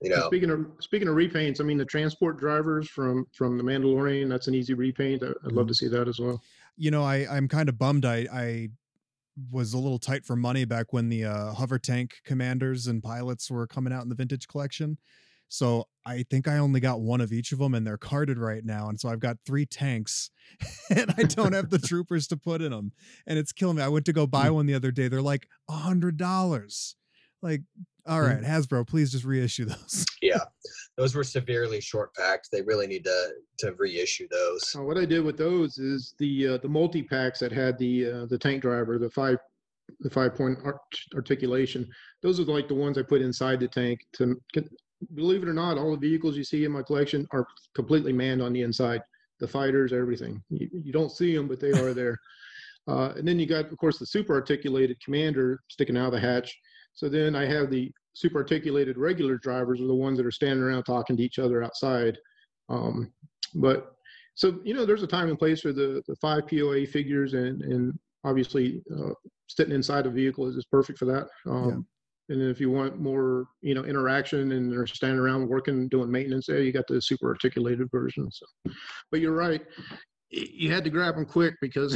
You 0.01 0.11
And 0.11 0.19
know, 0.21 0.27
Speaking 0.27 0.49
of 0.51 0.65
speaking 0.79 1.07
of 1.07 1.15
repaints, 1.15 1.59
I 1.61 1.63
mean 1.63 1.77
the 1.77 1.85
transport 1.85 2.37
drivers 2.37 2.87
from 2.89 3.25
from 3.33 3.57
the 3.57 3.63
Mandalorian. 3.63 4.29
That's 4.29 4.47
an 4.47 4.55
easy 4.55 4.73
repaint. 4.73 5.23
I, 5.23 5.27
I'd 5.45 5.51
love 5.51 5.67
to 5.67 5.73
see 5.73 5.87
that 5.89 6.07
as 6.07 6.19
well. 6.19 6.41
You 6.77 6.91
know, 6.91 7.03
I 7.03 7.25
I'm 7.29 7.47
kind 7.47 7.69
of 7.69 7.77
bummed. 7.77 8.05
I 8.05 8.27
I 8.31 8.69
was 9.51 9.73
a 9.73 9.77
little 9.77 9.99
tight 9.99 10.25
for 10.25 10.35
money 10.35 10.65
back 10.65 10.93
when 10.93 11.09
the 11.09 11.25
uh, 11.25 11.53
hover 11.53 11.77
tank 11.77 12.15
commanders 12.23 12.87
and 12.87 13.03
pilots 13.03 13.51
were 13.51 13.67
coming 13.67 13.91
out 13.91 14.03
in 14.03 14.09
the 14.09 14.15
vintage 14.15 14.47
collection. 14.47 14.97
So 15.47 15.85
I 16.05 16.23
think 16.29 16.47
I 16.47 16.57
only 16.57 16.79
got 16.79 17.01
one 17.01 17.21
of 17.21 17.31
each 17.31 17.51
of 17.51 17.59
them, 17.59 17.75
and 17.75 17.85
they're 17.85 17.97
carded 17.97 18.37
right 18.37 18.65
now. 18.65 18.89
And 18.89 18.99
so 18.99 19.09
I've 19.09 19.19
got 19.19 19.37
three 19.45 19.65
tanks, 19.65 20.31
and 20.89 21.13
I 21.17 21.23
don't 21.23 21.53
have 21.53 21.69
the 21.69 21.79
troopers 21.79 22.27
to 22.27 22.37
put 22.37 22.61
in 22.61 22.71
them, 22.71 22.91
and 23.27 23.37
it's 23.37 23.51
killing 23.51 23.77
me. 23.77 23.83
I 23.83 23.87
went 23.87 24.05
to 24.05 24.13
go 24.13 24.25
buy 24.25 24.49
one 24.49 24.65
the 24.65 24.73
other 24.73 24.91
day. 24.91 25.07
They're 25.07 25.21
like 25.21 25.47
a 25.69 25.73
hundred 25.73 26.17
dollars. 26.17 26.95
Like, 27.41 27.61
all 28.07 28.21
right, 28.21 28.41
Hasbro, 28.41 28.87
please 28.87 29.11
just 29.11 29.23
reissue 29.23 29.65
those. 29.65 30.05
yeah, 30.21 30.45
those 30.97 31.15
were 31.15 31.23
severely 31.23 31.81
short 31.81 32.13
packed. 32.15 32.49
They 32.51 32.61
really 32.61 32.87
need 32.87 33.03
to 33.05 33.33
to 33.59 33.73
reissue 33.73 34.27
those. 34.29 34.75
Uh, 34.75 34.83
what 34.83 34.97
I 34.97 35.05
did 35.05 35.23
with 35.23 35.37
those 35.37 35.77
is 35.77 36.15
the 36.19 36.47
uh, 36.47 36.57
the 36.57 36.69
multi 36.69 37.03
packs 37.03 37.39
that 37.39 37.51
had 37.51 37.77
the 37.77 38.11
uh, 38.11 38.25
the 38.25 38.37
tank 38.37 38.61
driver, 38.61 38.97
the 38.97 39.09
five 39.09 39.37
the 39.99 40.09
five 40.09 40.35
point 40.35 40.59
art- 40.63 40.79
articulation. 41.13 41.87
Those 42.21 42.39
are 42.39 42.43
like 42.43 42.67
the 42.67 42.75
ones 42.75 42.97
I 42.97 43.03
put 43.03 43.21
inside 43.21 43.59
the 43.59 43.67
tank. 43.67 43.99
To 44.13 44.39
believe 45.13 45.43
it 45.43 45.49
or 45.49 45.53
not, 45.53 45.77
all 45.77 45.91
the 45.91 46.09
vehicles 46.09 46.37
you 46.37 46.43
see 46.43 46.63
in 46.65 46.71
my 46.71 46.81
collection 46.81 47.27
are 47.31 47.45
completely 47.73 48.13
manned 48.13 48.41
on 48.41 48.53
the 48.53 48.61
inside. 48.61 49.01
The 49.39 49.47
fighters, 49.47 49.91
everything. 49.91 50.41
You, 50.49 50.69
you 50.71 50.93
don't 50.93 51.11
see 51.11 51.35
them, 51.35 51.49
but 51.49 51.59
they 51.59 51.71
are 51.71 51.93
there. 51.93 52.17
Uh, 52.87 53.11
and 53.17 53.27
then 53.27 53.39
you 53.39 53.47
got, 53.47 53.65
of 53.71 53.77
course, 53.79 53.97
the 53.97 54.05
super 54.05 54.35
articulated 54.35 54.95
commander 55.03 55.59
sticking 55.69 55.97
out 55.97 56.05
of 56.05 56.11
the 56.11 56.19
hatch. 56.19 56.55
So 56.93 57.09
then 57.09 57.35
I 57.35 57.43
have 57.47 57.71
the 57.71 57.91
super 58.15 58.39
articulated 58.39 58.97
regular 58.97 59.37
drivers 59.37 59.79
are 59.79 59.87
the 59.87 59.93
ones 59.93 60.17
that 60.17 60.25
are 60.25 60.31
standing 60.31 60.63
around 60.63 60.83
talking 60.83 61.15
to 61.17 61.23
each 61.23 61.37
other 61.37 61.61
outside. 61.63 62.17
Um, 62.69 63.11
but 63.53 63.91
so 64.33 64.59
you 64.63 64.73
know, 64.73 64.85
there's 64.85 65.03
a 65.03 65.07
time 65.07 65.29
and 65.29 65.37
place 65.37 65.61
for 65.61 65.71
the 65.71 66.01
the 66.07 66.15
five 66.15 66.47
POA 66.47 66.87
figures, 66.87 67.33
and 67.33 67.61
and 67.61 67.93
obviously 68.23 68.81
uh, 68.91 69.13
sitting 69.47 69.75
inside 69.75 70.07
a 70.07 70.09
vehicle 70.09 70.47
is, 70.47 70.55
is 70.55 70.65
perfect 70.65 70.97
for 70.97 71.05
that. 71.05 71.27
Um, 71.45 71.85
And 72.27 72.41
then 72.41 72.49
if 72.49 72.59
you 72.59 72.71
want 72.71 72.99
more, 72.99 73.45
you 73.61 73.75
know, 73.75 73.83
interaction 73.83 74.51
and 74.53 74.71
they're 74.71 74.87
standing 74.87 75.19
around 75.19 75.47
working, 75.47 75.87
doing 75.89 76.09
maintenance, 76.09 76.47
there 76.47 76.59
you 76.59 76.71
got 76.71 76.87
the 76.87 76.99
super 76.99 77.27
articulated 77.29 77.87
version. 77.91 78.31
So, 78.31 78.47
but 79.11 79.19
you're 79.19 79.35
right, 79.35 79.61
you 80.31 80.71
had 80.71 80.83
to 80.85 80.89
grab 80.89 81.15
them 81.15 81.25
quick 81.25 81.53
because 81.61 81.95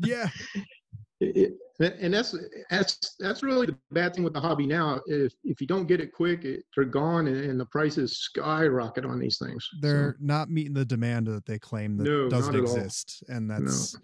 yeah, 0.00 0.28
it, 1.20 1.36
it- 1.36 1.52
and 1.78 2.14
that's 2.14 2.34
that's 2.70 3.16
that's 3.18 3.42
really 3.42 3.66
the 3.66 3.76
bad 3.90 4.14
thing 4.14 4.24
with 4.24 4.32
the 4.32 4.40
hobby 4.40 4.66
now. 4.66 4.98
If 5.06 5.34
if 5.44 5.60
you 5.60 5.66
don't 5.66 5.86
get 5.86 6.00
it 6.00 6.10
quick, 6.10 6.46
it, 6.46 6.64
they're 6.74 6.86
gone, 6.86 7.26
and, 7.26 7.36
and 7.36 7.60
the 7.60 7.66
prices 7.66 8.16
skyrocket 8.16 9.04
on 9.04 9.18
these 9.18 9.36
things. 9.36 9.68
They're 9.82 10.16
not 10.18 10.48
meeting 10.48 10.72
the 10.72 10.86
demand 10.86 11.26
that 11.26 11.44
they 11.44 11.58
claim 11.58 11.98
that 11.98 12.04
No, 12.04 12.30
doesn't 12.30 12.54
not 12.54 12.62
at 12.62 12.66
all. 12.66 12.76
exist 12.78 13.22
and 13.28 13.50
that's 13.50 13.94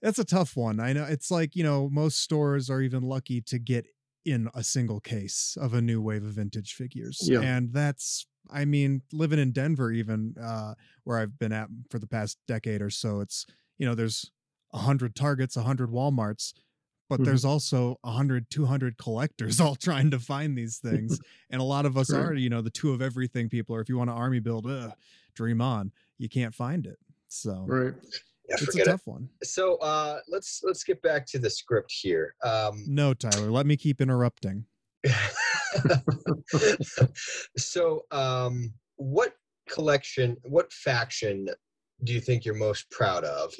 that's 0.00 0.18
a 0.18 0.24
tough 0.24 0.56
one 0.56 0.78
i 0.80 0.92
know 0.92 1.02
it's 1.04 1.30
like 1.30 1.56
you 1.56 1.62
know 1.64 1.88
most 1.90 2.20
stores 2.20 2.70
are 2.70 2.80
even 2.80 3.02
lucky 3.02 3.40
to 3.42 3.58
get 3.58 3.84
in 4.24 4.48
a 4.54 4.62
single 4.62 5.00
case 5.00 5.58
of 5.60 5.74
a 5.74 5.82
new 5.82 6.00
wave 6.00 6.24
of 6.24 6.30
vintage 6.30 6.74
figures 6.74 7.18
Yeah. 7.22 7.40
and 7.40 7.72
that's 7.72 8.26
i 8.48 8.64
mean 8.64 9.02
living 9.12 9.40
in 9.40 9.50
denver 9.50 9.90
even 9.90 10.36
uh 10.40 10.74
where 11.04 11.18
i've 11.18 11.36
been 11.38 11.52
at 11.52 11.68
for 11.90 11.98
the 11.98 12.06
past 12.06 12.38
decade 12.46 12.80
or 12.80 12.90
so 12.90 13.20
it's 13.20 13.44
you 13.78 13.86
know 13.86 13.94
there's 13.96 14.30
a 14.72 14.78
hundred 14.78 15.14
targets 15.14 15.56
a 15.56 15.62
hundred 15.62 15.90
walmarts 15.90 16.52
but 17.10 17.20
Mhm. 17.20 17.24
there's 17.24 17.44
also 17.44 17.98
a 18.04 18.10
hundred, 18.10 18.50
two 18.50 18.66
hundred 18.66 18.98
collectors 18.98 19.60
all 19.60 19.74
trying 19.74 20.10
to 20.10 20.18
find 20.18 20.56
these 20.58 20.78
things 20.78 21.18
and 21.50 21.60
a 21.60 21.64
lot 21.64 21.86
of 21.86 21.96
us 21.96 22.10
Right. 22.10 22.20
are 22.20 22.34
you 22.34 22.50
know 22.50 22.60
the 22.60 22.70
two 22.70 22.92
of 22.92 23.00
everything 23.00 23.48
people 23.48 23.74
or 23.74 23.80
if 23.80 23.88
you 23.88 23.96
want 23.96 24.10
to 24.10 24.14
army 24.14 24.40
build 24.40 24.66
ugh, 24.66 24.92
dream 25.34 25.60
on 25.60 25.92
you 26.18 26.28
can't 26.28 26.54
find 26.54 26.86
it 26.86 26.98
so 27.28 27.64
right. 27.66 27.94
Yeah, 28.48 28.54
it's 28.54 28.62
a 28.62 28.66
forget 28.66 28.86
it. 28.86 28.90
tough 28.90 29.06
one 29.06 29.28
So 29.42 29.76
uh, 29.76 30.20
let's 30.28 30.60
let's 30.64 30.82
get 30.84 31.00
back 31.02 31.26
to 31.26 31.38
the 31.38 31.50
script 31.50 31.92
here. 31.92 32.34
Um, 32.42 32.84
no 32.86 33.14
tyler 33.14 33.50
let 33.50 33.66
me 33.66 33.76
keep 33.76 34.00
interrupting 34.00 34.64
so, 37.56 38.04
um, 38.10 38.72
what 38.96 39.34
collection, 39.68 40.36
what 40.42 40.72
faction 40.72 41.46
do 42.04 42.12
you 42.12 42.20
think 42.20 42.44
you're 42.44 42.54
most 42.54 42.90
proud 42.90 43.24
of? 43.24 43.52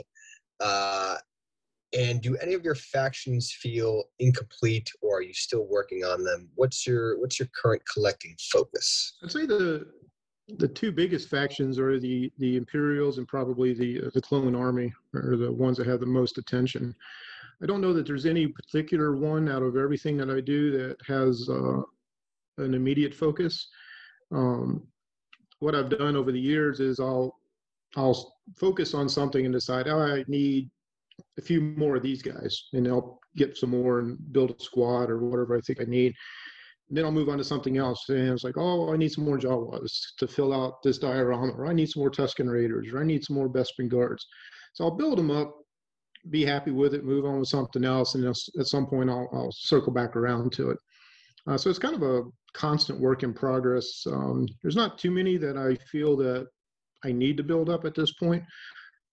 Uh, 0.60 1.16
and 1.96 2.20
do 2.20 2.36
any 2.36 2.54
of 2.54 2.64
your 2.64 2.74
factions 2.74 3.50
feel 3.50 4.04
incomplete, 4.18 4.90
or 5.00 5.18
are 5.18 5.22
you 5.22 5.32
still 5.32 5.66
working 5.66 6.04
on 6.04 6.22
them? 6.22 6.50
What's 6.54 6.86
your 6.86 7.18
What's 7.18 7.38
your 7.38 7.48
current 7.60 7.82
collecting 7.90 8.34
focus? 8.52 9.16
I'd 9.22 9.30
say 9.30 9.46
the 9.46 9.86
the 10.56 10.68
two 10.68 10.92
biggest 10.92 11.28
factions 11.28 11.78
are 11.78 11.98
the 11.98 12.30
the 12.38 12.56
Imperials 12.56 13.18
and 13.18 13.26
probably 13.26 13.72
the 13.72 14.06
uh, 14.06 14.10
the 14.12 14.20
Clone 14.20 14.54
Army 14.54 14.92
are 15.14 15.36
the 15.36 15.50
ones 15.50 15.78
that 15.78 15.86
have 15.86 16.00
the 16.00 16.06
most 16.06 16.38
attention. 16.38 16.94
I 17.62 17.66
don't 17.66 17.80
know 17.80 17.92
that 17.92 18.06
there's 18.06 18.26
any 18.26 18.46
particular 18.46 19.16
one 19.16 19.48
out 19.48 19.62
of 19.62 19.76
everything 19.76 20.16
that 20.18 20.30
I 20.30 20.40
do 20.40 20.70
that 20.72 20.96
has 21.06 21.48
uh, 21.50 21.82
an 22.58 22.74
immediate 22.74 23.14
focus. 23.14 23.68
Um, 24.30 24.86
what 25.58 25.74
I've 25.74 25.90
done 25.90 26.16
over 26.16 26.30
the 26.30 26.40
years 26.40 26.78
is 26.78 27.00
I'll 27.00 27.36
I'll 27.96 28.34
focus 28.56 28.94
on 28.94 29.08
something 29.08 29.44
and 29.44 29.54
decide, 29.54 29.88
oh, 29.88 30.00
I 30.00 30.24
need 30.28 30.70
a 31.38 31.42
few 31.42 31.60
more 31.60 31.96
of 31.96 32.02
these 32.02 32.22
guys, 32.22 32.68
and 32.72 32.86
I'll 32.86 33.18
get 33.36 33.56
some 33.56 33.70
more 33.70 34.00
and 34.00 34.18
build 34.32 34.50
a 34.50 34.62
squad 34.62 35.10
or 35.10 35.18
whatever 35.18 35.56
I 35.56 35.60
think 35.60 35.80
I 35.80 35.84
need. 35.84 36.14
And 36.88 36.96
then 36.96 37.04
I'll 37.04 37.12
move 37.12 37.28
on 37.28 37.38
to 37.38 37.44
something 37.44 37.76
else. 37.76 38.08
And 38.08 38.30
it's 38.30 38.44
like, 38.44 38.56
oh, 38.56 38.92
I 38.92 38.96
need 38.96 39.12
some 39.12 39.24
more 39.24 39.38
Jawas 39.38 39.90
to 40.18 40.26
fill 40.26 40.54
out 40.54 40.82
this 40.82 40.98
diorama, 40.98 41.52
or 41.52 41.66
I 41.66 41.72
need 41.72 41.90
some 41.90 42.00
more 42.00 42.10
Tusken 42.10 42.50
Raiders, 42.50 42.88
or 42.92 43.00
I 43.00 43.04
need 43.04 43.24
some 43.24 43.36
more 43.36 43.48
Bespin 43.48 43.88
Guards. 43.88 44.26
So 44.74 44.84
I'll 44.84 44.96
build 44.96 45.18
them 45.18 45.30
up, 45.30 45.54
be 46.30 46.44
happy 46.44 46.70
with 46.70 46.94
it, 46.94 47.04
move 47.04 47.24
on 47.24 47.40
with 47.40 47.48
something 47.48 47.84
else, 47.84 48.14
and 48.14 48.24
at 48.24 48.66
some 48.66 48.86
point 48.86 49.10
I'll, 49.10 49.28
I'll 49.32 49.52
circle 49.52 49.92
back 49.92 50.16
around 50.16 50.52
to 50.52 50.70
it. 50.70 50.78
Uh, 51.46 51.56
so 51.56 51.70
it's 51.70 51.78
kind 51.78 51.94
of 51.94 52.02
a 52.02 52.22
constant 52.52 53.00
work 53.00 53.22
in 53.22 53.32
progress. 53.32 54.04
Um, 54.06 54.46
there's 54.62 54.76
not 54.76 54.98
too 54.98 55.10
many 55.10 55.36
that 55.38 55.56
I 55.56 55.74
feel 55.90 56.16
that 56.18 56.46
I 57.04 57.12
need 57.12 57.36
to 57.36 57.42
build 57.42 57.70
up 57.70 57.84
at 57.84 57.94
this 57.94 58.12
point. 58.12 58.42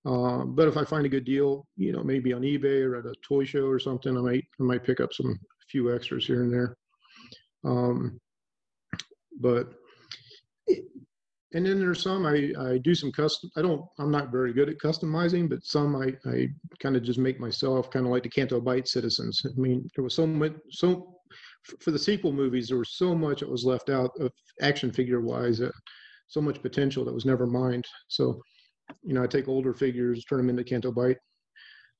Uh, 0.05 0.45
but 0.45 0.67
if 0.67 0.77
I 0.77 0.83
find 0.83 1.05
a 1.05 1.09
good 1.09 1.25
deal, 1.25 1.65
you 1.77 1.91
know, 1.91 2.03
maybe 2.03 2.31
on 2.31 2.41
eBay 2.41 2.85
or 2.85 2.95
at 2.95 3.05
a 3.05 3.15
toy 3.27 3.43
show 3.43 3.65
or 3.65 3.79
something, 3.79 4.15
I 4.15 4.21
might 4.21 4.45
I 4.59 4.63
might 4.63 4.83
pick 4.83 4.99
up 4.99 5.13
some 5.13 5.35
few 5.69 5.93
extras 5.93 6.27
here 6.27 6.43
and 6.43 6.53
there. 6.53 6.77
Um, 7.63 8.19
but 9.39 9.73
and 11.53 11.65
then 11.65 11.79
there's 11.79 12.03
some 12.03 12.25
I, 12.25 12.51
I 12.59 12.77
do 12.77 12.93
some 12.93 13.11
custom 13.11 13.49
I 13.57 13.61
don't 13.63 13.83
I'm 13.97 14.11
not 14.11 14.31
very 14.31 14.53
good 14.53 14.69
at 14.69 14.77
customizing, 14.77 15.49
but 15.49 15.63
some 15.63 15.95
I, 15.95 16.13
I 16.29 16.49
kind 16.79 16.95
of 16.95 17.03
just 17.03 17.17
make 17.17 17.39
myself 17.39 17.89
kind 17.89 18.05
of 18.05 18.11
like 18.11 18.23
the 18.23 18.29
Canto 18.29 18.61
Bight 18.61 18.87
citizens. 18.87 19.41
I 19.43 19.59
mean, 19.59 19.89
there 19.95 20.03
was 20.03 20.13
so 20.13 20.27
much 20.27 20.53
so 20.69 21.15
for 21.79 21.89
the 21.89 21.99
sequel 21.99 22.31
movies, 22.31 22.67
there 22.67 22.77
was 22.77 22.95
so 22.95 23.15
much 23.15 23.39
that 23.39 23.49
was 23.49 23.65
left 23.65 23.89
out 23.89 24.11
of 24.19 24.31
action 24.61 24.91
figure 24.91 25.21
wise, 25.21 25.59
so 26.27 26.41
much 26.41 26.61
potential 26.61 27.05
that 27.05 27.13
was 27.13 27.25
never 27.25 27.45
mined. 27.45 27.85
So, 28.07 28.41
you 29.03 29.13
know, 29.13 29.23
I 29.23 29.27
take 29.27 29.47
older 29.47 29.73
figures, 29.73 30.25
turn 30.25 30.37
them 30.37 30.49
into 30.49 30.63
Canto 30.63 30.91
Bight. 30.91 31.17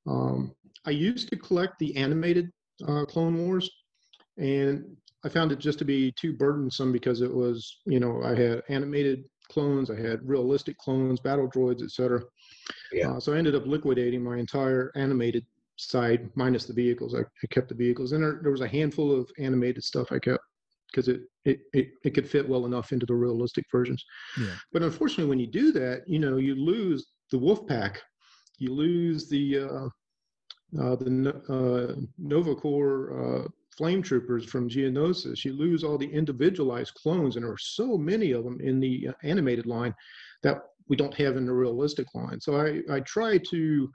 Um, 0.08 0.54
I 0.86 0.92
used 0.92 1.30
to 1.30 1.38
collect 1.38 1.80
the 1.80 1.96
animated 1.96 2.52
uh, 2.88 3.06
Clone 3.06 3.38
Wars, 3.38 3.70
and 4.38 4.86
I 5.24 5.30
found 5.30 5.52
it 5.52 5.60
just 5.60 5.80
to 5.80 5.86
be 5.86 6.12
too 6.12 6.34
burdensome 6.34 6.92
because 6.92 7.22
it 7.22 7.34
was, 7.34 7.80
you 7.86 8.00
know, 8.00 8.22
I 8.24 8.36
had 8.36 8.62
animated 8.70 9.26
clones, 9.50 9.90
I 9.90 9.96
had 9.96 10.28
realistic 10.28 10.78
clones, 10.78 11.20
battle 11.20 11.50
droids, 11.50 11.84
etc. 11.84 12.22
Yeah. 12.92 13.12
Uh, 13.12 13.20
so 13.20 13.34
I 13.34 13.38
ended 13.38 13.56
up 13.56 13.66
liquidating 13.66 14.24
my 14.24 14.38
entire 14.38 14.92
animated 14.96 15.46
side 15.78 16.30
minus 16.36 16.66
the 16.66 16.74
vehicles. 16.74 17.16
I, 17.16 17.20
I 17.20 17.48
kept 17.50 17.70
the 17.70 17.76
vehicles, 17.76 18.12
and 18.12 18.24
there, 18.24 18.40
there 18.42 18.52
was 18.52 18.62
a 18.62 18.68
handful 18.68 19.12
of 19.12 19.30
animated 19.40 19.84
stuff 19.84 20.12
I 20.12 20.20
kept 20.20 20.44
because 20.92 21.08
it, 21.08 21.22
it, 21.46 21.60
it 21.74 21.88
it 22.04 22.10
could 22.12 22.30
fit 22.30 22.48
well 22.48 22.66
enough 22.66 22.92
into 22.92 23.06
the 23.06 23.16
realistic 23.16 23.66
versions. 23.72 24.04
Yeah. 24.40 24.56
But 24.72 24.84
unfortunately, 24.84 25.30
when 25.30 25.40
you 25.40 25.48
do 25.48 25.72
that, 25.74 26.04
you 26.08 26.20
know 26.20 26.38
you 26.38 26.56
lose 26.56 27.06
the 27.32 27.40
wolf 27.40 27.68
pack, 27.68 28.02
you 28.58 28.74
lose 28.74 29.28
the 29.30 29.60
uh, 29.60 29.88
uh, 30.82 30.96
the 30.96 31.42
uh, 31.50 32.02
Nova 32.18 32.56
Corps 32.56 33.44
uh, 33.46 33.48
flame 33.76 34.02
troopers 34.02 34.46
from 34.46 34.70
Geonosis. 34.70 35.44
You 35.44 35.54
lose 35.54 35.84
all 35.84 35.98
the 35.98 36.12
individualized 36.12 36.94
clones, 36.94 37.36
and 37.36 37.46
there 37.46 37.52
are 37.52 37.58
so 37.58 37.98
many 37.98 38.32
of 38.32 38.44
them 38.44 38.60
in 38.62 38.80
the 38.80 39.10
uh, 39.10 39.14
animated 39.24 39.66
line 39.66 39.94
that 40.44 40.62
we 40.88 40.96
don't 40.96 41.14
have 41.16 41.36
in 41.36 41.46
the 41.46 41.54
realistic 41.54 42.08
line. 42.14 42.40
So 42.40 42.60
I 42.60 42.82
I 42.94 43.00
try 43.02 43.38
to 43.38 43.90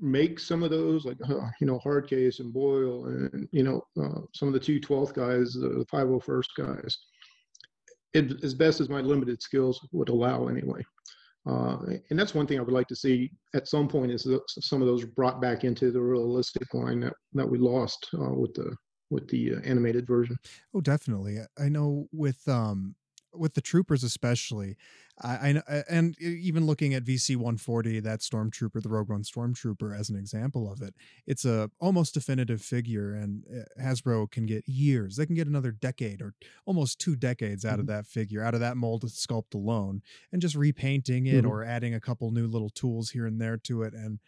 make 0.00 0.38
some 0.38 0.62
of 0.62 0.70
those 0.70 1.04
like 1.04 1.16
uh, 1.28 1.48
you 1.60 1.66
know 1.66 1.80
hardcase 1.84 2.40
and 2.40 2.52
boil 2.52 3.06
and 3.06 3.48
you 3.52 3.62
know 3.62 3.82
uh, 4.00 4.20
some 4.34 4.48
of 4.48 4.54
the 4.54 4.60
212th 4.60 5.14
guys 5.14 5.54
the 5.54 5.86
501st 5.92 6.48
guys 6.56 6.98
it, 8.14 8.44
as 8.44 8.54
best 8.54 8.80
as 8.80 8.88
my 8.88 9.00
limited 9.00 9.40
skills 9.40 9.86
would 9.92 10.10
allow 10.10 10.48
anyway. 10.48 10.82
Uh, 11.48 11.78
and 12.10 12.18
that's 12.18 12.36
one 12.36 12.46
thing 12.46 12.58
i 12.58 12.62
would 12.62 12.72
like 12.72 12.86
to 12.86 12.94
see 12.94 13.28
at 13.52 13.66
some 13.66 13.88
point 13.88 14.12
is 14.12 14.28
some 14.60 14.80
of 14.80 14.86
those 14.86 15.04
brought 15.04 15.40
back 15.40 15.64
into 15.64 15.90
the 15.90 16.00
realistic 16.00 16.72
line 16.72 17.00
that, 17.00 17.14
that 17.32 17.48
we 17.48 17.58
lost 17.58 18.08
uh, 18.14 18.32
with 18.32 18.54
the 18.54 18.72
with 19.10 19.28
the 19.28 19.54
uh, 19.54 19.60
animated 19.60 20.06
version. 20.06 20.36
Oh 20.74 20.80
definitely. 20.80 21.38
I 21.58 21.68
know 21.68 22.06
with 22.12 22.46
um 22.48 22.94
with 23.34 23.54
the 23.54 23.60
troopers 23.60 24.04
especially 24.04 24.76
I, 25.20 25.62
I 25.68 25.82
and 25.88 26.18
even 26.20 26.66
looking 26.66 26.94
at 26.94 27.04
VC 27.04 27.36
140 27.36 28.00
that 28.00 28.20
stormtrooper 28.20 28.82
the 28.82 28.88
Rogue 28.88 29.10
One 29.10 29.22
stormtrooper 29.22 29.98
as 29.98 30.10
an 30.10 30.16
example 30.16 30.70
of 30.70 30.80
it 30.82 30.94
it's 31.26 31.44
a 31.44 31.70
almost 31.80 32.14
definitive 32.14 32.62
figure 32.62 33.14
and 33.14 33.44
uh, 33.52 33.82
Hasbro 33.82 34.30
can 34.30 34.46
get 34.46 34.68
years 34.68 35.16
they 35.16 35.26
can 35.26 35.34
get 35.34 35.46
another 35.46 35.70
decade 35.70 36.22
or 36.22 36.34
almost 36.66 36.98
two 36.98 37.16
decades 37.16 37.64
out 37.64 37.72
mm-hmm. 37.72 37.80
of 37.80 37.86
that 37.88 38.06
figure 38.06 38.42
out 38.42 38.54
of 38.54 38.60
that 38.60 38.76
mold 38.76 39.04
sculpt 39.04 39.54
alone 39.54 40.02
and 40.32 40.42
just 40.42 40.54
repainting 40.54 41.26
it 41.26 41.42
mm-hmm. 41.42 41.50
or 41.50 41.64
adding 41.64 41.94
a 41.94 42.00
couple 42.00 42.30
new 42.30 42.46
little 42.46 42.70
tools 42.70 43.10
here 43.10 43.26
and 43.26 43.40
there 43.40 43.56
to 43.56 43.82
it 43.82 43.92
and 43.92 44.18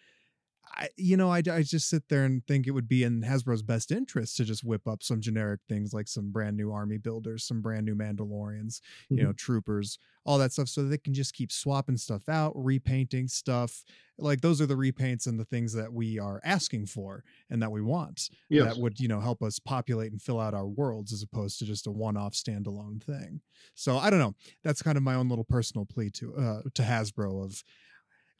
I, 0.76 0.88
you 0.96 1.16
know, 1.16 1.30
I, 1.30 1.38
I 1.38 1.62
just 1.62 1.88
sit 1.88 2.08
there 2.08 2.24
and 2.24 2.44
think 2.46 2.66
it 2.66 2.72
would 2.72 2.88
be 2.88 3.04
in 3.04 3.22
Hasbro's 3.22 3.62
best 3.62 3.92
interest 3.92 4.36
to 4.36 4.44
just 4.44 4.64
whip 4.64 4.88
up 4.88 5.02
some 5.02 5.20
generic 5.20 5.60
things 5.68 5.92
like 5.92 6.08
some 6.08 6.32
brand 6.32 6.56
new 6.56 6.72
army 6.72 6.98
builders, 6.98 7.44
some 7.44 7.60
brand 7.60 7.86
new 7.86 7.94
Mandalorians, 7.94 8.80
mm-hmm. 8.80 9.18
you 9.18 9.24
know, 9.24 9.32
troopers, 9.32 9.98
all 10.24 10.38
that 10.38 10.52
stuff, 10.52 10.68
so 10.68 10.82
they 10.82 10.98
can 10.98 11.14
just 11.14 11.34
keep 11.34 11.52
swapping 11.52 11.96
stuff 11.96 12.28
out, 12.28 12.52
repainting 12.56 13.28
stuff. 13.28 13.84
Like 14.16 14.40
those 14.40 14.60
are 14.60 14.66
the 14.66 14.74
repaints 14.74 15.26
and 15.26 15.38
the 15.38 15.44
things 15.44 15.72
that 15.74 15.92
we 15.92 16.18
are 16.18 16.40
asking 16.44 16.86
for 16.86 17.24
and 17.50 17.60
that 17.62 17.72
we 17.72 17.82
want. 17.82 18.30
Yes. 18.48 18.74
That 18.74 18.80
would, 18.80 19.00
you 19.00 19.08
know, 19.08 19.20
help 19.20 19.42
us 19.42 19.58
populate 19.58 20.12
and 20.12 20.22
fill 20.22 20.40
out 20.40 20.54
our 20.54 20.66
worlds 20.66 21.12
as 21.12 21.22
opposed 21.22 21.58
to 21.58 21.64
just 21.64 21.86
a 21.86 21.90
one-off 21.90 22.32
standalone 22.32 23.02
thing. 23.02 23.40
So 23.74 23.98
I 23.98 24.10
don't 24.10 24.20
know. 24.20 24.34
That's 24.62 24.82
kind 24.82 24.96
of 24.96 25.02
my 25.02 25.14
own 25.14 25.28
little 25.28 25.44
personal 25.44 25.84
plea 25.84 26.10
to 26.10 26.36
uh, 26.36 26.62
to 26.74 26.82
Hasbro 26.82 27.44
of 27.44 27.64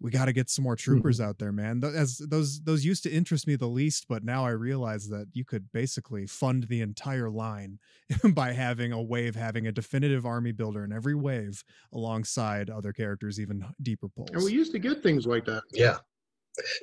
we 0.01 0.11
got 0.11 0.27
to 0.27 0.33
get 0.33 0.51
some 0.51 0.65
more 0.65 0.77
troopers 0.77 1.19
mm-hmm. 1.19 1.29
out 1.29 1.39
there, 1.39 1.53
man. 1.53 1.83
As 1.83 2.19
those 2.19 2.61
those 2.63 2.85
used 2.85 3.03
to 3.05 3.11
interest 3.11 3.47
me 3.47 3.57
the 3.57 3.67
least, 3.67 4.07
but 4.09 4.25
now 4.25 4.45
I 4.45 4.51
realize 4.51 5.09
that 5.09 5.29
you 5.33 5.45
could 5.45 5.71
basically 5.73 6.27
fund 6.27 6.65
the 6.65 6.81
entire 6.81 7.31
line 7.31 7.79
by 8.35 8.53
having 8.53 8.93
a 8.93 9.03
wave, 9.03 9.35
having 9.35 9.67
a 9.67 9.73
definitive 9.73 10.27
army 10.27 10.53
builder 10.53 10.85
in 10.85 10.93
every 10.93 11.15
wave 11.15 11.65
alongside 11.93 12.71
other 12.71 12.93
characters, 12.93 13.41
even 13.41 13.65
deeper 13.83 14.09
pulls. 14.09 14.31
And 14.33 14.45
we 14.45 14.53
used 14.53 14.73
to 14.73 14.79
get 14.79 15.03
things 15.03 15.27
like 15.27 15.45
that. 15.47 15.63
Yeah. 15.73 15.99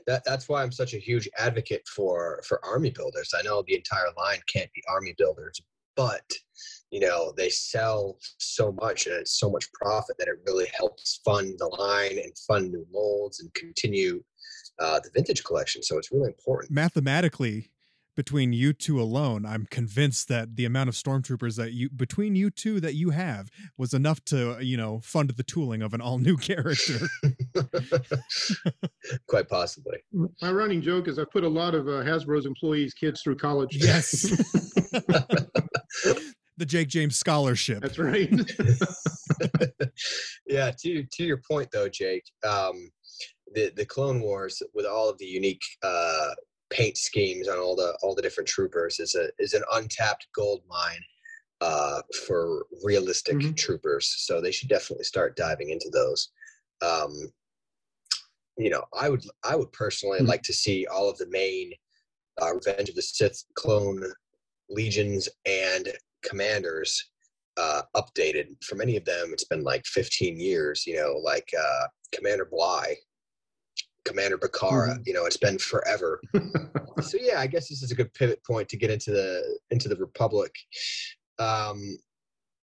That, 0.05 0.23
that's 0.25 0.49
why 0.49 0.63
I'm 0.63 0.71
such 0.71 0.93
a 0.93 0.97
huge 0.97 1.29
advocate 1.37 1.87
for 1.87 2.41
for 2.45 2.63
army 2.65 2.89
builders. 2.89 3.33
I 3.37 3.41
know 3.41 3.63
the 3.65 3.75
entire 3.75 4.11
line 4.17 4.39
can't 4.47 4.71
be 4.73 4.83
army 4.89 5.15
builders, 5.17 5.61
but 5.95 6.31
you 6.91 6.99
know 6.99 7.33
they 7.37 7.49
sell 7.49 8.17
so 8.37 8.71
much 8.73 9.07
and 9.07 9.15
it's 9.15 9.39
so 9.39 9.49
much 9.49 9.71
profit 9.73 10.17
that 10.17 10.27
it 10.27 10.35
really 10.45 10.67
helps 10.77 11.21
fund 11.23 11.55
the 11.57 11.67
line 11.67 12.17
and 12.17 12.37
fund 12.47 12.71
new 12.71 12.85
molds 12.91 13.39
and 13.39 13.53
continue 13.53 14.21
uh, 14.79 14.99
the 14.99 15.09
vintage 15.13 15.43
collection. 15.43 15.83
So 15.83 15.97
it's 15.97 16.11
really 16.11 16.29
important. 16.29 16.71
Mathematically 16.71 17.69
between 18.15 18.51
you 18.51 18.73
two 18.73 19.01
alone 19.01 19.45
i'm 19.45 19.65
convinced 19.67 20.27
that 20.27 20.57
the 20.57 20.65
amount 20.65 20.89
of 20.89 20.95
stormtroopers 20.95 21.55
that 21.55 21.71
you 21.71 21.89
between 21.89 22.35
you 22.35 22.49
two 22.49 22.81
that 22.81 22.93
you 22.93 23.11
have 23.11 23.49
was 23.77 23.93
enough 23.93 24.23
to 24.25 24.57
you 24.59 24.75
know 24.75 24.99
fund 25.01 25.29
the 25.29 25.43
tooling 25.43 25.81
of 25.81 25.93
an 25.93 26.01
all 26.01 26.17
new 26.17 26.35
character. 26.49 26.99
Quite 29.27 29.47
possibly. 29.47 29.99
My 30.41 30.51
running 30.51 30.81
joke 30.81 31.07
is 31.07 31.19
i 31.19 31.23
put 31.23 31.43
a 31.43 31.49
lot 31.49 31.73
of 31.73 31.87
uh, 31.87 32.03
hasbro's 32.03 32.45
employees 32.45 32.93
kids 32.93 33.21
through 33.21 33.37
college. 33.37 33.77
Yes 33.77 34.25
the 36.57 36.65
Jake 36.65 36.87
James 36.87 37.17
Scholarship. 37.17 37.81
That's 37.81 37.99
right. 37.99 38.29
yeah. 40.47 40.71
To 40.79 41.03
to 41.03 41.23
your 41.23 41.41
point 41.49 41.69
though, 41.71 41.89
Jake, 41.89 42.23
um, 42.47 42.89
the 43.53 43.71
the 43.75 43.85
Clone 43.85 44.21
Wars 44.21 44.61
with 44.73 44.85
all 44.85 45.09
of 45.09 45.17
the 45.17 45.25
unique 45.25 45.63
uh, 45.83 46.29
paint 46.71 46.97
schemes 46.97 47.47
on 47.47 47.57
all 47.57 47.75
the 47.75 47.97
all 48.01 48.15
the 48.15 48.21
different 48.21 48.47
troopers 48.47 48.99
is 48.99 49.15
a 49.15 49.29
is 49.39 49.53
an 49.53 49.63
untapped 49.73 50.27
gold 50.35 50.61
mine 50.67 51.01
uh, 51.61 52.01
for 52.27 52.65
realistic 52.83 53.37
mm-hmm. 53.37 53.53
troopers. 53.53 54.13
So 54.17 54.41
they 54.41 54.51
should 54.51 54.69
definitely 54.69 55.05
start 55.05 55.35
diving 55.35 55.69
into 55.69 55.89
those. 55.91 56.29
Um, 56.81 57.13
you 58.57 58.69
know, 58.69 58.83
I 58.97 59.09
would 59.09 59.23
I 59.43 59.55
would 59.55 59.71
personally 59.71 60.19
mm-hmm. 60.19 60.27
like 60.27 60.43
to 60.43 60.53
see 60.53 60.87
all 60.87 61.09
of 61.09 61.17
the 61.17 61.29
main 61.29 61.71
uh, 62.41 62.53
Revenge 62.53 62.89
of 62.89 62.95
the 62.95 63.01
Sith 63.01 63.43
clone 63.55 64.03
legions 64.71 65.29
and 65.45 65.89
commanders 66.23 67.11
uh, 67.57 67.81
updated. 67.95 68.63
For 68.63 68.75
many 68.75 68.97
of 68.97 69.05
them, 69.05 69.29
it's 69.31 69.45
been 69.45 69.63
like 69.63 69.85
15 69.85 70.39
years. 70.39 70.85
You 70.87 70.97
know, 70.97 71.19
like 71.23 71.49
uh, 71.57 71.87
Commander 72.13 72.47
Bly, 72.49 72.95
Commander 74.05 74.37
Bacara, 74.37 74.89
Mm-hmm. 74.89 75.01
You 75.05 75.13
know, 75.13 75.25
it's 75.25 75.37
been 75.37 75.57
forever. 75.57 76.21
so 77.01 77.17
yeah, 77.19 77.39
I 77.39 77.47
guess 77.47 77.69
this 77.69 77.83
is 77.83 77.91
a 77.91 77.95
good 77.95 78.13
pivot 78.13 78.43
point 78.43 78.69
to 78.69 78.77
get 78.77 78.89
into 78.89 79.11
the 79.11 79.59
into 79.69 79.89
the 79.89 79.95
Republic. 79.95 80.55
Um, 81.39 81.97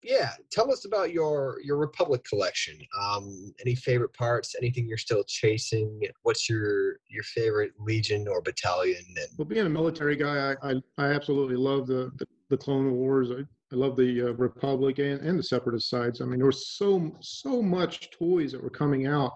yeah, 0.02 0.32
tell 0.50 0.72
us 0.72 0.84
about 0.84 1.12
your 1.12 1.58
your 1.62 1.76
Republic 1.76 2.22
collection. 2.24 2.78
Um, 3.00 3.52
any 3.60 3.74
favorite 3.74 4.12
parts? 4.14 4.54
Anything 4.56 4.86
you're 4.86 4.98
still 4.98 5.24
chasing? 5.24 6.00
What's 6.22 6.48
your 6.48 6.98
your 7.08 7.24
favorite 7.24 7.72
legion 7.78 8.28
or 8.28 8.40
battalion? 8.40 9.04
And 9.16 9.26
well, 9.36 9.44
being 9.46 9.66
a 9.66 9.70
military 9.70 10.16
guy, 10.16 10.54
I 10.62 10.70
I, 10.70 10.74
I 10.98 11.06
absolutely 11.12 11.56
love 11.56 11.86
the, 11.86 12.12
the, 12.16 12.26
the 12.50 12.56
Clone 12.56 12.92
Wars. 12.92 13.30
I, 13.30 13.40
I 13.72 13.76
love 13.76 13.96
the 13.96 14.22
uh, 14.22 14.32
Republic 14.34 14.98
and, 14.98 15.20
and 15.20 15.38
the 15.38 15.42
Separatist 15.42 15.90
sides. 15.90 16.20
I 16.20 16.24
mean, 16.24 16.38
there 16.38 16.46
was 16.46 16.68
so 16.68 17.16
so 17.20 17.60
much 17.60 18.10
toys 18.10 18.52
that 18.52 18.62
were 18.62 18.70
coming 18.70 19.06
out 19.06 19.32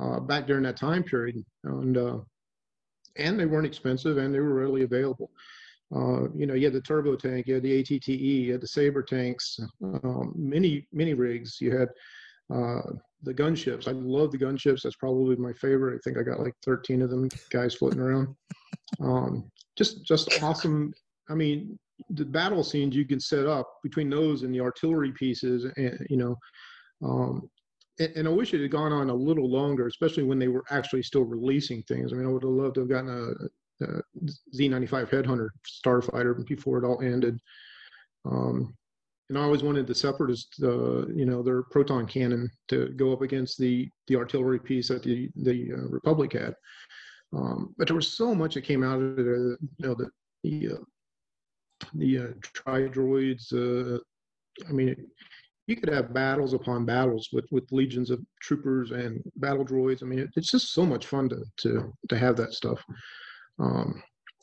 uh, 0.00 0.20
back 0.20 0.46
during 0.46 0.62
that 0.62 0.76
time 0.76 1.02
period, 1.02 1.44
and 1.64 1.98
uh, 1.98 2.18
and 3.18 3.38
they 3.38 3.46
weren't 3.46 3.66
expensive 3.66 4.18
and 4.18 4.32
they 4.32 4.40
were 4.40 4.54
readily 4.54 4.82
available. 4.82 5.30
Uh, 5.94 6.28
you 6.34 6.46
know, 6.46 6.54
you 6.54 6.64
had 6.64 6.72
the 6.72 6.80
turbo 6.80 7.14
tank, 7.14 7.46
you 7.46 7.54
had 7.54 7.62
the 7.62 7.80
ATTE, 7.80 8.08
you 8.08 8.52
had 8.52 8.60
the 8.60 8.66
Saber 8.66 9.02
tanks, 9.02 9.58
um, 9.82 10.32
many 10.36 10.86
mini 10.92 11.14
rigs. 11.14 11.60
You 11.60 11.76
had 11.76 11.88
uh, 12.52 12.82
the 13.22 13.34
gunships. 13.34 13.86
I 13.86 13.92
love 13.92 14.32
the 14.32 14.38
gunships. 14.38 14.82
That's 14.82 14.96
probably 14.96 15.36
my 15.36 15.52
favorite. 15.52 15.96
I 15.96 16.00
think 16.02 16.18
I 16.18 16.22
got 16.22 16.40
like 16.40 16.54
13 16.64 17.02
of 17.02 17.10
them 17.10 17.28
guys 17.50 17.74
floating 17.74 18.00
around. 18.00 18.34
Um, 19.00 19.50
just 19.76 20.04
just 20.04 20.42
awesome. 20.42 20.92
I 21.28 21.34
mean, 21.34 21.78
the 22.10 22.24
battle 22.24 22.64
scenes 22.64 22.94
you 22.96 23.04
can 23.04 23.20
set 23.20 23.46
up 23.46 23.68
between 23.82 24.10
those 24.10 24.42
and 24.42 24.54
the 24.54 24.60
artillery 24.60 25.12
pieces, 25.12 25.66
and 25.76 26.06
you 26.10 26.16
know, 26.16 26.36
um, 27.04 27.48
and, 27.98 28.12
and, 28.16 28.28
I 28.28 28.30
wish 28.30 28.54
it 28.54 28.60
had 28.60 28.70
gone 28.70 28.92
on 28.92 29.10
a 29.10 29.14
little 29.14 29.50
longer, 29.50 29.86
especially 29.86 30.22
when 30.22 30.38
they 30.38 30.48
were 30.48 30.64
actually 30.70 31.02
still 31.02 31.24
releasing 31.24 31.82
things. 31.82 32.12
I 32.12 32.16
mean, 32.16 32.26
I 32.26 32.30
would 32.30 32.42
have 32.42 32.52
loved 32.52 32.74
to 32.74 32.80
have 32.80 32.88
gotten 32.88 33.10
a, 33.10 33.32
uh, 33.82 34.00
Z95 34.54 35.10
Headhunter 35.10 35.48
starfighter 35.66 36.46
before 36.46 36.78
it 36.78 36.84
all 36.84 37.00
ended. 37.02 37.40
Um, 38.24 38.74
and 39.28 39.36
I 39.36 39.42
always 39.42 39.62
wanted 39.62 39.86
the 39.86 39.94
separatist, 39.94 40.56
uh, 40.62 41.06
you 41.08 41.26
know, 41.26 41.42
their 41.42 41.62
proton 41.64 42.06
cannon 42.06 42.48
to 42.68 42.90
go 42.90 43.12
up 43.12 43.22
against 43.22 43.58
the 43.58 43.88
the 44.06 44.16
artillery 44.16 44.60
piece 44.60 44.88
that 44.88 45.02
the 45.02 45.28
the 45.36 45.72
uh, 45.72 45.88
Republic 45.88 46.32
had. 46.34 46.54
Um, 47.34 47.74
but 47.76 47.88
there 47.88 47.96
was 47.96 48.16
so 48.16 48.34
much 48.34 48.54
that 48.54 48.62
came 48.62 48.84
out 48.84 49.00
of 49.00 49.18
it. 49.18 49.26
Uh, 49.26 49.56
you 49.58 49.58
know, 49.80 49.94
the 49.94 50.10
the 50.44 50.74
uh, 50.74 50.84
the 51.94 52.18
uh, 52.18 52.32
tri 52.42 52.82
droids. 52.82 53.52
Uh, 53.52 53.98
I 54.68 54.72
mean, 54.72 54.90
it, 54.90 54.98
you 55.66 55.76
could 55.76 55.92
have 55.92 56.14
battles 56.14 56.52
upon 56.52 56.84
battles 56.84 57.30
with 57.32 57.46
with 57.50 57.70
legions 57.72 58.10
of 58.10 58.20
troopers 58.40 58.92
and 58.92 59.20
battle 59.36 59.64
droids. 59.64 60.04
I 60.04 60.06
mean, 60.06 60.20
it, 60.20 60.30
it's 60.36 60.50
just 60.50 60.72
so 60.72 60.86
much 60.86 61.06
fun 61.06 61.28
to 61.30 61.44
to 61.62 61.92
to 62.08 62.18
have 62.18 62.36
that 62.36 62.54
stuff. 62.54 62.80
Um, 63.58 64.02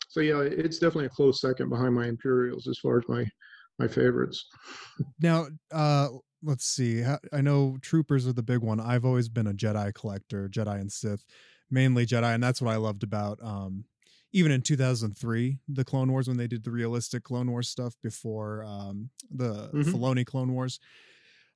so 0.09 0.19
yeah, 0.19 0.41
it's 0.41 0.79
definitely 0.79 1.07
a 1.07 1.09
close 1.09 1.41
second 1.41 1.69
behind 1.69 1.95
my 1.95 2.07
Imperials 2.07 2.67
as 2.67 2.77
far 2.79 2.99
as 2.99 3.03
my 3.07 3.25
my 3.79 3.87
favorites. 3.87 4.45
Now, 5.19 5.47
uh, 5.71 6.09
let's 6.43 6.65
see. 6.65 7.03
I 7.31 7.41
know 7.41 7.77
troopers 7.81 8.27
are 8.27 8.33
the 8.33 8.43
big 8.43 8.59
one. 8.59 8.79
I've 8.79 9.05
always 9.05 9.29
been 9.29 9.47
a 9.47 9.53
Jedi 9.53 9.93
collector, 9.93 10.47
Jedi 10.49 10.79
and 10.79 10.91
Sith, 10.91 11.23
mainly 11.71 12.05
Jedi, 12.05 12.33
and 12.33 12.43
that's 12.43 12.61
what 12.61 12.71
I 12.71 12.77
loved 12.77 13.03
about. 13.03 13.39
Um, 13.41 13.85
even 14.33 14.51
in 14.51 14.61
2003, 14.61 15.59
the 15.67 15.85
Clone 15.85 16.11
Wars 16.11 16.27
when 16.27 16.37
they 16.37 16.47
did 16.47 16.63
the 16.63 16.71
realistic 16.71 17.23
Clone 17.23 17.49
Wars 17.49 17.69
stuff 17.69 17.95
before 18.03 18.63
um, 18.63 19.09
the 19.31 19.69
mm-hmm. 19.73 19.81
Filoni 19.81 20.25
Clone 20.25 20.53
Wars 20.53 20.79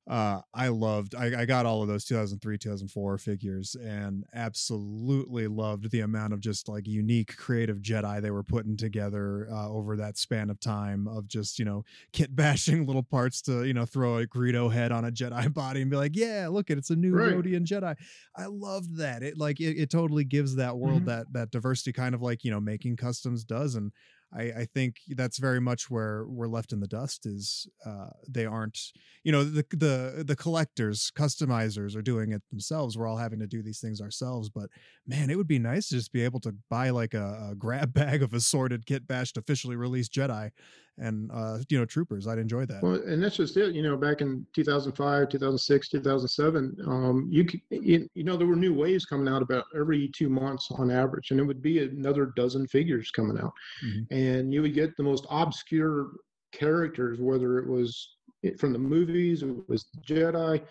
uh, 0.09 0.39
I 0.53 0.69
loved. 0.69 1.15
I, 1.15 1.41
I, 1.41 1.45
got 1.45 1.65
all 1.65 1.81
of 1.81 1.89
those 1.89 2.05
2003, 2.05 2.57
2004 2.57 3.17
figures, 3.17 3.75
and 3.75 4.23
absolutely 4.33 5.47
loved 5.47 5.91
the 5.91 5.99
amount 5.99 6.31
of 6.31 6.39
just 6.39 6.69
like 6.69 6.87
unique, 6.87 7.35
creative 7.35 7.79
Jedi 7.79 8.21
they 8.21 8.31
were 8.31 8.43
putting 8.43 8.77
together 8.77 9.49
uh, 9.51 9.69
over 9.69 9.97
that 9.97 10.17
span 10.17 10.49
of 10.49 10.61
time. 10.61 11.09
Of 11.09 11.27
just 11.27 11.59
you 11.59 11.65
know 11.65 11.83
kit 12.13 12.33
bashing 12.35 12.85
little 12.85 13.03
parts 13.03 13.41
to 13.43 13.65
you 13.65 13.73
know 13.73 13.85
throw 13.85 14.19
a 14.19 14.25
Greedo 14.25 14.71
head 14.71 14.93
on 14.93 15.03
a 15.03 15.11
Jedi 15.11 15.53
body 15.53 15.81
and 15.81 15.91
be 15.91 15.97
like, 15.97 16.15
yeah, 16.15 16.47
look 16.49 16.69
it, 16.69 16.77
it's 16.77 16.89
a 16.89 16.95
new 16.95 17.13
right. 17.13 17.33
Rodian 17.33 17.65
Jedi. 17.65 17.95
I 18.35 18.45
loved 18.45 18.97
that. 18.97 19.23
It 19.23 19.37
like 19.37 19.59
it, 19.59 19.77
it 19.77 19.89
totally 19.89 20.23
gives 20.23 20.55
that 20.55 20.77
world 20.77 20.99
mm-hmm. 20.99 21.09
that 21.09 21.33
that 21.33 21.51
diversity, 21.51 21.91
kind 21.91 22.15
of 22.15 22.21
like 22.21 22.45
you 22.45 22.51
know 22.51 22.61
making 22.61 22.95
customs 22.95 23.43
does, 23.43 23.75
and 23.75 23.91
I, 24.33 24.43
I 24.43 24.67
think 24.73 24.97
that's 25.09 25.37
very 25.37 25.61
much 25.61 25.89
where 25.89 26.25
we're 26.27 26.47
left 26.47 26.73
in 26.73 26.79
the 26.79 26.87
dust 26.87 27.25
is 27.25 27.67
uh, 27.85 28.09
they 28.27 28.45
aren't 28.45 28.79
you 29.23 29.31
know 29.31 29.43
the 29.43 29.65
the 29.71 30.23
the 30.25 30.35
collectors 30.35 31.11
customizers 31.17 31.95
are 31.95 32.01
doing 32.01 32.31
it 32.31 32.41
themselves. 32.49 32.97
We're 32.97 33.07
all 33.07 33.17
having 33.17 33.39
to 33.39 33.47
do 33.47 33.61
these 33.61 33.79
things 33.79 34.01
ourselves 34.01 34.49
but 34.49 34.69
man 35.05 35.29
it 35.29 35.37
would 35.37 35.47
be 35.47 35.59
nice 35.59 35.89
to 35.89 35.95
just 35.95 36.11
be 36.11 36.23
able 36.23 36.39
to 36.41 36.55
buy 36.69 36.89
like 36.89 37.13
a, 37.13 37.49
a 37.51 37.55
grab 37.55 37.93
bag 37.97 38.21
of 38.23 38.33
assorted 38.33 38.85
kit 38.85 39.07
bashed 39.07 39.37
officially 39.37 39.75
released 39.75 40.13
jedi 40.13 40.51
and 40.99 41.29
uh, 41.31 41.57
you 41.69 41.77
know 41.77 41.85
troopers 41.85 42.27
i'd 42.27 42.39
enjoy 42.39 42.65
that 42.65 42.81
well 42.81 42.95
and 42.95 43.23
that's 43.23 43.37
just 43.37 43.55
it 43.57 43.73
you 43.73 43.83
know 43.83 43.95
back 43.95 44.21
in 44.21 44.45
2005 44.53 45.29
2006 45.29 45.89
2007 45.89 46.77
um, 46.87 47.27
you, 47.29 47.45
you 47.69 48.09
you 48.13 48.23
know 48.23 48.35
there 48.35 48.47
were 48.47 48.55
new 48.55 48.73
waves 48.73 49.05
coming 49.05 49.31
out 49.31 49.41
about 49.41 49.65
every 49.75 50.09
two 50.09 50.29
months 50.29 50.69
on 50.71 50.89
average 50.89 51.31
and 51.31 51.39
it 51.39 51.43
would 51.43 51.61
be 51.61 51.83
another 51.83 52.33
dozen 52.35 52.67
figures 52.67 53.11
coming 53.11 53.37
out 53.37 53.53
mm-hmm. 53.85 54.13
and 54.13 54.53
you 54.53 54.61
would 54.61 54.73
get 54.73 54.95
the 54.97 55.03
most 55.03 55.25
obscure 55.29 56.11
characters 56.51 57.19
whether 57.19 57.59
it 57.59 57.67
was 57.67 58.15
from 58.57 58.73
the 58.73 58.79
movies 58.79 59.43
it 59.43 59.69
was 59.69 59.87
jedi 60.07 60.61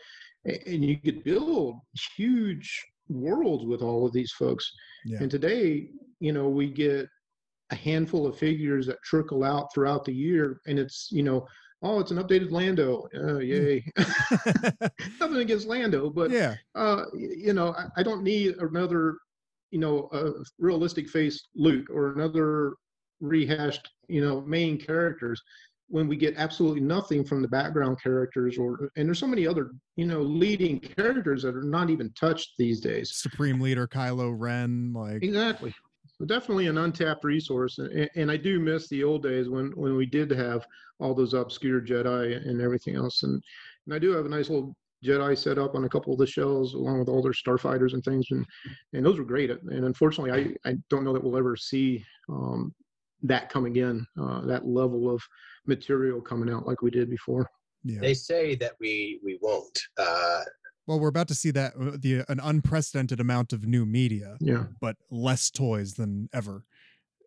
and 0.45 0.85
you 0.85 0.97
could 0.99 1.23
build 1.25 1.77
huge 2.17 2.85
worlds 3.09 3.65
with 3.65 3.83
all 3.83 4.07
of 4.07 4.13
these 4.13 4.33
folks 4.33 4.73
yeah. 5.05 5.19
and 5.21 5.31
today 5.31 5.89
you 6.19 6.33
know 6.33 6.49
we 6.49 6.69
get 6.69 7.09
a 7.71 7.75
handful 7.75 8.27
of 8.27 8.39
figures 8.39 8.87
that 8.87 9.03
trickle 9.03 9.43
out 9.43 9.73
throughout 9.73 10.05
the 10.05 10.13
year, 10.13 10.61
and 10.67 10.79
it's 10.79 11.09
you 11.11 11.23
know, 11.23 11.47
oh, 11.83 11.99
it's 12.01 12.11
an 12.11 12.19
updated 12.19 12.51
Lando, 12.51 13.09
uh, 13.15 13.39
yay! 13.39 13.85
Nothing 15.21 15.39
against 15.39 15.67
Lando, 15.67 16.11
but 16.11 16.31
yeah, 16.31 16.55
uh, 16.75 17.05
you 17.15 17.53
know, 17.53 17.75
I, 17.75 18.01
I, 18.01 18.03
don't 18.03 18.23
need 18.23 18.57
another, 18.59 19.17
you 19.71 19.79
know, 19.79 20.09
uh, 20.13 20.43
realistic 20.59 21.09
face 21.09 21.49
Luke 21.55 21.87
or 21.91 22.13
another 22.13 22.75
rehashed, 23.21 23.89
you 24.09 24.25
know, 24.25 24.41
main 24.43 24.79
characters 24.79 25.43
when 25.89 26.09
we 26.09 26.17
get 26.17 26.35
absolutely 26.37 26.81
nothing 26.81 27.25
from 27.25 27.43
the 27.43 27.49
background 27.49 28.01
characters 28.03 28.59
or 28.59 28.91
and 28.97 29.07
there's 29.07 29.19
so 29.19 29.27
many 29.27 29.47
other 29.47 29.71
you 29.95 30.05
know 30.05 30.21
leading 30.21 30.81
characters 30.81 31.43
that 31.43 31.55
are 31.55 31.63
not 31.63 31.91
even 31.91 32.13
touched 32.19 32.55
these 32.59 32.81
days. 32.81 33.13
Supreme 33.15 33.61
leader 33.61 33.87
kylo 33.87 34.35
ren 34.37 34.93
like 34.93 35.23
exactly 35.23 35.73
definitely 36.25 36.67
an 36.67 36.79
untapped 36.79 37.25
resource 37.25 37.79
and, 37.79 38.09
and, 38.17 38.31
i 38.31 38.37
do 38.39 38.59
miss 38.59 38.89
the 38.89 39.05
old 39.05 39.23
days 39.23 39.51
when 39.51 39.71
when 39.73 39.97
we 39.97 40.07
did 40.07 40.31
have 40.31 40.67
all 40.99 41.15
those 41.15 41.35
obscure 41.35 41.81
jedi 41.81 42.37
and 42.49 42.61
everything 42.61 42.97
else. 42.97 43.23
And 43.23 43.43
and 43.87 43.95
i 43.95 43.99
do 43.99 44.13
have 44.13 44.25
a 44.25 44.31
nice 44.31 44.49
little 44.49 44.75
jedi 45.05 45.37
set 45.37 45.59
up 45.59 45.75
on 45.75 45.85
a 45.85 45.89
couple 45.89 46.13
of 46.13 46.19
the 46.19 46.27
shells 46.27 46.75
along 46.75 46.99
with 46.99 47.09
all 47.09 47.23
their 47.23 47.33
starfighters 47.33 47.93
and 47.93 48.03
things. 48.03 48.27
And 48.31 48.47
and 48.95 49.05
those 49.05 49.19
were 49.19 49.25
great. 49.25 49.51
And 49.51 49.85
unfortunately 49.85 50.57
i 50.65 50.71
i 50.71 50.75
don't 50.89 51.05
know 51.05 51.13
that 51.13 51.23
we'll 51.23 51.37
ever 51.37 51.57
see 51.57 52.05
um, 52.29 52.75
that 53.23 53.49
coming 53.49 53.77
in 53.77 54.07
uh, 54.21 54.41
that 54.43 54.67
level 54.67 55.11
of 55.11 55.23
material 55.67 56.21
coming 56.21 56.53
out 56.53 56.67
like 56.67 56.83
we 56.83 56.91
did 56.91 57.11
before. 57.11 57.49
Yeah. 57.85 58.01
they 58.01 58.15
say 58.15 58.57
that 58.57 58.73
we 58.81 59.21
we 59.23 59.39
won't 59.41 59.79
uh, 59.97 60.43
well 60.87 60.99
we're 61.01 61.09
about 61.09 61.29
to 61.29 61.35
see 61.35 61.51
that 61.51 61.75
uh, 61.75 61.97
the 61.99 62.25
an 62.29 62.41
unprecedented 62.43 63.21
amount 63.21 63.53
of 63.53 63.67
new 63.67 63.85
media 63.85 64.37
yeah. 64.41 64.65
but 64.81 64.97
less 65.11 65.51
toys 65.51 65.95
than 65.95 66.29
ever. 66.33 66.65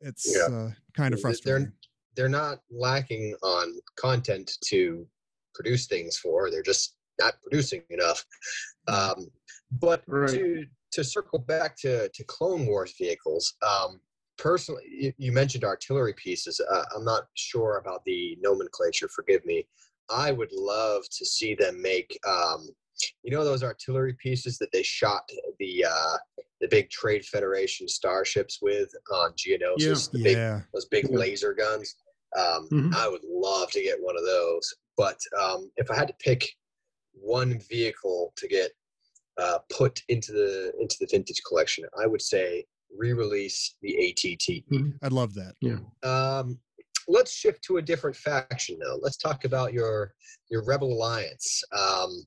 It's 0.01 0.33
yeah. 0.35 0.55
uh, 0.55 0.69
kind 0.95 1.13
of 1.13 1.19
frustrating. 1.19 1.63
they're, 1.65 1.73
they're 2.15 2.29
not 2.29 2.59
lacking 2.71 3.35
on 3.43 3.77
content 3.97 4.51
to 4.65 5.05
produce 5.53 5.87
things 5.87 6.17
for 6.17 6.49
they're 6.49 6.63
just 6.63 6.95
not 7.19 7.33
producing 7.41 7.83
enough. 7.89 8.25
Um, 8.87 9.27
but 9.79 10.01
right. 10.07 10.29
to 10.31 10.65
to 10.93 11.03
circle 11.03 11.39
back 11.39 11.75
to 11.81 12.09
to 12.09 12.23
clone 12.23 12.65
wars 12.65 12.93
vehicles 12.97 13.53
um, 13.61 13.99
personally 14.37 14.83
you, 14.89 15.13
you, 15.17 15.31
mentioned 15.31 15.63
artillery 15.63 16.13
pieces. 16.13 16.59
Uh, 16.59 16.83
i'm 16.95 17.05
not 17.05 17.25
sure 17.35 17.77
about 17.77 18.03
the 18.05 18.37
nomenclature 18.41 19.09
forgive 19.09 19.45
me. 19.45 19.67
I 20.11 20.31
would 20.31 20.51
love 20.51 21.03
to 21.11 21.25
see 21.25 21.53
them 21.53 21.81
make 21.81 22.19
um, 22.27 22.67
you 23.23 23.31
know 23.31 23.43
those 23.43 23.63
artillery 23.63 24.15
pieces 24.21 24.57
that 24.57 24.71
they 24.71 24.83
shot 24.83 25.23
the 25.59 25.85
uh, 25.85 26.17
the 26.61 26.67
big 26.67 26.89
Trade 26.89 27.25
Federation 27.25 27.87
starships 27.87 28.59
with 28.61 28.89
on 29.11 29.31
Geonosis, 29.33 30.09
yeah. 30.11 30.17
the 30.17 30.23
big, 30.23 30.37
yeah. 30.37 30.61
those 30.73 30.85
big 30.85 31.09
laser 31.09 31.53
guns. 31.53 31.95
Um, 32.37 32.67
mm-hmm. 32.71 32.93
I 32.95 33.07
would 33.07 33.23
love 33.27 33.71
to 33.71 33.81
get 33.81 33.97
one 33.99 34.15
of 34.15 34.23
those, 34.23 34.75
but 34.97 35.17
um, 35.41 35.71
if 35.77 35.89
I 35.89 35.95
had 35.95 36.07
to 36.09 36.13
pick 36.19 36.47
one 37.13 37.59
vehicle 37.69 38.33
to 38.37 38.47
get 38.47 38.71
uh, 39.37 39.59
put 39.71 40.01
into 40.09 40.31
the 40.31 40.71
into 40.79 40.97
the 40.99 41.07
vintage 41.09 41.41
collection, 41.47 41.85
I 42.01 42.05
would 42.05 42.21
say 42.21 42.65
re-release 42.97 43.75
the 43.81 44.09
ATT. 44.09 44.65
Mm-hmm. 44.71 44.89
I'd 45.01 45.11
love 45.11 45.33
that. 45.35 45.55
Yeah. 45.61 45.77
Um, 46.03 46.59
let's 47.07 47.31
shift 47.31 47.63
to 47.63 47.77
a 47.77 47.81
different 47.81 48.15
faction 48.15 48.77
though. 48.79 48.99
Let's 49.01 49.17
talk 49.17 49.45
about 49.45 49.73
your 49.73 50.13
your 50.49 50.63
Rebel 50.65 50.93
Alliance. 50.93 51.63
Um, 51.71 52.25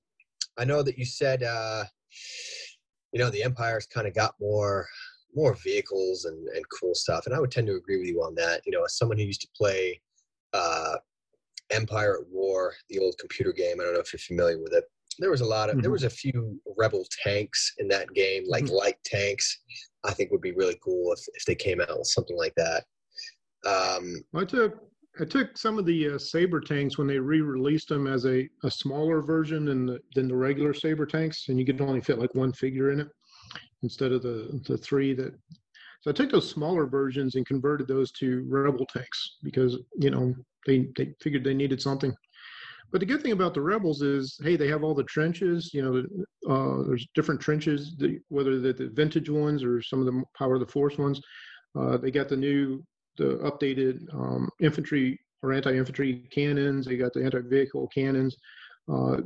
I 0.58 0.64
know 0.64 0.82
that 0.82 0.98
you 0.98 1.04
said, 1.04 1.42
uh, 1.42 1.84
you 3.12 3.20
know, 3.20 3.30
the 3.30 3.42
Empire's 3.42 3.86
kind 3.86 4.06
of 4.06 4.14
got 4.14 4.34
more 4.40 4.86
more 5.34 5.56
vehicles 5.64 6.26
and, 6.26 6.46
and 6.48 6.64
cool 6.78 6.94
stuff, 6.94 7.26
and 7.26 7.34
I 7.34 7.40
would 7.40 7.50
tend 7.50 7.66
to 7.68 7.74
agree 7.74 7.98
with 7.98 8.08
you 8.08 8.22
on 8.22 8.34
that. 8.36 8.62
You 8.66 8.72
know, 8.72 8.84
as 8.84 8.96
someone 8.96 9.18
who 9.18 9.24
used 9.24 9.40
to 9.42 9.48
play 9.56 10.00
uh, 10.52 10.96
Empire 11.72 12.18
at 12.20 12.28
War, 12.28 12.74
the 12.88 12.98
old 12.98 13.16
computer 13.18 13.52
game. 13.52 13.80
I 13.80 13.84
don't 13.84 13.94
know 13.94 14.00
if 14.00 14.12
you're 14.12 14.20
familiar 14.20 14.58
with 14.62 14.72
it. 14.72 14.84
There 15.18 15.30
was 15.30 15.40
a 15.40 15.46
lot 15.46 15.68
of, 15.68 15.76
mm-hmm. 15.76 15.82
there 15.82 15.90
was 15.90 16.04
a 16.04 16.10
few 16.10 16.60
rebel 16.76 17.04
tanks 17.22 17.74
in 17.78 17.88
that 17.88 18.12
game, 18.14 18.44
like 18.46 18.64
mm-hmm. 18.64 18.74
light 18.74 18.96
tanks. 19.04 19.60
I 20.04 20.12
think 20.12 20.30
would 20.30 20.40
be 20.40 20.52
really 20.52 20.78
cool 20.82 21.12
if, 21.12 21.20
if 21.34 21.44
they 21.44 21.54
came 21.54 21.80
out 21.80 21.98
with 21.98 22.08
something 22.08 22.36
like 22.36 22.54
that. 22.56 22.84
Um, 23.66 24.22
I 24.34 24.44
took 24.44 24.78
I 25.20 25.24
took 25.24 25.58
some 25.58 25.78
of 25.78 25.84
the 25.84 26.14
uh, 26.14 26.18
saber 26.18 26.60
tanks 26.60 26.96
when 26.96 27.06
they 27.06 27.18
re-released 27.18 27.88
them 27.88 28.06
as 28.06 28.24
a, 28.24 28.48
a 28.64 28.70
smaller 28.70 29.20
version 29.20 29.66
than 29.66 29.84
the 29.84 30.00
than 30.14 30.26
the 30.26 30.36
regular 30.36 30.72
saber 30.72 31.04
tanks, 31.04 31.48
and 31.48 31.58
you 31.58 31.66
could 31.66 31.80
only 31.80 32.00
fit 32.00 32.18
like 32.18 32.34
one 32.34 32.52
figure 32.52 32.90
in 32.90 33.00
it 33.00 33.08
instead 33.82 34.12
of 34.12 34.22
the 34.22 34.60
the 34.66 34.78
three 34.78 35.14
that. 35.14 35.34
So 36.00 36.10
I 36.10 36.14
took 36.14 36.32
those 36.32 36.50
smaller 36.50 36.86
versions 36.86 37.36
and 37.36 37.46
converted 37.46 37.86
those 37.86 38.10
to 38.12 38.44
rebel 38.48 38.86
tanks 38.86 39.36
because 39.42 39.78
you 39.98 40.10
know 40.10 40.34
they 40.66 40.88
they 40.96 41.14
figured 41.20 41.44
they 41.44 41.54
needed 41.54 41.82
something. 41.82 42.12
But 42.90 43.00
the 43.00 43.06
good 43.06 43.22
thing 43.22 43.32
about 43.32 43.54
the 43.54 43.60
rebels 43.62 44.02
is, 44.02 44.38
hey, 44.42 44.54
they 44.54 44.68
have 44.68 44.84
all 44.84 44.94
the 44.94 45.04
trenches. 45.04 45.72
You 45.72 45.82
know, 45.82 46.52
uh, 46.52 46.82
there's 46.86 47.06
different 47.14 47.40
trenches, 47.40 47.96
whether 48.28 48.60
they're 48.60 48.74
the 48.74 48.90
vintage 48.92 49.30
ones 49.30 49.64
or 49.64 49.80
some 49.80 50.00
of 50.00 50.06
the 50.06 50.22
Power 50.36 50.54
of 50.54 50.60
the 50.60 50.66
Force 50.66 50.98
ones. 50.98 51.20
Uh, 51.78 51.96
they 51.96 52.10
got 52.10 52.28
the 52.28 52.36
new 52.36 52.84
the 53.16 53.36
updated 53.38 54.12
um, 54.14 54.48
infantry 54.60 55.18
or 55.42 55.52
anti-infantry 55.52 56.28
cannons. 56.30 56.86
They 56.86 56.96
got 56.96 57.12
the 57.12 57.24
anti-vehicle 57.24 57.88
cannons. 57.88 58.36
Uh, 58.92 59.18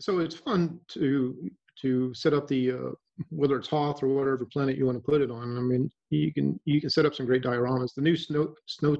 so 0.00 0.18
it's 0.18 0.34
fun 0.34 0.80
to 0.88 1.50
to 1.80 2.14
set 2.14 2.32
up 2.32 2.46
the 2.46 2.72
uh, 2.72 2.90
whether 3.30 3.56
it's 3.56 3.68
Hoth 3.68 4.02
or 4.02 4.08
whatever 4.08 4.46
planet 4.52 4.76
you 4.76 4.86
want 4.86 4.98
to 4.98 5.10
put 5.10 5.20
it 5.20 5.30
on. 5.30 5.56
I 5.56 5.60
mean, 5.60 5.90
you 6.10 6.32
can 6.32 6.58
you 6.64 6.80
can 6.80 6.90
set 6.90 7.06
up 7.06 7.14
some 7.14 7.26
great 7.26 7.42
dioramas. 7.42 7.94
The 7.94 8.02
new 8.02 8.16
snow 8.16 8.54
snow 8.66 8.96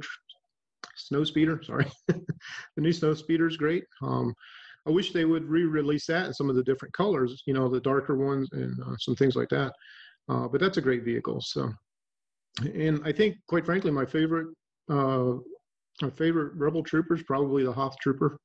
snow 0.97 1.25
speeder, 1.25 1.61
sorry, 1.63 1.91
the 2.09 2.23
new 2.77 2.93
snow 2.93 3.15
speeder 3.15 3.49
is 3.49 3.57
great. 3.57 3.85
Um, 4.03 4.35
I 4.87 4.91
wish 4.91 5.13
they 5.13 5.25
would 5.25 5.47
re-release 5.47 6.07
that 6.07 6.27
in 6.27 6.35
some 6.35 6.51
of 6.51 6.57
the 6.57 6.63
different 6.63 6.93
colors, 6.93 7.43
you 7.47 7.55
know, 7.55 7.69
the 7.69 7.81
darker 7.81 8.17
ones 8.17 8.51
and 8.53 8.79
uh, 8.83 8.95
some 8.99 9.17
things 9.17 9.35
like 9.35 9.49
that. 9.49 9.73
Uh, 10.29 10.47
but 10.47 10.61
that's 10.61 10.77
a 10.77 10.83
great 10.83 11.05
vehicle. 11.05 11.41
So 11.41 11.73
and 12.61 13.01
I 13.05 13.13
think, 13.13 13.37
quite 13.49 13.67
frankly, 13.67 13.91
my 13.91 14.05
favorite 14.07 14.49
uh, 14.89 15.35
my 16.03 16.11
favorite 16.11 16.55
Rebel 16.55 16.83
trooper 16.83 17.15
is 17.15 17.23
probably 17.23 17.65
the 17.65 17.73
Hoth 17.73 17.97
Trooper. 18.01 18.39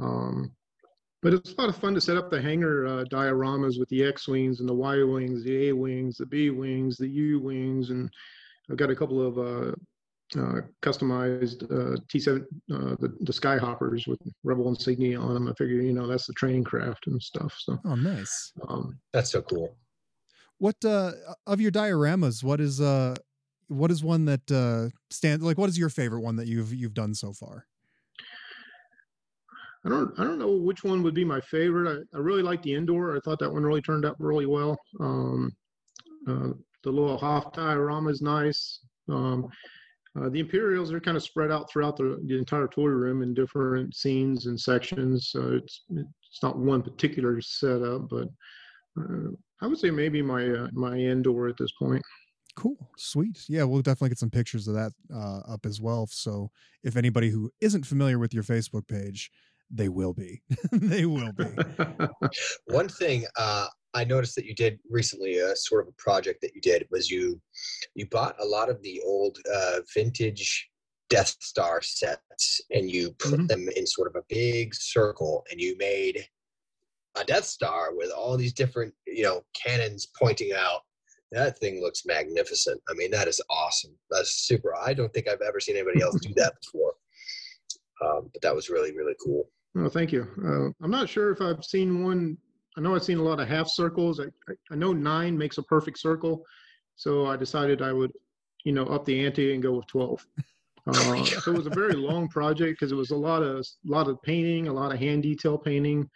Um, 0.00 0.52
but 1.22 1.34
it's 1.34 1.52
a 1.52 1.60
lot 1.60 1.68
of 1.68 1.76
fun 1.76 1.94
to 1.94 2.00
set 2.00 2.16
up 2.16 2.30
the 2.30 2.40
hangar 2.40 2.86
uh, 2.86 3.04
dioramas 3.04 3.78
with 3.78 3.88
the 3.88 4.04
X 4.04 4.28
wings 4.28 4.60
and 4.60 4.68
the 4.68 4.74
Y 4.74 5.02
wings, 5.02 5.42
the 5.42 5.68
A 5.68 5.72
wings, 5.72 6.16
the 6.16 6.26
B 6.26 6.50
wings, 6.50 6.96
the 6.96 7.08
U 7.08 7.40
wings, 7.40 7.90
and 7.90 8.08
I've 8.70 8.76
got 8.76 8.90
a 8.90 8.96
couple 8.96 9.26
of 9.26 9.38
uh, 9.38 9.72
uh, 10.36 10.60
customized 10.82 11.64
uh, 11.64 11.98
T7 12.12 12.42
uh, 12.72 12.96
the, 13.00 13.16
the 13.20 13.32
Skyhoppers 13.32 14.06
with 14.06 14.20
Rebel 14.44 14.68
insignia 14.68 15.20
on 15.20 15.34
them. 15.34 15.48
I 15.48 15.52
figure 15.54 15.80
you 15.80 15.92
know 15.92 16.06
that's 16.06 16.26
the 16.26 16.34
training 16.34 16.64
craft 16.64 17.08
and 17.08 17.20
stuff. 17.20 17.54
So 17.58 17.78
oh, 17.84 17.94
nice. 17.96 18.52
Um, 18.68 18.98
that's 19.12 19.30
so 19.30 19.42
cool. 19.42 19.76
What 20.58 20.76
uh, 20.84 21.12
of 21.46 21.60
your 21.60 21.72
dioramas? 21.72 22.44
What 22.44 22.60
is 22.60 22.80
uh 22.80 23.16
what 23.68 23.90
is 23.90 24.02
one 24.02 24.24
that 24.24 24.50
uh 24.50 24.88
stand 25.10 25.42
like 25.42 25.58
what 25.58 25.68
is 25.68 25.78
your 25.78 25.88
favorite 25.88 26.20
one 26.20 26.36
that 26.36 26.46
you've 26.46 26.74
you've 26.74 26.94
done 26.94 27.14
so 27.14 27.32
far 27.32 27.66
i 29.84 29.88
don't 29.88 30.18
i 30.18 30.24
don't 30.24 30.38
know 30.38 30.52
which 30.52 30.84
one 30.84 31.02
would 31.02 31.14
be 31.14 31.24
my 31.24 31.40
favorite 31.40 32.06
i, 32.12 32.16
I 32.16 32.20
really 32.20 32.42
like 32.42 32.62
the 32.62 32.74
indoor 32.74 33.16
i 33.16 33.20
thought 33.20 33.38
that 33.40 33.52
one 33.52 33.62
really 33.62 33.82
turned 33.82 34.04
out 34.04 34.16
really 34.18 34.46
well 34.46 34.78
um 35.00 35.52
uh, 36.26 36.50
the 36.84 36.90
little 36.90 37.16
Hoth 37.16 37.52
diorama 37.52 38.10
is 38.10 38.22
nice 38.22 38.80
um 39.08 39.48
uh, 40.18 40.28
the 40.28 40.40
Imperials 40.40 40.92
are 40.92 41.00
kind 41.00 41.16
of 41.16 41.22
spread 41.22 41.50
out 41.50 41.70
throughout 41.70 41.96
the, 41.96 42.20
the 42.26 42.36
entire 42.38 42.66
toy 42.66 42.86
room 42.86 43.22
in 43.22 43.34
different 43.34 43.94
scenes 43.94 44.46
and 44.46 44.58
sections. 44.58 45.28
So 45.30 45.52
it's 45.52 45.84
it's 45.90 46.42
not 46.42 46.58
one 46.58 46.82
particular 46.82 47.40
setup, 47.40 48.08
but 48.08 48.28
uh, 48.98 49.30
I 49.60 49.66
would 49.66 49.78
say 49.78 49.90
maybe 49.90 50.22
my 50.22 50.48
uh, 50.48 50.68
my 50.72 50.96
indoor 50.96 51.48
at 51.48 51.56
this 51.56 51.72
point. 51.78 52.02
Cool. 52.58 52.90
Sweet. 52.96 53.44
Yeah, 53.48 53.62
we'll 53.62 53.82
definitely 53.82 54.08
get 54.08 54.18
some 54.18 54.30
pictures 54.30 54.66
of 54.66 54.74
that 54.74 54.90
uh, 55.14 55.42
up 55.48 55.64
as 55.64 55.80
well. 55.80 56.08
So 56.10 56.50
if 56.82 56.96
anybody 56.96 57.30
who 57.30 57.52
isn't 57.60 57.86
familiar 57.86 58.18
with 58.18 58.34
your 58.34 58.42
Facebook 58.42 58.88
page, 58.88 59.30
they 59.70 59.88
will 59.88 60.12
be. 60.12 60.42
they 60.72 61.06
will 61.06 61.30
be. 61.30 61.44
One 62.66 62.88
thing 62.88 63.26
uh, 63.38 63.68
I 63.94 64.02
noticed 64.02 64.34
that 64.34 64.44
you 64.44 64.56
did 64.56 64.80
recently, 64.90 65.38
a 65.38 65.52
uh, 65.52 65.54
sort 65.54 65.82
of 65.86 65.88
a 65.94 66.02
project 66.02 66.40
that 66.40 66.52
you 66.52 66.60
did, 66.60 66.88
was 66.90 67.08
you 67.08 67.40
you 67.94 68.08
bought 68.08 68.34
a 68.40 68.44
lot 68.44 68.68
of 68.68 68.82
the 68.82 69.00
old 69.06 69.38
uh, 69.54 69.78
vintage 69.94 70.68
Death 71.10 71.36
Star 71.38 71.80
sets 71.80 72.60
and 72.72 72.90
you 72.90 73.12
put 73.20 73.34
mm-hmm. 73.34 73.46
them 73.46 73.68
in 73.76 73.86
sort 73.86 74.08
of 74.08 74.16
a 74.16 74.24
big 74.28 74.74
circle, 74.74 75.44
and 75.52 75.60
you 75.60 75.76
made 75.78 76.26
a 77.16 77.22
Death 77.22 77.44
Star 77.44 77.94
with 77.94 78.10
all 78.10 78.36
these 78.36 78.52
different 78.52 78.92
you 79.06 79.22
know 79.22 79.42
cannons 79.54 80.08
pointing 80.18 80.52
out 80.54 80.80
that 81.32 81.58
thing 81.58 81.80
looks 81.80 82.06
magnificent. 82.06 82.80
I 82.88 82.94
mean, 82.94 83.10
that 83.10 83.28
is 83.28 83.40
awesome. 83.50 83.92
That's 84.10 84.46
super. 84.46 84.74
I 84.74 84.94
don't 84.94 85.12
think 85.12 85.28
I've 85.28 85.42
ever 85.42 85.60
seen 85.60 85.76
anybody 85.76 86.02
else 86.02 86.18
do 86.20 86.32
that 86.36 86.54
before. 86.62 86.92
Um, 88.04 88.30
but 88.32 88.42
that 88.42 88.54
was 88.54 88.70
really, 88.70 88.96
really 88.96 89.14
cool. 89.24 89.48
Oh, 89.76 89.88
thank 89.88 90.12
you. 90.12 90.26
Uh, 90.44 90.84
I'm 90.84 90.90
not 90.90 91.08
sure 91.08 91.30
if 91.30 91.40
I've 91.40 91.64
seen 91.64 92.04
one. 92.04 92.38
I 92.76 92.80
know 92.80 92.94
I've 92.94 93.04
seen 93.04 93.18
a 93.18 93.22
lot 93.22 93.40
of 93.40 93.48
half 93.48 93.68
circles. 93.68 94.20
I, 94.20 94.26
I, 94.70 94.76
know 94.76 94.92
nine 94.92 95.36
makes 95.36 95.58
a 95.58 95.62
perfect 95.62 95.98
circle. 95.98 96.44
So 96.96 97.26
I 97.26 97.36
decided 97.36 97.82
I 97.82 97.92
would, 97.92 98.12
you 98.64 98.72
know, 98.72 98.86
up 98.86 99.04
the 99.04 99.26
ante 99.26 99.52
and 99.52 99.62
go 99.62 99.72
with 99.72 99.86
12. 99.86 100.26
Uh, 100.86 101.22
so 101.22 101.52
it 101.52 101.56
was 101.58 101.66
a 101.66 101.70
very 101.70 101.92
long 101.92 102.28
project 102.28 102.80
because 102.80 102.92
it 102.92 102.94
was 102.94 103.10
a 103.10 103.14
lot 103.14 103.42
of 103.42 103.66
lot 103.84 104.08
of 104.08 104.22
painting, 104.22 104.68
a 104.68 104.72
lot 104.72 104.90
of 104.90 104.98
hand 104.98 105.22
detail 105.22 105.58
painting. 105.58 106.08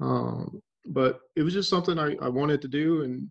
Um, 0.00 0.60
but 0.84 1.20
it 1.36 1.44
was 1.44 1.54
just 1.54 1.70
something 1.70 1.96
I, 1.96 2.16
I 2.20 2.28
wanted 2.28 2.60
to 2.62 2.66
do, 2.66 3.02
and 3.02 3.30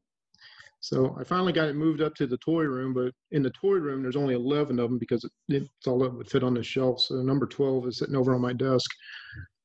so 0.80 1.16
I 1.20 1.24
finally 1.24 1.54
got 1.54 1.68
it 1.68 1.76
moved 1.76 2.02
up 2.02 2.14
to 2.16 2.28
the 2.28 2.38
toy 2.38 2.64
room, 2.64 2.94
but 2.94 3.12
in 3.32 3.42
the 3.42 3.50
toy 3.52 3.74
room, 3.74 4.04
there's 4.04 4.16
only 4.16 4.36
11 4.36 4.80
of 4.80 4.90
them 4.90 5.00
because 5.00 5.24
it, 5.24 5.32
it's 5.50 5.88
all 5.88 6.00
that 6.00 6.14
would 6.14 6.30
fit 6.30 6.44
on 6.44 6.54
the 6.54 6.64
shelf. 6.64 7.02
So 7.02 7.16
number 7.16 7.48
12 7.48 7.88
is 7.88 7.98
sitting 8.00 8.16
over 8.16 8.36
on 8.36 8.42
my 8.42 8.54
desk. 8.54 8.90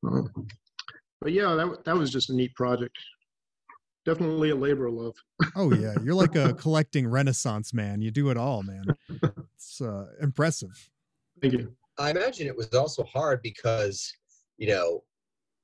Um, 0.06 0.30
but 1.20 1.32
yeah, 1.32 1.54
that, 1.54 1.84
that 1.84 1.96
was 1.96 2.10
just 2.10 2.30
a 2.30 2.34
neat 2.34 2.54
project. 2.54 2.96
Definitely 4.06 4.50
a 4.50 4.56
labor 4.56 4.86
of 4.86 4.94
love. 4.94 5.14
oh 5.56 5.74
yeah, 5.74 5.92
you're 6.02 6.14
like 6.14 6.36
a 6.36 6.54
collecting 6.58 7.06
renaissance 7.06 7.74
man. 7.74 8.00
You 8.00 8.10
do 8.10 8.30
it 8.30 8.38
all, 8.38 8.62
man. 8.62 8.84
It's 9.56 9.80
uh, 9.82 10.06
impressive. 10.22 10.88
Thank 11.42 11.52
you. 11.52 11.76
I 11.98 12.10
imagine 12.10 12.46
it 12.46 12.56
was 12.56 12.72
also 12.72 13.04
hard 13.04 13.42
because, 13.42 14.10
you 14.56 14.68
know, 14.68 15.02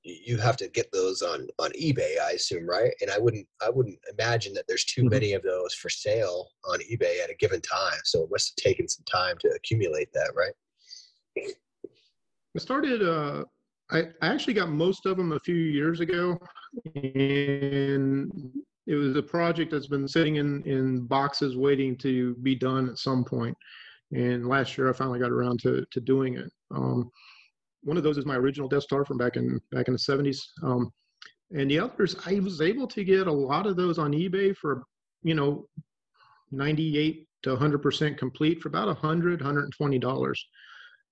you 0.07 0.39
have 0.39 0.57
to 0.57 0.69
get 0.69 0.91
those 0.93 1.21
on 1.21 1.47
on 1.59 1.71
ebay 1.73 2.19
i 2.25 2.33
assume 2.33 2.67
right 2.67 2.93
and 3.01 3.11
i 3.11 3.19
wouldn't 3.19 3.47
i 3.61 3.69
wouldn't 3.69 3.99
imagine 4.17 4.55
that 4.55 4.65
there's 4.69 4.85
too 4.85 5.03
mm-hmm. 5.03 5.11
many 5.11 5.33
of 5.33 5.43
those 5.43 5.75
for 5.75 5.89
sale 5.89 6.49
on 6.65 6.79
ebay 6.91 7.21
at 7.23 7.31
a 7.31 7.37
given 7.39 7.61
time 7.61 7.99
so 8.05 8.23
it 8.23 8.31
must 8.31 8.51
have 8.51 8.65
taken 8.65 8.89
some 8.89 9.05
time 9.05 9.37
to 9.39 9.49
accumulate 9.49 10.09
that 10.15 10.31
right 10.35 10.55
i 11.37 12.59
started 12.59 13.03
uh 13.03 13.43
i, 13.91 14.05
I 14.23 14.29
actually 14.29 14.55
got 14.55 14.69
most 14.69 15.07
of 15.07 15.17
them 15.17 15.33
a 15.33 15.41
few 15.41 15.57
years 15.57 16.01
ago 16.01 16.39
and 16.95 18.31
it 18.87 18.95
was 18.95 19.17
a 19.17 19.23
project 19.23 19.73
that's 19.73 19.89
been 19.89 20.07
sitting 20.07 20.37
in 20.37 20.63
in 20.63 21.01
boxes 21.01 21.57
waiting 21.57 21.97
to 21.99 22.35
be 22.37 22.55
done 22.55 22.89
at 22.89 22.99
some 22.99 23.25
point. 23.25 23.57
point 24.13 24.23
and 24.23 24.47
last 24.47 24.79
year 24.79 24.89
i 24.89 24.93
finally 24.93 25.19
got 25.19 25.33
around 25.33 25.59
to 25.61 25.85
to 25.91 26.01
doing 26.01 26.37
it 26.37 26.51
um, 26.71 27.11
one 27.87 27.97
of 27.97 28.03
those 28.03 28.19
is 28.19 28.27
my 28.27 28.35
original 28.35 28.69
Death 28.69 28.83
Star 28.83 29.05
from 29.05 29.17
back 29.17 29.37
in 29.37 29.61
back 29.71 29.87
in 29.87 29.95
the 29.95 29.99
70s. 29.99 30.41
Um, 30.65 30.93
and 31.53 31.71
the 31.71 31.79
others, 31.79 32.17
I 32.27 32.41
was 32.41 32.61
able 32.61 32.89
to 32.89 33.05
get 33.05 33.29
a 33.29 33.33
lot 33.33 33.67
of 33.67 33.77
those 33.77 33.97
on 33.99 34.11
eBay 34.13 34.57
for, 34.57 34.83
you 35.23 35.35
know, 35.35 35.69
98 36.51 37.29
to 37.45 37.57
100% 37.57 38.19
complete 38.19 38.61
for 38.61 38.69
about 38.69 38.89
100, 38.89 39.41
120 39.41 39.99
dollars. 40.01 40.45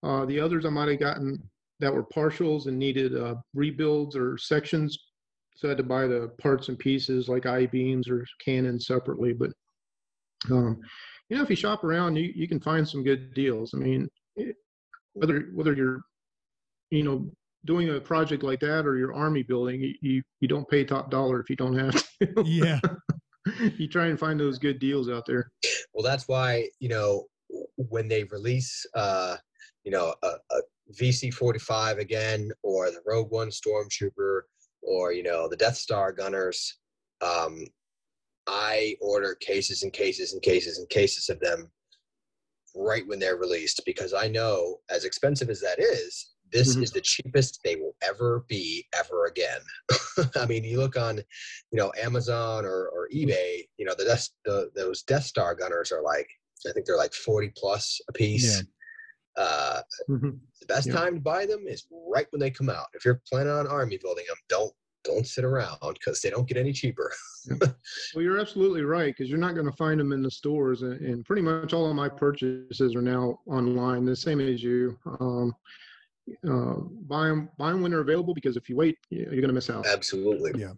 Uh, 0.03 0.25
the 0.25 0.41
others 0.41 0.67
I 0.67 0.71
might 0.71 0.89
have 0.89 0.99
gotten 0.99 1.41
that 1.79 1.95
were 1.95 2.05
partials 2.05 2.67
and 2.67 2.77
needed 2.77 3.17
uh, 3.17 3.37
rebuilds 3.55 4.17
or 4.17 4.37
sections, 4.37 4.99
so 5.55 5.69
I 5.69 5.71
had 5.71 5.79
to 5.79 5.85
buy 5.85 6.09
the 6.09 6.33
parts 6.41 6.69
and 6.69 6.79
pieces 6.79 7.29
like 7.29 7.47
I 7.47 7.67
beams 7.67 8.09
or 8.09 8.27
cannons 8.45 8.89
separately. 8.89 9.33
But 9.33 9.51
um, 10.51 10.81
you 11.29 11.37
know, 11.37 11.43
if 11.45 11.51
you 11.51 11.57
shop 11.57 11.85
around, 11.85 12.17
you, 12.17 12.33
you 12.35 12.49
can 12.49 12.59
find 12.59 12.87
some 12.87 13.05
good 13.05 13.33
deals. 13.33 13.75
I 13.75 13.77
mean, 13.77 14.09
it, 14.35 14.57
whether 15.13 15.51
whether 15.55 15.73
you're 15.73 16.01
you 16.91 17.03
know, 17.03 17.31
doing 17.65 17.89
a 17.91 18.01
project 18.01 18.43
like 18.43 18.61
that 18.61 18.87
or 18.87 18.97
your 18.97 19.15
army 19.15 19.43
building, 19.43 19.95
you 20.01 20.23
you 20.41 20.49
don't 20.49 20.69
pay 20.69 20.85
top 20.85 21.11
dollar 21.11 21.41
if 21.41 21.51
you 21.51 21.57
don't 21.57 21.79
have 21.79 21.95
to. 21.95 22.43
Yeah. 22.45 22.81
you 23.79 23.89
try 23.89 24.07
and 24.07 24.19
find 24.19 24.39
those 24.39 24.59
good 24.59 24.79
deals 24.79 25.09
out 25.09 25.25
there. 25.27 25.51
Well, 25.93 26.05
that's 26.05 26.29
why 26.29 26.69
you 26.81 26.89
know 26.89 27.27
when 27.77 28.09
they 28.09 28.25
release, 28.25 28.85
uh, 28.95 29.37
you 29.85 29.91
know, 29.91 30.15
a, 30.23 30.29
a 30.51 30.61
VC-45 31.01 31.99
again, 31.99 32.51
or 32.63 32.91
the 32.91 33.01
Rogue 33.07 33.31
One 33.31 33.49
Stormtrooper, 33.49 34.43
or 34.83 35.13
you 35.13 35.23
know, 35.23 35.49
the 35.49 35.57
Death 35.57 35.77
Star 35.77 36.13
Gunners. 36.13 36.79
Um, 37.21 37.65
I 38.47 38.97
order 39.01 39.35
cases 39.37 39.83
and 39.83 39.93
cases 39.93 40.35
and 40.35 40.43
cases 40.43 40.79
and 40.79 40.89
cases 40.91 41.31
of 41.31 41.41
them 41.41 41.71
right 42.77 43.07
when 43.07 43.19
they're 43.19 43.37
released 43.37 43.81
because 43.87 44.13
I 44.13 44.29
know, 44.29 44.79
as 44.91 45.05
expensive 45.05 45.49
as 45.49 45.61
that 45.61 45.79
is, 45.79 46.34
this 46.53 46.77
Mhm. 46.77 46.83
is 46.83 46.91
the 46.93 47.01
cheapest 47.01 47.61
they 47.65 47.77
will 47.77 47.97
ever 48.03 48.45
be 48.49 48.87
ever 48.99 49.27
again. 49.27 49.61
I 50.37 50.47
mean, 50.47 50.65
you 50.65 50.79
look 50.79 50.97
on, 50.97 51.17
you 51.19 51.79
know, 51.79 51.93
Amazon 52.01 52.65
or, 52.65 52.89
or 52.89 53.09
eBay, 53.13 53.67
you 53.77 53.85
know, 53.85 53.95
the, 53.97 54.05
Death, 54.05 54.29
the 54.45 54.71
those 54.75 55.03
Death 55.03 55.25
Star 55.25 55.55
gunners 55.55 55.91
are 55.91 56.03
like, 56.03 56.29
I 56.67 56.73
think 56.73 56.87
they're 56.87 56.97
like 56.97 57.13
40 57.13 57.53
plus 57.57 58.01
a 58.09 58.13
piece. 58.13 58.65
Uh, 59.37 59.83
Mhm. 60.09 60.39
the 60.61 60.67
best 60.67 60.87
Yeah. 60.87 60.95
time 60.95 61.15
to 61.17 61.21
buy 61.21 61.45
them 61.47 61.67
is 61.67 61.87
right 61.91 62.27
when 62.31 62.41
they 62.41 62.51
come 62.51 62.71
out. 62.71 62.87
If 62.95 63.05
you're 63.05 63.21
planning 63.29 63.53
on 63.53 63.67
army 63.67 63.99
building 63.99 64.25
them, 64.29 64.39
don't 64.49 64.73
don't 65.05 65.27
sit 65.27 65.45
around 65.45 65.77
because 65.83 66.23
they 66.23 66.31
don't 66.31 66.49
get 66.49 66.57
any 66.57 66.73
cheaper. 66.73 67.13
Well, 68.15 68.23
you're 68.23 68.39
absolutely 68.39 68.85
right 68.85 69.15
because 69.15 69.29
you're 69.29 69.39
not 69.39 69.55
going 69.55 69.67
to 69.67 69.77
find 69.77 70.01
them 70.01 70.13
in 70.13 70.23
the 70.23 70.31
stores, 70.31 70.81
and, 70.81 70.99
and 71.03 71.25
pretty 71.27 71.43
much 71.43 71.75
all 71.75 71.91
of 71.91 71.95
my 71.95 72.09
purchases 72.09 72.95
are 72.95 73.03
now 73.03 73.39
online, 73.47 74.07
the 74.07 74.17
same 74.17 74.41
as 74.41 74.63
you. 74.63 74.99
Um, 75.21 75.55
uh, 76.49 76.75
buy 77.07 77.29
them, 77.29 77.51
buy 77.59 77.71
'em 77.71 77.83
when 77.83 77.91
they're 77.91 78.01
available 78.01 78.35
because 78.35 78.57
if 78.57 78.69
you 78.69 78.77
wait, 78.77 78.97
you- 79.11 79.21
you're 79.31 79.41
going 79.41 79.49
to 79.49 79.53
miss 79.53 79.71
out. 79.71 79.87
Absolutely. 79.87 80.53
Yeah. 80.61 80.73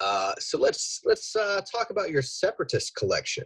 Uh, 0.00 0.34
so 0.38 0.58
let's 0.58 1.00
let's 1.04 1.34
uh, 1.36 1.60
talk 1.72 1.90
about 1.90 2.10
your 2.10 2.22
separatist 2.22 2.94
collection. 2.96 3.44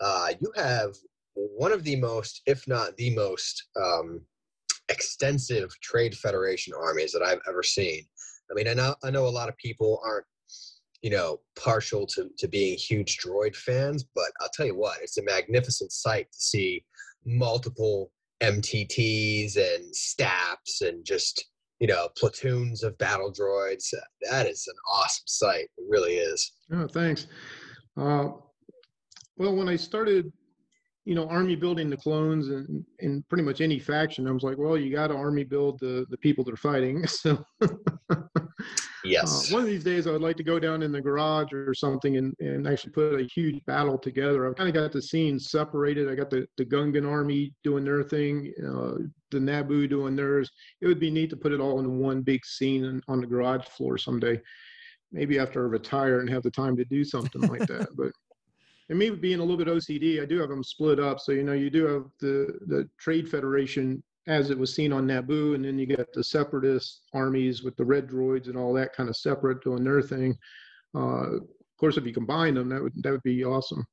Uh, 0.00 0.32
you 0.40 0.50
have 0.56 0.94
one 1.34 1.72
of 1.72 1.84
the 1.84 1.96
most, 1.96 2.40
if 2.46 2.66
not 2.66 2.96
the 2.96 3.14
most, 3.14 3.68
um, 3.76 4.20
extensive 4.88 5.70
trade 5.80 6.14
federation 6.16 6.72
armies 6.74 7.12
that 7.12 7.22
I've 7.22 7.40
ever 7.48 7.62
seen. 7.62 8.06
I 8.50 8.54
mean, 8.54 8.68
I 8.68 8.74
know 8.74 8.94
I 9.02 9.10
know 9.10 9.26
a 9.26 9.28
lot 9.28 9.48
of 9.48 9.56
people 9.58 10.00
aren't, 10.04 10.26
you 11.02 11.10
know, 11.10 11.40
partial 11.56 12.06
to 12.08 12.30
to 12.38 12.48
being 12.48 12.78
huge 12.78 13.18
droid 13.18 13.54
fans, 13.56 14.04
but 14.14 14.30
I'll 14.40 14.50
tell 14.54 14.66
you 14.66 14.76
what, 14.76 15.00
it's 15.02 15.18
a 15.18 15.22
magnificent 15.22 15.92
sight 15.92 16.30
to 16.32 16.38
see 16.40 16.84
multiple 17.26 18.10
MTTs 18.44 19.56
and 19.56 19.94
staps 19.94 20.82
and 20.82 21.04
just 21.04 21.46
you 21.80 21.86
know 21.86 22.08
platoons 22.16 22.82
of 22.82 22.96
battle 22.98 23.32
droids. 23.32 23.92
That 24.30 24.46
is 24.46 24.66
an 24.66 24.76
awesome 24.90 25.24
sight. 25.26 25.68
It 25.78 25.84
really 25.88 26.14
is. 26.14 26.52
Oh, 26.72 26.86
thanks. 26.86 27.26
Uh, 27.96 28.28
well, 29.36 29.54
when 29.56 29.68
I 29.68 29.76
started, 29.76 30.32
you 31.04 31.14
know, 31.14 31.28
army 31.28 31.54
building 31.54 31.90
the 31.90 31.96
clones 31.96 32.48
and 32.48 32.84
in 33.00 33.22
pretty 33.28 33.44
much 33.44 33.60
any 33.60 33.78
faction, 33.78 34.26
I 34.26 34.32
was 34.32 34.42
like, 34.42 34.56
well, 34.56 34.76
you 34.76 34.90
got 34.94 35.08
to 35.08 35.14
army 35.14 35.44
build 35.44 35.78
the 35.80 36.06
the 36.10 36.18
people 36.18 36.44
that 36.44 36.54
are 36.54 36.56
fighting. 36.56 37.04
So. 37.08 37.44
Yes. 39.04 39.50
Uh, 39.50 39.54
one 39.54 39.62
of 39.62 39.68
these 39.68 39.84
days, 39.84 40.06
I 40.06 40.12
would 40.12 40.22
like 40.22 40.36
to 40.38 40.42
go 40.42 40.58
down 40.58 40.82
in 40.82 40.90
the 40.90 41.00
garage 41.00 41.52
or 41.52 41.74
something 41.74 42.16
and, 42.16 42.34
and 42.40 42.66
actually 42.66 42.92
put 42.92 43.20
a 43.20 43.24
huge 43.24 43.64
battle 43.66 43.98
together. 43.98 44.48
I've 44.48 44.56
kind 44.56 44.68
of 44.68 44.74
got 44.74 44.92
the 44.92 45.02
scenes 45.02 45.50
separated. 45.50 46.08
I 46.08 46.14
got 46.14 46.30
the, 46.30 46.46
the 46.56 46.64
Gungan 46.64 47.08
army 47.08 47.52
doing 47.62 47.84
their 47.84 48.02
thing, 48.02 48.52
uh, 48.60 49.04
the 49.30 49.38
Naboo 49.38 49.88
doing 49.88 50.16
theirs. 50.16 50.50
It 50.80 50.86
would 50.86 51.00
be 51.00 51.10
neat 51.10 51.30
to 51.30 51.36
put 51.36 51.52
it 51.52 51.60
all 51.60 51.80
in 51.80 51.98
one 51.98 52.22
big 52.22 52.44
scene 52.44 53.02
on 53.06 53.20
the 53.20 53.26
garage 53.26 53.66
floor 53.66 53.98
someday. 53.98 54.40
Maybe 55.12 55.38
after 55.38 55.64
I 55.64 55.68
retire 55.68 56.20
and 56.20 56.30
have 56.30 56.42
the 56.42 56.50
time 56.50 56.76
to 56.76 56.84
do 56.84 57.04
something 57.04 57.42
like 57.42 57.66
that. 57.66 57.88
But 57.96 58.12
and 58.88 58.98
me 58.98 59.10
being 59.10 59.40
a 59.40 59.42
little 59.42 59.56
bit 59.56 59.68
OCD, 59.68 60.22
I 60.22 60.26
do 60.26 60.38
have 60.40 60.50
them 60.50 60.62
split 60.62 61.00
up. 61.00 61.20
So 61.20 61.32
you 61.32 61.42
know, 61.42 61.52
you 61.52 61.70
do 61.70 61.86
have 61.86 62.04
the 62.20 62.58
the 62.66 62.88
Trade 62.98 63.28
Federation 63.28 64.02
as 64.26 64.50
it 64.50 64.58
was 64.58 64.74
seen 64.74 64.92
on 64.92 65.06
Naboo, 65.06 65.54
and 65.54 65.64
then 65.64 65.78
you 65.78 65.86
get 65.86 66.12
the 66.12 66.24
separatist 66.24 67.02
armies 67.12 67.62
with 67.62 67.76
the 67.76 67.84
red 67.84 68.08
droids 68.08 68.48
and 68.48 68.56
all 68.56 68.72
that 68.72 68.94
kind 68.94 69.08
of 69.08 69.16
separate 69.16 69.62
doing 69.62 69.84
their 69.84 70.00
thing. 70.00 70.34
Uh, 70.94 71.36
of 71.36 71.78
course, 71.78 71.96
if 71.96 72.06
you 72.06 72.12
combine 72.12 72.54
them, 72.54 72.68
that 72.68 72.82
would 72.82 72.92
that 73.02 73.10
would 73.10 73.22
be 73.22 73.44
awesome. 73.44 73.84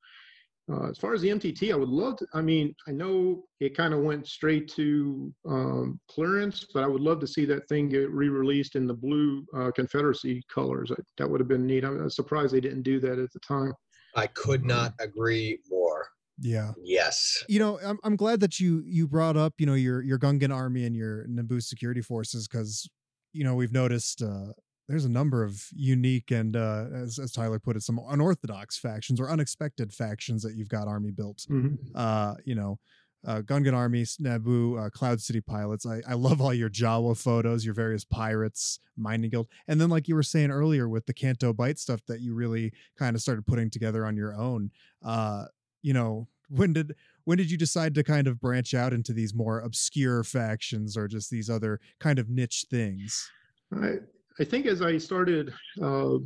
Uh, 0.71 0.89
as 0.89 0.97
far 0.97 1.13
as 1.13 1.21
the 1.21 1.29
MTT, 1.29 1.73
I 1.73 1.75
would 1.75 1.89
love 1.89 2.17
to. 2.17 2.27
I 2.33 2.41
mean, 2.41 2.73
I 2.87 2.91
know 2.91 3.43
it 3.59 3.75
kind 3.75 3.93
of 3.93 4.01
went 4.01 4.27
straight 4.27 4.69
to 4.75 5.33
um, 5.45 5.99
clearance, 6.09 6.65
but 6.73 6.83
I 6.83 6.87
would 6.87 7.01
love 7.01 7.19
to 7.21 7.27
see 7.27 7.45
that 7.45 7.67
thing 7.67 7.89
get 7.89 8.09
re-released 8.11 8.75
in 8.75 8.87
the 8.87 8.93
blue 8.93 9.43
uh, 9.55 9.71
Confederacy 9.71 10.43
colors. 10.53 10.89
That, 10.89 11.03
that 11.17 11.29
would 11.29 11.41
have 11.41 11.49
been 11.49 11.65
neat. 11.65 11.83
I'm 11.83 12.09
surprised 12.09 12.53
they 12.53 12.61
didn't 12.61 12.83
do 12.83 12.99
that 12.99 13.19
at 13.19 13.33
the 13.33 13.39
time. 13.39 13.73
I 14.15 14.27
could 14.27 14.65
not 14.65 14.93
agree 14.99 15.59
more. 15.69 16.07
Yeah. 16.39 16.71
Yes. 16.83 17.43
You 17.47 17.59
know, 17.59 17.79
I'm 17.83 17.99
I'm 18.03 18.15
glad 18.15 18.39
that 18.39 18.59
you 18.59 18.81
you 18.85 19.07
brought 19.07 19.37
up, 19.37 19.53
you 19.57 19.65
know, 19.65 19.75
your 19.75 20.01
your 20.01 20.17
Gungan 20.17 20.53
army 20.53 20.85
and 20.85 20.95
your 20.95 21.25
Naboo 21.27 21.61
security 21.61 22.01
forces 22.01 22.47
because 22.47 22.89
you 23.33 23.43
know, 23.43 23.55
we've 23.55 23.71
noticed 23.71 24.21
uh 24.21 24.53
there's 24.87 25.05
a 25.05 25.09
number 25.09 25.43
of 25.43 25.63
unique 25.71 26.31
and 26.31 26.55
uh 26.55 26.85
as, 26.93 27.19
as 27.19 27.31
Tyler 27.31 27.59
put 27.59 27.75
it, 27.75 27.83
some 27.83 27.99
unorthodox 28.09 28.77
factions 28.77 29.21
or 29.21 29.29
unexpected 29.29 29.93
factions 29.93 30.41
that 30.41 30.55
you've 30.55 30.69
got 30.69 30.87
army 30.87 31.11
built. 31.11 31.45
Mhm. 31.49 31.77
Uh, 31.93 32.35
you 32.43 32.55
know, 32.55 32.79
uh 33.25 33.41
Gungan 33.41 33.73
armies, 33.73 34.17
Naboo, 34.21 34.85
uh, 34.85 34.89
Cloud 34.89 35.21
City 35.21 35.41
pilots. 35.41 35.85
I, 35.85 36.01
I 36.07 36.13
love 36.13 36.41
all 36.41 36.53
your 36.53 36.69
Jawa 36.69 37.17
photos, 37.17 37.65
your 37.65 37.73
various 37.73 38.03
pirates, 38.03 38.79
mining 38.97 39.29
guild. 39.29 39.47
And 39.67 39.79
then 39.79 39.89
like 39.89 40.07
you 40.07 40.15
were 40.15 40.23
saying 40.23 40.51
earlier 40.51 40.89
with 40.89 41.05
the 41.05 41.13
Canto 41.13 41.53
Bight 41.53 41.79
stuff 41.79 42.01
that 42.07 42.21
you 42.21 42.33
really 42.33 42.73
kind 42.97 43.15
of 43.15 43.21
started 43.21 43.45
putting 43.45 43.69
together 43.69 44.05
on 44.05 44.15
your 44.15 44.35
own. 44.35 44.71
Uh 45.03 45.45
you 45.81 45.93
know 45.93 46.27
when 46.49 46.73
did 46.73 46.93
when 47.23 47.37
did 47.37 47.49
you 47.49 47.57
decide 47.57 47.95
to 47.95 48.03
kind 48.03 48.27
of 48.27 48.39
branch 48.39 48.73
out 48.73 48.93
into 48.93 49.13
these 49.13 49.33
more 49.33 49.59
obscure 49.61 50.23
factions 50.23 50.95
or 50.95 51.07
just 51.07 51.29
these 51.31 51.49
other 51.49 51.79
kind 51.99 52.19
of 52.19 52.29
niche 52.29 52.65
things 52.69 53.31
I 53.75 53.95
I 54.39 54.43
think 54.43 54.65
as 54.65 54.81
I 54.81 54.97
started 54.97 55.53
uh, 55.81 56.17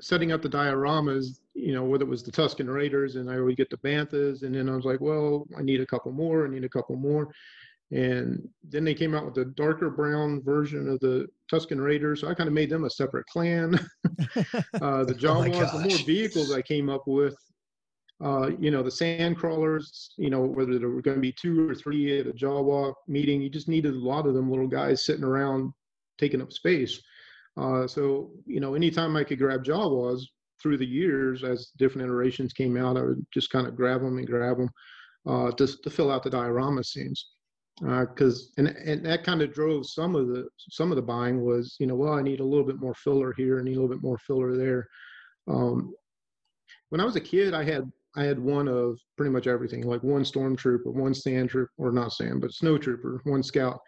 setting 0.00 0.32
up 0.32 0.42
the 0.42 0.48
dioramas, 0.48 1.40
you 1.54 1.72
know, 1.72 1.84
whether 1.84 2.04
it 2.04 2.08
was 2.08 2.22
the 2.22 2.32
Tusken 2.32 2.72
Raiders 2.72 3.16
and 3.16 3.30
I 3.30 3.40
would 3.40 3.56
get 3.56 3.70
the 3.70 3.76
Banthas, 3.78 4.42
and 4.42 4.54
then 4.54 4.68
I 4.68 4.74
was 4.74 4.84
like, 4.84 5.00
well, 5.00 5.46
I 5.56 5.62
need 5.62 5.80
a 5.80 5.86
couple 5.86 6.12
more, 6.12 6.46
I 6.46 6.50
need 6.50 6.64
a 6.64 6.68
couple 6.68 6.96
more. 6.96 7.32
And 7.92 8.48
then 8.68 8.82
they 8.82 8.94
came 8.94 9.14
out 9.14 9.24
with 9.24 9.34
the 9.34 9.44
darker 9.44 9.90
brown 9.90 10.42
version 10.42 10.88
of 10.88 10.98
the 11.00 11.26
Tusken 11.52 11.82
Raiders. 11.82 12.20
So 12.20 12.28
I 12.28 12.34
kind 12.34 12.48
of 12.48 12.54
made 12.54 12.70
them 12.70 12.84
a 12.84 12.90
separate 12.90 13.26
clan. 13.26 13.74
uh, 14.36 15.04
the 15.04 15.14
Oh 15.14 15.44
Jawas, 15.44 15.72
the 15.72 15.88
more 15.88 15.98
vehicles 16.06 16.50
I 16.50 16.62
came 16.62 16.88
up 16.90 17.06
with, 17.06 17.36
uh, 18.24 18.50
you 18.58 18.70
know, 18.70 18.82
the 18.82 18.90
sand 18.90 19.36
crawlers, 19.36 20.12
you 20.16 20.30
know, 20.30 20.40
whether 20.40 20.78
there 20.78 20.88
were 20.88 21.02
going 21.02 21.18
to 21.18 21.20
be 21.20 21.34
two 21.40 21.68
or 21.68 21.74
three 21.74 22.18
at 22.18 22.26
a 22.26 22.32
Jawa 22.32 22.94
meeting, 23.06 23.40
you 23.40 23.50
just 23.50 23.68
needed 23.68 23.94
a 23.94 23.98
lot 23.98 24.26
of 24.26 24.34
them 24.34 24.50
little 24.50 24.66
guys 24.66 25.04
sitting 25.04 25.24
around 25.24 25.72
taking 26.18 26.40
up 26.40 26.52
space. 26.52 27.00
Uh, 27.56 27.86
so, 27.86 28.30
you 28.46 28.60
know, 28.60 28.74
anytime 28.74 29.14
I 29.16 29.24
could 29.24 29.38
grab 29.38 29.62
Jawas 29.62 30.22
through 30.64 30.78
the 30.78 30.86
years 30.86 31.44
as 31.44 31.72
different 31.76 32.06
iterations 32.06 32.54
came 32.54 32.78
out, 32.78 32.96
I 32.96 33.02
would 33.02 33.24
just 33.34 33.50
kind 33.50 33.66
of 33.66 33.76
grab 33.76 34.00
them 34.00 34.16
and 34.16 34.26
grab 34.26 34.56
them 34.56 34.70
uh, 35.28 35.52
just 35.52 35.84
to 35.84 35.90
fill 35.90 36.10
out 36.10 36.22
the 36.22 36.30
diorama 36.30 36.82
scenes. 36.82 37.32
Because 37.80 38.52
and 38.56 38.68
and 38.68 39.04
that 39.04 39.24
kind 39.24 39.42
of 39.42 39.52
drove 39.52 39.86
some 39.86 40.16
of 40.16 40.28
the 40.28 40.48
some 40.70 40.90
of 40.90 40.96
the 40.96 41.02
buying 41.02 41.44
was 41.44 41.76
you 41.80 41.88
know 41.88 41.96
well 41.96 42.14
I 42.14 42.22
need 42.22 42.40
a 42.40 42.44
little 42.44 42.64
bit 42.64 42.80
more 42.80 42.94
filler 42.94 43.34
here, 43.36 43.58
I 43.58 43.62
need 43.62 43.76
a 43.76 43.80
little 43.80 43.94
bit 43.94 44.02
more 44.02 44.16
filler 44.18 44.56
there. 44.56 44.86
Um, 45.48 45.92
when 46.88 47.00
I 47.00 47.04
was 47.04 47.16
a 47.16 47.20
kid, 47.20 47.52
I 47.52 47.64
had 47.64 47.90
I 48.16 48.24
had 48.24 48.38
one 48.38 48.68
of 48.68 48.98
pretty 49.16 49.32
much 49.32 49.46
everything, 49.46 49.82
like 49.82 50.02
one 50.02 50.22
stormtrooper, 50.22 50.86
one 50.86 51.14
sand 51.14 51.50
trooper, 51.50 51.72
or 51.76 51.90
not 51.90 52.12
sand, 52.12 52.40
but 52.40 52.54
snow 52.54 52.78
trooper, 52.78 53.20
one 53.24 53.42
scout. 53.42 53.80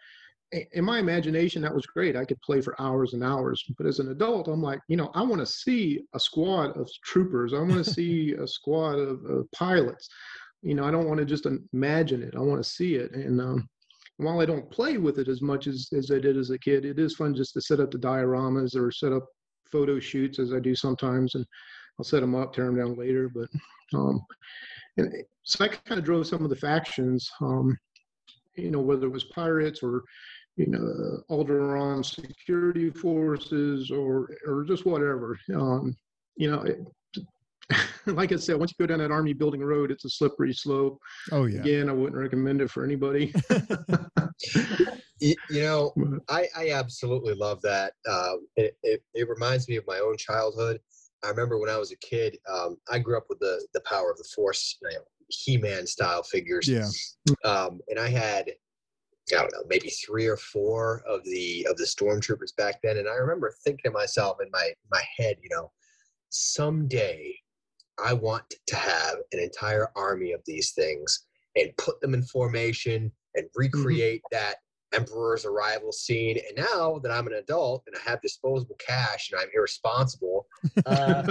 I- 0.53 0.67
In 0.73 0.85
my 0.85 0.99
imagination, 0.99 1.61
that 1.61 1.73
was 1.75 1.85
great. 1.85 2.15
I 2.15 2.25
could 2.25 2.41
play 2.41 2.61
for 2.61 2.79
hours 2.81 3.13
and 3.13 3.23
hours. 3.23 3.63
But 3.77 3.87
as 3.87 3.99
an 3.99 4.11
adult, 4.11 4.47
I'm 4.47 4.61
like, 4.61 4.79
you 4.87 4.95
know, 4.97 5.11
I 5.13 5.21
want 5.23 5.39
to 5.41 5.45
see 5.45 6.05
a 6.13 6.19
squad 6.19 6.77
of 6.77 6.89
troopers. 7.03 7.53
I 7.53 7.59
want 7.59 7.83
to 7.83 7.91
see 7.91 8.33
a 8.39 8.47
squad 8.47 8.99
of, 8.99 9.23
of 9.25 9.51
pilots. 9.51 10.07
You 10.61 10.75
know, 10.75 10.85
I 10.85 10.91
don't 10.91 11.07
want 11.07 11.19
to 11.19 11.25
just 11.25 11.47
imagine 11.73 12.23
it. 12.23 12.35
I 12.35 12.39
want 12.39 12.63
to 12.63 12.69
see 12.69 12.95
it. 12.95 13.11
And 13.13 13.39
um, 13.41 13.67
while 14.17 14.39
I 14.39 14.45
don't 14.45 14.71
play 14.71 14.97
with 14.97 15.19
it 15.19 15.27
as 15.27 15.41
much 15.41 15.67
as, 15.67 15.89
as 15.95 16.11
I 16.11 16.19
did 16.19 16.37
as 16.37 16.49
a 16.49 16.57
kid, 16.57 16.85
it 16.85 16.97
is 16.97 17.15
fun 17.15 17.35
just 17.35 17.53
to 17.53 17.61
set 17.61 17.79
up 17.79 17.91
the 17.91 17.99
dioramas 17.99 18.75
or 18.75 18.91
set 18.91 19.13
up 19.13 19.25
photo 19.71 19.99
shoots 19.99 20.39
as 20.39 20.53
I 20.53 20.59
do 20.59 20.75
sometimes. 20.75 21.35
And 21.35 21.45
I'll 21.99 22.05
set 22.05 22.21
them 22.21 22.35
up, 22.35 22.53
tear 22.53 22.65
them 22.65 22.77
down 22.77 22.95
later. 22.95 23.29
But 23.29 23.49
um, 23.93 24.21
and 24.97 25.13
so 25.43 25.63
that 25.63 25.83
kind 25.85 25.99
of 25.99 26.05
drove 26.05 26.27
some 26.27 26.43
of 26.43 26.49
the 26.49 26.55
factions, 26.55 27.29
um, 27.41 27.77
you 28.55 28.71
know, 28.71 28.81
whether 28.81 29.05
it 29.05 29.13
was 29.13 29.25
pirates 29.25 29.81
or, 29.83 30.03
you 30.57 30.67
know, 30.67 31.21
Alderaan 31.29 32.03
security 32.03 32.89
forces 32.89 33.91
or 33.91 34.29
or 34.45 34.63
just 34.65 34.85
whatever. 34.85 35.39
Um, 35.55 35.95
you 36.35 36.51
know, 36.51 36.61
it, 36.61 36.79
like 38.05 38.31
I 38.31 38.37
said, 38.37 38.57
once 38.57 38.73
you 38.77 38.85
go 38.85 38.91
down 38.91 38.99
that 38.99 39.11
army 39.11 39.33
building 39.33 39.63
road, 39.63 39.91
it's 39.91 40.05
a 40.05 40.09
slippery 40.09 40.53
slope. 40.53 40.99
oh 41.31 41.45
yeah 41.45 41.59
Again, 41.61 41.89
I 41.89 41.93
wouldn't 41.93 42.19
recommend 42.19 42.61
it 42.61 42.69
for 42.71 42.83
anybody. 42.83 43.33
You, 45.19 45.33
you 45.49 45.61
know, 45.63 45.93
I, 46.29 46.47
I 46.55 46.69
absolutely 46.71 47.33
love 47.33 47.61
that. 47.63 47.93
Uh, 48.07 48.33
it, 48.55 48.77
it, 48.83 49.01
it 49.13 49.27
reminds 49.27 49.67
me 49.67 49.75
of 49.75 49.83
my 49.87 49.97
own 49.97 50.15
childhood. 50.17 50.79
I 51.23 51.29
remember 51.29 51.57
when 51.57 51.69
I 51.69 51.77
was 51.77 51.91
a 51.91 51.97
kid, 51.97 52.37
um, 52.47 52.77
I 52.91 52.99
grew 52.99 53.17
up 53.17 53.25
with 53.29 53.39
the, 53.39 53.65
the 53.73 53.81
power 53.81 54.11
of 54.11 54.17
the 54.17 54.29
force, 54.35 54.77
you 54.81 54.89
know, 54.89 55.03
He-Man 55.29 55.87
style 55.87 56.21
figures. 56.23 56.67
yeah 56.67 56.87
Um, 57.43 57.79
and 57.89 57.97
I 57.97 58.09
had, 58.09 58.51
I 59.33 59.41
don't 59.41 59.53
know, 59.53 59.63
maybe 59.67 59.89
three 59.89 60.25
or 60.25 60.37
four 60.37 61.03
of 61.07 61.23
the 61.23 61.67
of 61.69 61.77
the 61.77 61.83
stormtroopers 61.83 62.55
back 62.55 62.81
then. 62.81 62.97
And 62.97 63.07
I 63.07 63.15
remember 63.15 63.53
thinking 63.63 63.83
to 63.85 63.91
myself 63.91 64.37
in 64.41 64.49
my 64.51 64.71
my 64.91 65.01
head, 65.17 65.37
you 65.41 65.49
know, 65.49 65.71
someday 66.29 67.35
I 68.03 68.13
want 68.13 68.53
to 68.67 68.75
have 68.75 69.15
an 69.31 69.39
entire 69.39 69.89
army 69.95 70.31
of 70.31 70.41
these 70.45 70.71
things 70.71 71.25
and 71.55 71.75
put 71.77 71.99
them 71.99 72.13
in 72.13 72.23
formation 72.23 73.11
and 73.35 73.47
recreate 73.55 74.21
that 74.31 74.55
Emperor's 74.93 75.45
arrival 75.45 75.91
scene. 75.91 76.37
And 76.37 76.65
now 76.71 76.99
that 76.99 77.11
I'm 77.11 77.27
an 77.27 77.33
adult 77.33 77.83
and 77.87 77.95
I 77.95 78.09
have 78.09 78.21
disposable 78.21 78.77
cash 78.79 79.31
and 79.31 79.41
I'm 79.41 79.49
irresponsible, 79.53 80.47
uh, 80.85 81.23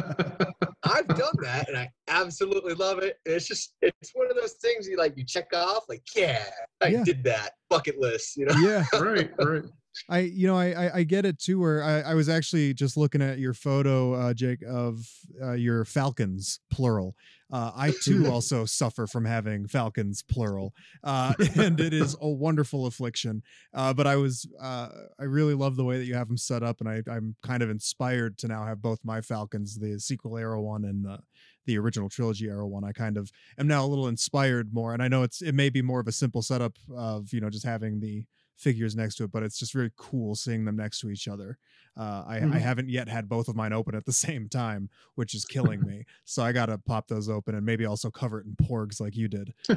I've 0.87 1.09
done 1.09 1.34
that 1.43 1.68
and 1.68 1.76
I 1.76 1.91
absolutely 2.09 2.74
love 2.74 2.99
it. 2.99 3.18
And 3.26 3.34
it's 3.34 3.47
just 3.47 3.74
it's 3.82 4.12
one 4.14 4.30
of 4.30 4.37
those 4.37 4.53
things 4.55 4.87
you 4.87 4.97
like 4.97 5.16
you 5.16 5.24
check 5.24 5.49
off 5.55 5.84
like 5.89 6.03
yeah 6.14 6.45
I 6.80 6.89
Yeah. 6.89 7.05
did 7.05 7.24
that 7.24 7.51
bucket 7.68 7.99
list. 7.99 8.37
You 8.37 8.47
know. 8.47 8.55
Yeah. 8.61 8.84
right, 9.01 9.30
right. 9.39 9.62
I 10.09 10.21
you 10.21 10.47
know 10.47 10.57
I 10.57 10.87
I, 10.87 10.91
I 10.97 11.03
get 11.03 11.25
it 11.25 11.39
too. 11.39 11.61
Where 11.61 11.83
I, 11.83 12.01
I 12.01 12.15
was 12.15 12.29
actually 12.29 12.75
just 12.75 12.97
looking 12.97 13.23
at 13.23 13.39
your 13.39 13.55
photo, 13.55 14.15
uh, 14.15 14.35
Jake, 14.35 14.63
of 14.67 15.07
uh, 15.43 15.53
your 15.53 15.85
falcons 15.85 16.61
plural. 16.71 17.15
Uh, 17.53 17.71
I 17.77 17.93
too 18.03 18.27
also 18.31 18.65
suffer 18.65 19.07
from 19.07 19.25
having 19.25 19.69
falcons 19.69 20.23
plural, 20.23 20.75
uh, 21.05 21.35
and 21.57 21.79
it 21.81 21.93
is 21.93 22.17
a 22.21 22.29
wonderful 22.29 22.87
affliction. 22.87 23.43
Uh, 23.73 23.95
but 23.95 24.07
I 24.07 24.17
was 24.17 24.49
uh, 24.61 24.89
I 25.19 25.25
really 25.25 25.55
love 25.55 25.77
the 25.77 25.85
way 25.85 25.99
that 25.99 26.07
you 26.07 26.15
have 26.15 26.29
them 26.29 26.39
set 26.39 26.63
up, 26.63 26.81
and 26.81 26.89
I 26.89 27.03
I'm 27.11 27.37
kind 27.43 27.63
of 27.63 27.71
inspired 27.71 28.39
to 28.39 28.49
now 28.49 28.65
have 28.65 28.83
both 28.83 29.01
my 29.05 29.21
falcons, 29.21 29.79
the 29.79 29.99
sequel 30.01 30.37
arrow 30.37 30.61
one 30.61 30.85
and 30.85 31.05
the 31.05 31.19
the 31.67 31.79
original 31.79 32.09
trilogy 32.09 32.49
arrow 32.49 32.67
one. 32.67 32.85
I 32.85 32.93
kind 32.93 33.17
of 33.17 33.31
am 33.59 33.67
now 33.67 33.85
a 33.85 33.89
little 33.89 34.09
inspired 34.09 34.73
more, 34.73 34.93
and 34.93 35.03
I 35.03 35.09
know 35.09 35.23
it's 35.23 35.43
it 35.43 35.55
may 35.55 35.71
be 35.71 35.83
more 35.83 36.01
of 36.01 36.09
a 36.09 36.13
simple 36.13 36.43
setup 36.43 36.77
of 36.95 37.33
you 37.33 37.41
know 37.41 37.51
just 37.51 37.65
having 37.65 38.01
the 38.01 38.25
figures 38.57 38.97
next 38.97 39.17
to 39.17 39.25
it, 39.25 39.33
but 39.33 39.43
it's 39.43 39.59
just 39.59 39.75
really 39.75 39.91
cool 39.97 40.35
seeing 40.35 40.65
them 40.65 40.77
next 40.77 41.01
to 41.01 41.11
each 41.11 41.29
other. 41.29 41.59
Uh, 41.99 42.25
I, 42.27 42.37
I 42.37 42.41
Mhm. 42.41 42.53
haven't 42.61 42.89
yet 42.91 43.09
had 43.09 43.29
both 43.29 43.49
of 43.49 43.57
mine 43.57 43.73
open 43.73 43.95
at 43.95 44.05
the 44.05 44.13
same 44.27 44.49
time, 44.49 44.89
which 45.15 45.35
is 45.35 45.45
killing 45.45 45.81
me. 45.87 46.05
So 46.25 46.43
I 46.43 46.53
gotta 46.53 46.79
pop 46.79 47.09
those 47.09 47.29
open 47.29 47.55
and 47.55 47.65
maybe 47.65 47.85
also 47.87 48.11
cover 48.11 48.41
it 48.41 48.47
in 48.47 48.57
porgs 48.67 49.01
like 49.01 49.17
you 49.17 49.29
did. 49.29 49.53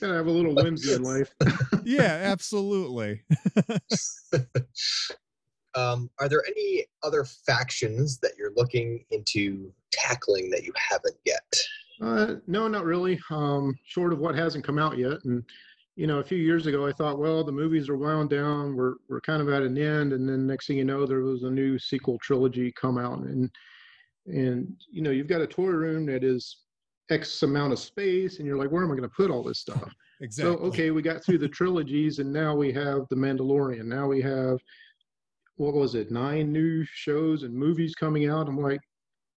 Gotta 0.00 0.14
have 0.14 0.26
a 0.26 0.30
little 0.30 0.54
whimsy 0.54 0.94
in 0.94 1.02
life. 1.02 1.32
Yeah, 1.84 2.20
absolutely. 2.24 3.22
um, 5.74 6.10
are 6.18 6.28
there 6.28 6.42
any 6.46 6.84
other 7.02 7.24
factions 7.24 8.18
that 8.18 8.32
you're 8.38 8.52
looking 8.56 9.04
into 9.10 9.72
tackling 9.90 10.50
that 10.50 10.64
you 10.64 10.72
haven't 10.76 11.16
yet? 11.24 11.54
Uh, 12.00 12.34
no, 12.46 12.66
not 12.68 12.84
really. 12.84 13.20
Um, 13.30 13.74
short 13.84 14.12
of 14.12 14.18
what 14.18 14.34
hasn't 14.34 14.64
come 14.64 14.78
out 14.78 14.98
yet. 14.98 15.18
And 15.24 15.44
you 15.94 16.06
know, 16.06 16.18
a 16.18 16.24
few 16.24 16.38
years 16.38 16.66
ago, 16.66 16.86
I 16.86 16.92
thought, 16.92 17.18
well, 17.18 17.44
the 17.44 17.52
movies 17.52 17.88
are 17.88 17.96
wound 17.96 18.30
down. 18.30 18.74
We're 18.74 18.94
we're 19.08 19.20
kind 19.20 19.42
of 19.42 19.48
at 19.48 19.62
an 19.62 19.76
end. 19.76 20.12
And 20.12 20.28
then 20.28 20.46
next 20.46 20.66
thing 20.66 20.78
you 20.78 20.84
know, 20.84 21.06
there 21.06 21.20
was 21.20 21.42
a 21.42 21.50
new 21.50 21.78
sequel 21.78 22.18
trilogy 22.18 22.72
come 22.72 22.98
out, 22.98 23.18
and 23.18 23.50
and 24.26 24.74
you 24.90 25.02
know, 25.02 25.10
you've 25.10 25.28
got 25.28 25.42
a 25.42 25.46
toy 25.46 25.66
room 25.66 26.06
that 26.06 26.24
is 26.24 26.58
X 27.10 27.42
amount 27.42 27.72
of 27.72 27.78
space, 27.78 28.38
and 28.38 28.46
you're 28.46 28.56
like, 28.56 28.70
where 28.70 28.82
am 28.82 28.90
I 28.90 28.96
going 28.96 29.08
to 29.08 29.14
put 29.14 29.30
all 29.30 29.42
this 29.42 29.60
stuff? 29.60 29.92
Exactly. 30.20 30.54
So 30.54 30.62
okay, 30.66 30.92
we 30.92 31.02
got 31.02 31.24
through 31.24 31.38
the 31.38 31.48
trilogies, 31.48 32.20
and 32.20 32.32
now 32.32 32.54
we 32.54 32.70
have 32.74 33.08
the 33.10 33.16
Mandalorian. 33.16 33.86
Now 33.86 34.06
we 34.06 34.22
have 34.22 34.60
what 35.56 35.74
was 35.74 35.96
it, 35.96 36.12
nine 36.12 36.52
new 36.52 36.84
shows 36.84 37.42
and 37.42 37.52
movies 37.52 37.96
coming 37.96 38.28
out. 38.28 38.48
I'm 38.48 38.56
like, 38.56 38.80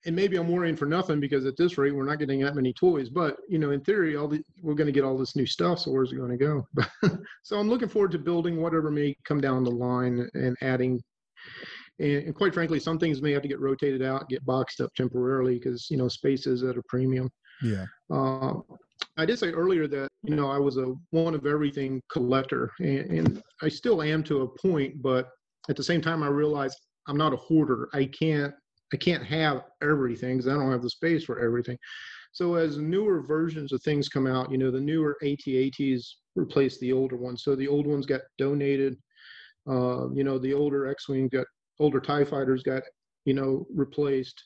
and 0.05 0.15
maybe 0.15 0.37
I'm 0.37 0.47
worrying 0.47 0.75
for 0.75 0.85
nothing 0.85 1.19
because 1.19 1.45
at 1.45 1.57
this 1.57 1.77
rate 1.77 1.93
we're 1.93 2.05
not 2.05 2.19
getting 2.19 2.39
that 2.41 2.55
many 2.55 2.73
toys. 2.73 3.09
But 3.09 3.37
you 3.49 3.57
know, 3.57 3.71
in 3.71 3.81
theory, 3.81 4.15
all 4.15 4.27
the, 4.27 4.41
we're 4.61 4.75
going 4.75 4.87
to 4.87 4.93
get 4.93 5.03
all 5.03 5.17
this 5.17 5.35
new 5.35 5.45
stuff. 5.45 5.79
So 5.79 5.91
where's 5.91 6.11
it 6.11 6.17
going 6.17 6.37
to 6.37 6.37
go? 6.37 6.67
so 7.43 7.57
I'm 7.57 7.69
looking 7.69 7.89
forward 7.89 8.11
to 8.11 8.19
building 8.19 8.61
whatever 8.61 8.91
may 8.91 9.15
come 9.23 9.41
down 9.41 9.63
the 9.63 9.71
line 9.71 10.29
and 10.33 10.55
adding. 10.61 11.01
And, 11.99 12.23
and 12.23 12.35
quite 12.35 12.53
frankly, 12.53 12.79
some 12.79 12.99
things 12.99 13.21
may 13.21 13.31
have 13.31 13.41
to 13.41 13.47
get 13.47 13.59
rotated 13.59 14.03
out, 14.03 14.29
get 14.29 14.45
boxed 14.45 14.79
up 14.79 14.93
temporarily 14.95 15.55
because 15.55 15.87
you 15.89 15.97
know 15.97 16.07
space 16.07 16.45
is 16.45 16.63
at 16.63 16.77
a 16.77 16.83
premium. 16.87 17.29
yeah. 17.61 17.85
Uh, 18.11 18.53
I 19.17 19.25
did 19.25 19.39
say 19.39 19.51
earlier 19.51 19.87
that 19.87 20.09
you 20.23 20.35
know 20.35 20.49
I 20.49 20.59
was 20.59 20.77
a 20.77 20.93
one 21.09 21.33
of 21.33 21.45
everything 21.45 22.01
collector, 22.11 22.71
and, 22.79 23.11
and 23.11 23.43
I 23.61 23.69
still 23.69 24.01
am 24.01 24.23
to 24.23 24.41
a 24.41 24.47
point. 24.59 25.01
But 25.01 25.29
at 25.67 25.75
the 25.75 25.83
same 25.83 26.01
time, 26.01 26.21
I 26.21 26.27
realize 26.27 26.75
I'm 27.07 27.17
not 27.17 27.33
a 27.33 27.37
hoarder. 27.37 27.89
I 27.93 28.05
can't 28.05 28.53
I 28.93 28.97
can't 28.97 29.23
have 29.25 29.63
everything 29.81 30.37
because 30.37 30.47
I 30.47 30.53
don't 30.53 30.71
have 30.71 30.81
the 30.81 30.89
space 30.89 31.23
for 31.23 31.39
everything. 31.39 31.77
So 32.31 32.55
as 32.55 32.77
newer 32.77 33.21
versions 33.21 33.71
of 33.71 33.81
things 33.81 34.09
come 34.09 34.27
out, 34.27 34.51
you 34.51 34.57
know, 34.57 34.71
the 34.71 34.79
newer 34.79 35.17
AT-ATs 35.23 36.17
replace 36.35 36.77
the 36.79 36.91
older 36.91 37.15
ones. 37.15 37.43
So 37.43 37.55
the 37.55 37.67
old 37.67 37.87
ones 37.87 38.05
got 38.05 38.21
donated. 38.37 38.97
Uh, 39.67 40.09
you 40.11 40.23
know, 40.23 40.37
the 40.37 40.53
older 40.53 40.87
X-wing 40.87 41.29
got 41.29 41.45
older 41.79 41.99
Tie 41.99 42.23
fighters 42.23 42.63
got 42.63 42.83
you 43.25 43.33
know 43.33 43.65
replaced. 43.73 44.43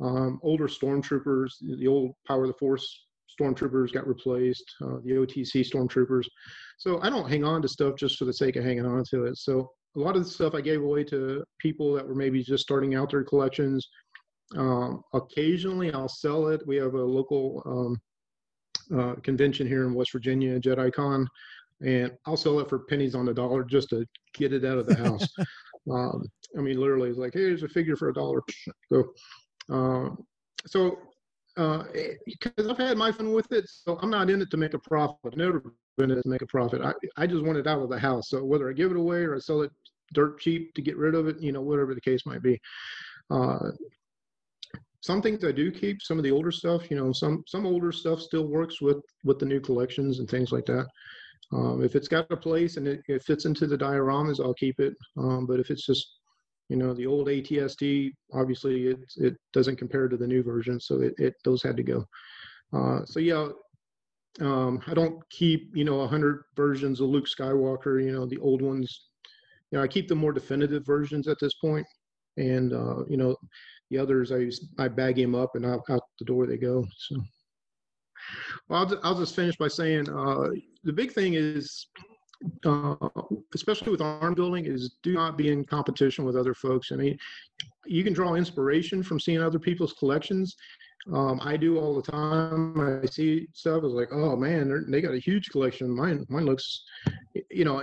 Um, 0.00 0.40
older 0.42 0.66
stormtroopers, 0.66 1.52
the 1.60 1.86
old 1.86 2.12
Power 2.26 2.44
of 2.44 2.48
the 2.48 2.58
Force 2.58 3.06
stormtroopers 3.38 3.92
got 3.92 4.06
replaced, 4.06 4.64
uh, 4.82 4.96
the 5.04 5.12
OTC 5.12 5.60
stormtroopers. 5.60 6.24
So 6.78 7.00
I 7.02 7.10
don't 7.10 7.28
hang 7.28 7.44
on 7.44 7.60
to 7.62 7.68
stuff 7.68 7.96
just 7.96 8.16
for 8.16 8.24
the 8.24 8.32
sake 8.32 8.56
of 8.56 8.64
hanging 8.64 8.86
on 8.86 9.04
to 9.10 9.24
it. 9.24 9.36
So 9.36 9.70
a 9.96 9.98
lot 9.98 10.16
of 10.16 10.24
the 10.24 10.30
stuff 10.30 10.54
I 10.54 10.60
gave 10.60 10.82
away 10.82 11.04
to 11.04 11.44
people 11.58 11.92
that 11.94 12.06
were 12.06 12.14
maybe 12.14 12.42
just 12.42 12.62
starting 12.62 12.94
out 12.94 13.10
their 13.10 13.24
collections. 13.24 13.88
Um, 14.56 15.02
occasionally 15.12 15.92
I'll 15.92 16.08
sell 16.08 16.48
it. 16.48 16.66
We 16.66 16.76
have 16.76 16.94
a 16.94 17.02
local 17.02 17.62
um, 17.66 18.98
uh, 18.98 19.14
convention 19.22 19.66
here 19.66 19.86
in 19.86 19.94
West 19.94 20.12
Virginia, 20.12 20.60
JediCon, 20.60 21.26
and 21.84 22.12
I'll 22.26 22.36
sell 22.36 22.60
it 22.60 22.68
for 22.68 22.80
pennies 22.80 23.14
on 23.14 23.24
the 23.24 23.34
dollar 23.34 23.64
just 23.64 23.88
to 23.90 24.04
get 24.34 24.52
it 24.52 24.64
out 24.64 24.78
of 24.78 24.86
the 24.86 24.96
house. 24.96 25.26
um, 25.90 26.24
I 26.56 26.60
mean, 26.60 26.78
literally, 26.78 27.10
it's 27.10 27.18
like, 27.18 27.34
hey, 27.34 27.40
here's 27.40 27.62
a 27.62 27.68
figure 27.68 27.96
for 27.96 28.08
a 28.08 28.14
dollar. 28.14 28.40
Go. 28.90 29.04
Um, 29.68 30.24
so 30.66 30.98
uh, 31.56 31.84
because 32.24 32.68
I've 32.68 32.78
had 32.78 32.96
my 32.96 33.12
fun 33.12 33.32
with 33.32 33.50
it, 33.52 33.68
so 33.68 33.98
I'm 34.02 34.10
not 34.10 34.30
in 34.30 34.42
it 34.42 34.50
to 34.50 34.56
make 34.56 34.74
a 34.74 34.78
profit. 34.78 35.18
I've 35.24 35.36
never 35.36 35.62
been 35.96 36.10
in 36.10 36.18
it 36.18 36.22
to 36.22 36.28
make 36.28 36.42
a 36.42 36.46
profit. 36.46 36.80
I, 36.82 36.92
I 37.16 37.26
just 37.26 37.44
want 37.44 37.58
it 37.58 37.66
out 37.66 37.82
of 37.82 37.90
the 37.90 37.98
house. 37.98 38.28
So 38.28 38.44
whether 38.44 38.68
I 38.68 38.72
give 38.72 38.90
it 38.90 38.96
away 38.96 39.18
or 39.18 39.36
I 39.36 39.38
sell 39.38 39.62
it 39.62 39.72
dirt 40.12 40.40
cheap 40.40 40.74
to 40.74 40.82
get 40.82 40.96
rid 40.96 41.14
of 41.14 41.26
it, 41.28 41.40
you 41.40 41.52
know, 41.52 41.62
whatever 41.62 41.94
the 41.94 42.00
case 42.00 42.26
might 42.26 42.42
be. 42.42 42.60
Uh, 43.30 43.70
some 45.02 45.22
things 45.22 45.44
I 45.44 45.52
do 45.52 45.70
keep, 45.70 46.02
some 46.02 46.18
of 46.18 46.24
the 46.24 46.30
older 46.30 46.50
stuff, 46.50 46.90
you 46.90 46.96
know, 46.96 47.12
some 47.12 47.42
some 47.46 47.64
older 47.66 47.90
stuff 47.92 48.20
still 48.20 48.46
works 48.46 48.80
with 48.80 48.98
with 49.24 49.38
the 49.38 49.46
new 49.46 49.60
collections 49.60 50.18
and 50.18 50.28
things 50.28 50.52
like 50.52 50.66
that. 50.66 50.86
Um, 51.52 51.82
if 51.82 51.96
it's 51.96 52.08
got 52.08 52.30
a 52.30 52.36
place 52.36 52.76
and 52.76 52.86
it, 52.86 53.00
it 53.08 53.24
fits 53.24 53.44
into 53.44 53.66
the 53.66 53.78
dioramas, 53.78 54.40
I'll 54.40 54.54
keep 54.54 54.78
it. 54.78 54.94
Um, 55.16 55.46
but 55.46 55.58
if 55.58 55.70
it's 55.70 55.86
just 55.86 56.06
you 56.68 56.76
know 56.76 56.94
the 56.94 57.06
old 57.06 57.28
AT-ST, 57.28 58.12
obviously 58.32 58.88
it 58.88 58.98
it 59.16 59.36
doesn't 59.52 59.76
compare 59.76 60.08
to 60.08 60.16
the 60.16 60.26
new 60.26 60.42
version, 60.42 60.78
so 60.78 61.00
it, 61.00 61.14
it 61.18 61.34
those 61.44 61.62
had 61.62 61.76
to 61.76 61.82
go. 61.82 62.04
Uh, 62.72 63.04
so 63.04 63.18
yeah, 63.18 63.48
um, 64.40 64.80
I 64.86 64.94
don't 64.94 65.18
keep 65.30 65.74
you 65.74 65.84
know 65.84 66.00
a 66.00 66.08
hundred 66.08 66.42
versions 66.56 67.00
of 67.00 67.08
Luke 67.08 67.26
Skywalker. 67.26 68.04
You 68.04 68.12
know 68.12 68.26
the 68.26 68.38
old 68.38 68.62
ones. 68.62 69.09
You 69.70 69.78
know 69.78 69.84
I 69.84 69.88
keep 69.88 70.08
the 70.08 70.14
more 70.14 70.32
definitive 70.32 70.84
versions 70.84 71.28
at 71.28 71.38
this 71.40 71.54
point, 71.54 71.86
and 72.36 72.72
uh, 72.72 73.04
you 73.08 73.16
know 73.16 73.36
the 73.90 73.98
others 73.98 74.32
I 74.32 74.50
I 74.82 74.88
bag 74.88 75.18
him 75.18 75.34
up 75.34 75.54
and 75.54 75.66
out, 75.66 75.82
out 75.88 76.02
the 76.18 76.24
door 76.24 76.46
they 76.46 76.56
go. 76.56 76.86
So. 76.98 77.16
Well, 78.68 78.80
I'll, 78.80 78.86
ju- 78.86 79.00
I'll 79.02 79.18
just 79.18 79.34
finish 79.34 79.56
by 79.56 79.68
saying 79.68 80.08
uh, 80.10 80.50
the 80.84 80.92
big 80.92 81.12
thing 81.12 81.34
is 81.34 81.86
uh, 82.64 82.94
especially 83.54 83.90
with 83.90 84.00
arm 84.00 84.34
building, 84.34 84.64
is 84.64 84.96
do 85.02 85.12
not 85.12 85.36
be 85.36 85.50
in 85.50 85.64
competition 85.64 86.24
with 86.24 86.36
other 86.36 86.54
folks. 86.54 86.90
I 86.92 86.96
mean, 86.96 87.18
you 87.86 88.02
can 88.02 88.12
draw 88.12 88.34
inspiration 88.34 89.02
from 89.02 89.20
seeing 89.20 89.42
other 89.42 89.58
people's 89.58 89.92
collections. 89.92 90.56
Um, 91.12 91.40
I 91.42 91.56
do 91.56 91.78
all 91.78 91.94
the 91.94 92.10
time. 92.10 92.78
I 93.02 93.06
see 93.06 93.48
stuff. 93.54 93.84
It's 93.84 93.94
like, 93.94 94.12
oh 94.12 94.36
man, 94.36 94.68
they're- 94.68 95.00
got 95.00 95.14
a 95.14 95.18
huge 95.18 95.48
collection. 95.50 95.90
Mine, 95.90 96.26
mine 96.28 96.44
looks, 96.44 96.82
you 97.50 97.64
know, 97.64 97.82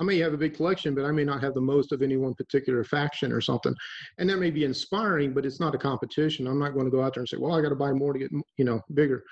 I 0.00 0.04
may 0.04 0.18
have 0.18 0.34
a 0.34 0.38
big 0.38 0.54
collection, 0.54 0.94
but 0.94 1.04
I 1.04 1.12
may 1.12 1.24
not 1.24 1.42
have 1.42 1.54
the 1.54 1.60
most 1.60 1.92
of 1.92 2.02
any 2.02 2.16
one 2.16 2.34
particular 2.34 2.84
faction 2.84 3.32
or 3.32 3.40
something. 3.40 3.74
And 4.18 4.28
that 4.28 4.38
may 4.38 4.50
be 4.50 4.64
inspiring, 4.64 5.32
but 5.32 5.46
it's 5.46 5.60
not 5.60 5.74
a 5.74 5.78
competition. 5.78 6.46
I'm 6.46 6.58
not 6.58 6.74
going 6.74 6.84
to 6.86 6.90
go 6.90 7.02
out 7.02 7.14
there 7.14 7.22
and 7.22 7.28
say, 7.28 7.38
well, 7.38 7.54
I 7.54 7.62
got 7.62 7.70
to 7.70 7.74
buy 7.76 7.92
more 7.92 8.12
to 8.12 8.18
get, 8.18 8.30
you 8.56 8.64
know, 8.64 8.80
bigger 8.94 9.24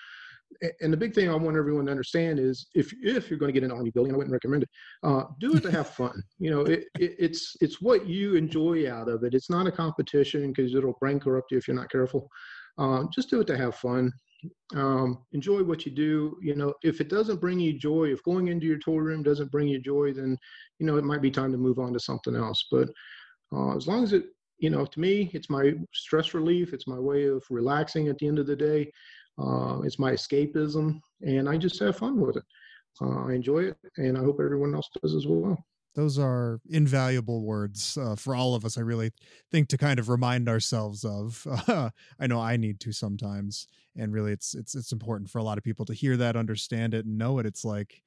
and 0.81 0.93
the 0.93 0.97
big 0.97 1.15
thing 1.15 1.29
I 1.29 1.35
want 1.35 1.57
everyone 1.57 1.87
to 1.87 1.91
understand 1.91 2.39
is 2.39 2.67
if 2.75 2.93
if 3.03 3.31
you're 3.31 3.39
going 3.39 3.53
to 3.53 3.59
get 3.59 3.65
an 3.65 3.71
army 3.77 3.91
building, 3.91 4.13
I 4.13 4.17
wouldn't 4.17 4.33
recommend 4.33 4.65
it. 4.65 4.71
Uh, 5.03 5.25
do 5.39 5.55
it 5.55 5.63
to 5.63 5.71
have 5.71 5.89
fun. 5.89 6.23
You 6.39 6.51
know, 6.51 6.61
it, 6.63 6.87
it, 6.99 7.15
it's 7.19 7.57
it's 7.61 7.81
what 7.81 8.07
you 8.07 8.35
enjoy 8.35 8.91
out 8.91 9.09
of 9.09 9.25
it. 9.25 9.35
It's 9.35 9.51
not 9.51 9.67
a 9.67 9.73
competition 9.73 10.49
because 10.53 10.75
it'll 10.75 10.97
brain 11.01 11.21
corrupt 11.21 11.53
you 11.53 11.59
if 11.59 11.69
you're 11.69 11.77
not 11.77 11.91
careful. 11.91 12.29
Uh, 12.79 13.05
just 13.13 13.31
do 13.31 13.41
it 13.41 13.47
to 13.49 13.57
have 13.57 13.75
fun. 13.75 14.13
Um, 14.75 15.19
enjoy 15.33 15.65
what 15.65 15.85
you 15.85 15.93
do. 15.93 16.37
You 16.41 16.55
know, 16.55 16.75
if 16.83 17.01
it 17.01 17.09
doesn't 17.09 17.41
bring 17.41 17.59
you 17.59 17.73
joy, 17.73 18.13
if 18.13 18.23
going 18.23 18.49
into 18.49 18.67
your 18.67 18.79
toy 18.79 18.99
room 18.99 19.23
doesn't 19.23 19.51
bring 19.51 19.69
you 19.69 19.81
joy, 19.81 20.13
then 20.13 20.37
you 20.79 20.87
know 20.87 20.97
it 20.97 21.05
might 21.05 21.23
be 21.23 21.31
time 21.31 21.51
to 21.53 21.59
move 21.59 21.79
on 21.79 21.93
to 21.93 22.01
something 22.01 22.37
else. 22.37 22.67
But 22.71 22.89
uh, 23.53 23.77
as 23.77 23.89
long 23.89 24.05
as 24.05 24.13
it, 24.13 24.27
you 24.59 24.71
know, 24.71 24.85
to 24.85 25.01
me, 25.01 25.31
it's 25.35 25.51
my 25.51 25.73
stress 25.93 26.35
relief. 26.35 26.73
It's 26.73 26.87
my 26.87 26.99
way 26.99 27.25
of 27.25 27.43
relaxing 27.51 28.09
at 28.09 28.19
the 28.19 28.29
end 28.29 28.39
of 28.39 28.47
the 28.47 28.57
day. 28.57 28.93
Uh, 29.39 29.81
it's 29.83 29.99
my 29.99 30.13
escapism, 30.13 31.01
and 31.23 31.49
I 31.49 31.57
just 31.57 31.81
have 31.81 31.97
fun 31.97 32.21
with 32.21 32.37
it. 32.37 32.45
Uh, 33.01 33.27
I 33.27 33.35
enjoy 33.35 33.65
it, 33.65 33.77
and 33.97 34.17
I 34.17 34.21
hope 34.21 34.39
everyone 34.41 34.75
else 34.75 34.89
does 35.03 35.15
as 35.15 35.27
well. 35.27 35.57
Those 35.99 36.17
are 36.17 36.61
invaluable 36.71 37.43
words 37.43 37.99
uh, 38.01 38.15
for 38.15 38.33
all 38.37 38.55
of 38.55 38.65
us. 38.65 38.79
I 38.79 38.83
really 38.83 39.11
think 39.51 39.67
to 39.71 39.77
kind 39.77 39.99
of 39.99 40.09
remind 40.09 40.49
ourselves 40.49 41.05
of. 41.05 41.45
Uh, 41.67 41.91
I 42.21 42.29
know 42.29 42.41
I 42.41 42.57
need 42.57 42.79
to 42.83 42.93
sometimes, 42.93 43.67
and 43.97 44.13
really, 44.13 44.31
it's 44.31 44.55
it's 44.55 44.77
it's 44.77 44.93
important 44.93 45.29
for 45.29 45.39
a 45.39 45.43
lot 45.43 45.59
of 45.59 45.65
people 45.65 45.85
to 45.87 45.93
hear 45.95 46.17
that, 46.17 46.37
understand 46.37 46.95
it, 46.95 47.05
and 47.05 47.19
know 47.19 47.41
it. 47.41 47.47
It's 47.47 47.65
like 47.65 48.05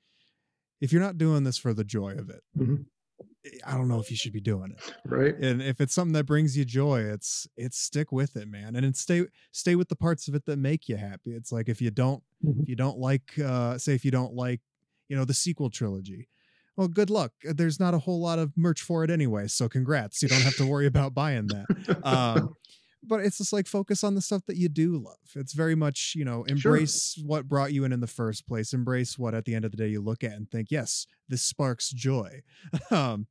if 0.80 0.94
you're 0.94 1.02
not 1.02 1.18
doing 1.18 1.44
this 1.44 1.58
for 1.58 1.74
the 1.74 1.84
joy 1.84 2.14
of 2.14 2.30
it, 2.30 2.42
Mhm. 2.58 2.86
I 3.68 3.74
don't 3.76 3.90
know 3.90 4.00
if 4.00 4.10
you 4.10 4.16
should 4.16 4.32
be 4.32 4.40
doing 4.40 4.72
it. 4.72 4.94
Right. 5.04 5.36
And 5.36 5.62
if 5.62 5.82
it's 5.82 5.94
something 5.94 6.14
that 6.14 6.26
brings 6.26 6.56
you 6.56 6.64
joy, 6.64 7.02
it's 7.02 7.46
it's 7.58 7.78
stick 7.78 8.14
with 8.14 8.38
it, 8.38 8.48
man. 8.48 8.78
And 8.78 8.86
it's 8.86 9.02
stay 9.02 9.26
stay 9.52 9.76
with 9.76 9.90
the 9.90 9.98
parts 9.98 10.30
of 10.30 10.34
it 10.36 10.46
that 10.46 10.56
make 10.56 10.88
you 10.88 10.96
happy. 10.96 11.32
It's 11.32 11.52
like 11.52 11.68
if 11.68 11.82
you 11.82 11.92
don't 11.92 12.24
Mhm. 12.42 12.62
if 12.64 12.70
you 12.70 12.78
don't 12.78 13.00
like 13.00 13.38
uh 13.38 13.78
say 13.78 13.96
if 13.96 14.06
you 14.06 14.12
don't 14.12 14.34
like, 14.34 14.62
you 15.10 15.18
know, 15.18 15.26
the 15.26 15.34
sequel 15.34 15.70
trilogy. 15.70 16.30
Well, 16.82 16.88
good 16.88 17.12
luck. 17.12 17.34
There's 17.44 17.80
not 17.80 17.94
a 17.94 18.00
whole 18.00 18.20
lot 18.20 18.40
of 18.40 18.58
merch 18.58 18.82
for 18.82 19.04
it 19.04 19.12
anyway, 19.12 19.46
so 19.46 19.70
congrats. 19.70 20.24
You 20.24 20.28
don't 20.28 20.42
have 20.42 20.56
to 20.56 20.66
worry 20.66 20.88
about 20.88 21.14
buying 21.14 21.50
that. 21.50 21.68
Um 22.04 22.56
but 23.04 23.20
it's 23.20 23.38
just 23.38 23.54
like 23.54 23.68
focus 23.68 24.04
on 24.04 24.16
the 24.16 24.22
stuff 24.22 24.48
that 24.48 24.58
you 24.58 24.68
do 24.68 24.98
love. 24.98 25.18
It's 25.36 25.54
very 25.54 25.76
much, 25.76 26.14
you 26.16 26.26
know, 26.26 26.44
Sure. 26.44 26.76
embrace 26.76 27.22
what 27.24 27.48
brought 27.48 27.72
you 27.72 27.84
in 27.84 27.92
in 27.94 28.00
the 28.00 28.08
first 28.08 28.48
place. 28.48 28.74
Embrace 28.74 29.16
what 29.20 29.36
at 29.36 29.46
the 29.46 29.54
end 29.54 29.64
of 29.64 29.70
the 29.70 29.78
day 29.78 29.90
you 29.90 30.02
look 30.02 30.24
at 30.24 30.32
and 30.34 30.50
think, 30.50 30.70
yes, 30.72 31.06
this 31.30 31.44
sparks 31.44 31.92
joy. 31.92 32.42
um, 32.92 33.28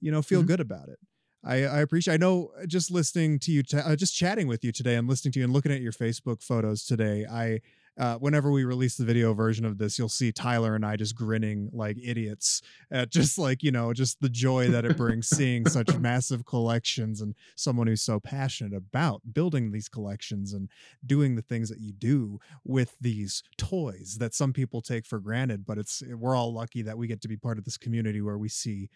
you 0.00 0.10
know, 0.10 0.22
feel 0.22 0.42
Mhm. 0.42 0.46
good 0.46 0.60
about 0.60 0.88
it. 0.88 0.98
I, 1.44 1.64
I 1.64 1.80
appreciate. 1.80 2.14
I 2.14 2.16
know 2.16 2.50
uh, 2.60 2.64
just 2.66 2.90
listening 2.90 3.38
to 3.40 3.52
you, 3.52 3.62
t- 3.62 3.76
uh, 3.76 3.94
just 3.94 4.14
chatting 4.16 4.48
with 4.48 4.64
you 4.64 4.72
today, 4.72 4.94
and 4.96 5.06
listening 5.06 5.32
to 5.32 5.38
you 5.40 5.44
and 5.44 5.52
looking 5.52 5.72
at 5.72 5.82
your 5.82 5.92
Facebook 5.92 6.42
photos 6.42 6.84
today. 6.84 7.26
I, 7.30 7.60
uh, 7.98 8.16
whenever 8.16 8.50
we 8.50 8.64
release 8.64 8.96
the 8.96 9.04
video 9.04 9.32
version 9.32 9.64
of 9.64 9.78
this, 9.78 9.98
you'll 9.98 10.08
see 10.08 10.32
Tyler 10.32 10.74
and 10.74 10.84
I 10.84 10.96
just 10.96 11.16
grinning 11.16 11.70
like 11.72 11.96
idiots 12.02 12.60
at 12.90 13.10
just 13.10 13.38
like 13.38 13.62
you 13.62 13.70
know 13.70 13.92
just 13.92 14.20
the 14.20 14.28
joy 14.28 14.68
that 14.68 14.84
it 14.84 14.96
brings 14.98 15.28
seeing 15.28 15.66
such 15.66 15.96
massive 15.98 16.44
collections 16.44 17.20
and 17.20 17.34
someone 17.56 17.86
who's 17.86 18.02
so 18.02 18.20
passionate 18.20 18.74
about 18.76 19.22
building 19.32 19.72
these 19.72 19.88
collections 19.88 20.52
and 20.52 20.68
doing 21.04 21.36
the 21.36 21.42
things 21.42 21.68
that 21.68 21.80
you 21.80 21.92
do 21.92 22.38
with 22.64 22.96
these 23.00 23.42
toys 23.56 24.16
that 24.20 24.34
some 24.34 24.52
people 24.52 24.82
take 24.82 25.06
for 25.06 25.18
granted. 25.18 25.64
But 25.64 25.78
it's 25.78 26.02
we're 26.06 26.36
all 26.36 26.52
lucky 26.52 26.82
that 26.82 26.98
we 26.98 27.06
get 27.06 27.22
to 27.22 27.28
be 27.28 27.36
part 27.36 27.58
of 27.58 27.64
this 27.64 27.78
community 27.78 28.20
where 28.20 28.38
we 28.38 28.48
see 28.48 28.90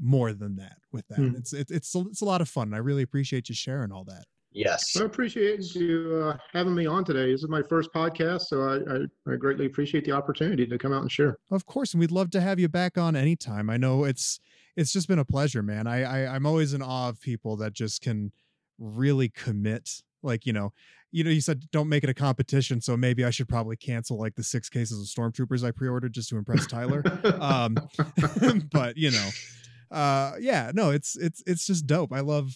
more 0.00 0.32
than 0.32 0.56
that 0.56 0.78
with 0.92 1.06
that. 1.08 1.18
Hmm. 1.18 1.36
It's 1.36 1.52
it, 1.52 1.70
it's 1.70 1.94
a, 1.94 2.00
it's 2.00 2.20
a 2.22 2.24
lot 2.24 2.40
of 2.40 2.48
fun. 2.48 2.74
I 2.74 2.78
really 2.78 3.02
appreciate 3.02 3.48
you 3.48 3.54
sharing 3.54 3.92
all 3.92 4.04
that. 4.04 4.24
Yes. 4.52 4.96
I 4.96 5.04
appreciate 5.04 5.74
you 5.74 6.24
uh, 6.24 6.36
having 6.52 6.74
me 6.74 6.86
on 6.86 7.04
today. 7.04 7.30
This 7.30 7.42
is 7.42 7.48
my 7.48 7.62
first 7.62 7.92
podcast, 7.92 8.42
so 8.42 8.62
I, 8.62 8.96
I, 8.96 9.32
I 9.32 9.36
greatly 9.36 9.66
appreciate 9.66 10.04
the 10.04 10.12
opportunity 10.12 10.66
to 10.66 10.78
come 10.78 10.92
out 10.92 11.02
and 11.02 11.12
share. 11.12 11.38
Of 11.50 11.66
course, 11.66 11.94
and 11.94 12.00
we'd 12.00 12.10
love 12.10 12.30
to 12.30 12.40
have 12.40 12.58
you 12.58 12.68
back 12.68 12.98
on 12.98 13.14
anytime. 13.14 13.70
I 13.70 13.76
know 13.76 14.04
it's 14.04 14.40
it's 14.76 14.92
just 14.92 15.08
been 15.08 15.18
a 15.18 15.24
pleasure, 15.24 15.62
man. 15.62 15.86
I, 15.86 16.02
I 16.02 16.34
I'm 16.34 16.46
always 16.46 16.74
in 16.74 16.82
awe 16.82 17.08
of 17.08 17.20
people 17.20 17.56
that 17.58 17.74
just 17.74 18.02
can 18.02 18.32
really 18.78 19.28
commit. 19.28 20.02
Like 20.22 20.46
you 20.46 20.52
know, 20.52 20.72
you 21.12 21.22
know, 21.22 21.30
you 21.30 21.40
said 21.40 21.70
don't 21.70 21.88
make 21.88 22.02
it 22.02 22.10
a 22.10 22.14
competition, 22.14 22.80
so 22.80 22.96
maybe 22.96 23.24
I 23.24 23.30
should 23.30 23.48
probably 23.48 23.76
cancel 23.76 24.18
like 24.18 24.34
the 24.34 24.42
six 24.42 24.68
cases 24.68 25.00
of 25.00 25.06
stormtroopers 25.06 25.64
I 25.64 25.70
pre-ordered 25.70 26.12
just 26.12 26.28
to 26.30 26.36
impress 26.36 26.66
Tyler. 26.66 27.04
um, 27.40 27.76
but 28.72 28.96
you 28.96 29.12
know, 29.12 29.28
uh, 29.92 30.32
yeah, 30.40 30.72
no, 30.74 30.90
it's 30.90 31.16
it's 31.16 31.42
it's 31.46 31.66
just 31.66 31.86
dope. 31.86 32.12
I 32.12 32.20
love 32.20 32.52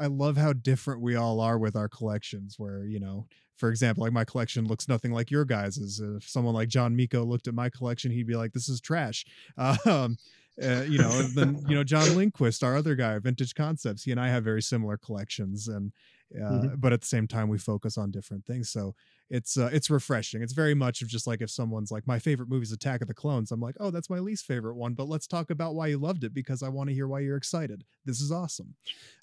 I 0.00 0.06
love 0.06 0.36
how 0.36 0.52
different 0.52 1.00
we 1.02 1.16
all 1.16 1.40
are 1.40 1.58
with 1.58 1.76
our 1.76 1.88
collections. 1.88 2.58
Where 2.58 2.84
you 2.84 3.00
know, 3.00 3.26
for 3.56 3.70
example, 3.70 4.04
like 4.04 4.12
my 4.12 4.24
collection 4.24 4.66
looks 4.66 4.88
nothing 4.88 5.12
like 5.12 5.30
your 5.30 5.44
guys's. 5.44 6.00
If 6.00 6.28
someone 6.28 6.54
like 6.54 6.68
John 6.68 6.94
Miko 6.96 7.24
looked 7.24 7.48
at 7.48 7.54
my 7.54 7.68
collection, 7.70 8.10
he'd 8.12 8.26
be 8.26 8.36
like, 8.36 8.52
"This 8.52 8.68
is 8.68 8.80
trash." 8.80 9.24
Um, 9.86 10.16
uh, 10.60 10.82
you 10.88 10.98
know, 10.98 11.22
then 11.22 11.62
you 11.68 11.74
know 11.76 11.84
John 11.92 12.14
Lindquist, 12.16 12.64
our 12.64 12.76
other 12.76 12.96
guy, 12.96 13.16
Vintage 13.20 13.54
Concepts. 13.54 14.02
He 14.02 14.10
and 14.10 14.20
I 14.20 14.28
have 14.28 14.42
very 14.44 14.62
similar 14.62 14.96
collections, 14.96 15.68
and 15.68 15.92
uh, 16.36 16.50
Mhm. 16.50 16.80
but 16.80 16.92
at 16.92 17.00
the 17.00 17.06
same 17.06 17.26
time, 17.28 17.48
we 17.48 17.58
focus 17.58 17.96
on 17.96 18.10
different 18.10 18.44
things. 18.44 18.68
So 18.70 18.94
it's 19.30 19.56
uh, 19.58 19.68
it's 19.72 19.90
refreshing. 19.90 20.42
It's 20.42 20.52
very 20.52 20.74
much 20.74 21.02
of 21.02 21.08
just 21.08 21.26
like 21.26 21.40
if 21.42 21.50
someone's 21.50 21.90
like, 21.90 22.06
"My 22.06 22.18
favorite 22.18 22.48
movie 22.48 22.62
is 22.62 22.72
Attack 22.72 23.02
of 23.02 23.08
the 23.08 23.14
Clones," 23.14 23.52
I'm 23.52 23.60
like, 23.60 23.76
"Oh, 23.78 23.90
that's 23.90 24.08
my 24.08 24.18
least 24.18 24.46
favorite 24.46 24.74
one," 24.76 24.94
but 24.94 25.08
let's 25.08 25.26
talk 25.26 25.50
about 25.50 25.74
why 25.74 25.88
you 25.88 25.98
loved 25.98 26.24
it 26.24 26.32
because 26.32 26.62
I 26.62 26.68
want 26.68 26.88
to 26.88 26.94
hear 26.94 27.06
why 27.06 27.20
you're 27.20 27.36
excited. 27.36 27.84
This 28.04 28.20
is 28.20 28.32
awesome. 28.32 28.74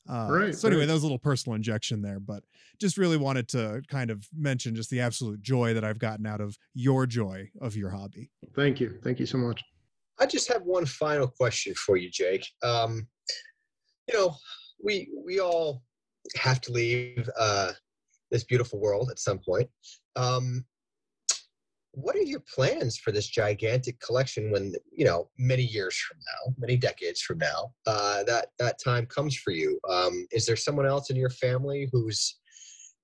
Uh, 0.07 0.27
Right, 0.29 0.55
So 0.55 0.67
anyway, 0.67 0.81
right. 0.81 0.87
that 0.87 0.93
was 0.93 1.03
a 1.03 1.05
little 1.07 1.17
personal 1.17 1.55
injection 1.55 2.01
there, 2.01 2.19
but 2.19 2.43
just 2.79 2.97
really 2.97 3.17
wanted 3.17 3.47
to 3.49 3.81
kind 3.87 4.11
of 4.11 4.27
mention 4.35 4.75
just 4.75 4.91
the 4.91 5.01
absolute 5.01 5.41
joy 5.41 5.73
that 5.73 5.83
I've 5.83 5.99
gotten 5.99 6.27
out 6.27 6.41
of 6.41 6.57
your 6.75 7.07
joy 7.07 7.49
of 7.59 7.75
your 7.75 7.89
hobby. 7.89 8.29
Thank 8.55 8.79
you. 8.79 8.99
Thank 9.03 9.19
you 9.19 9.25
so 9.25 9.37
much. 9.39 9.63
I 10.19 10.27
just 10.27 10.47
have 10.53 10.61
one 10.61 10.85
final 10.85 11.27
question 11.27 11.73
for 11.73 11.97
you, 11.97 12.09
Jake. 12.11 12.47
Um, 12.61 13.07
you 14.07 14.13
know, 14.13 14.35
we 14.83 15.09
we 15.25 15.39
all 15.39 15.81
have 16.35 16.61
to 16.61 16.71
leave 16.71 17.27
uh, 17.39 17.71
this 18.35 18.43
beautiful 18.43 18.79
world 18.79 19.09
at 19.09 19.17
some 19.17 19.39
point. 19.39 19.69
Um, 20.17 20.65
what 21.91 22.17
are 22.17 22.23
your 22.23 22.43
plans 22.53 22.97
for 22.97 23.13
this 23.13 23.27
gigantic 23.27 23.97
collection 24.01 24.51
when 24.51 24.73
you 24.91 25.05
know 25.05 25.29
many 25.37 25.63
years 25.63 25.95
from 25.95 26.17
now, 26.17 26.53
many 26.57 26.75
decades 26.75 27.21
from 27.21 27.37
now, 27.37 27.71
uh, 27.87 28.23
that 28.25 28.47
that 28.59 28.77
time 28.83 29.05
comes 29.05 29.37
for 29.37 29.51
you? 29.51 29.79
Um, 29.89 30.27
is 30.31 30.45
there 30.45 30.57
someone 30.57 30.85
else 30.85 31.09
in 31.09 31.15
your 31.15 31.29
family 31.29 31.87
who's 31.93 32.37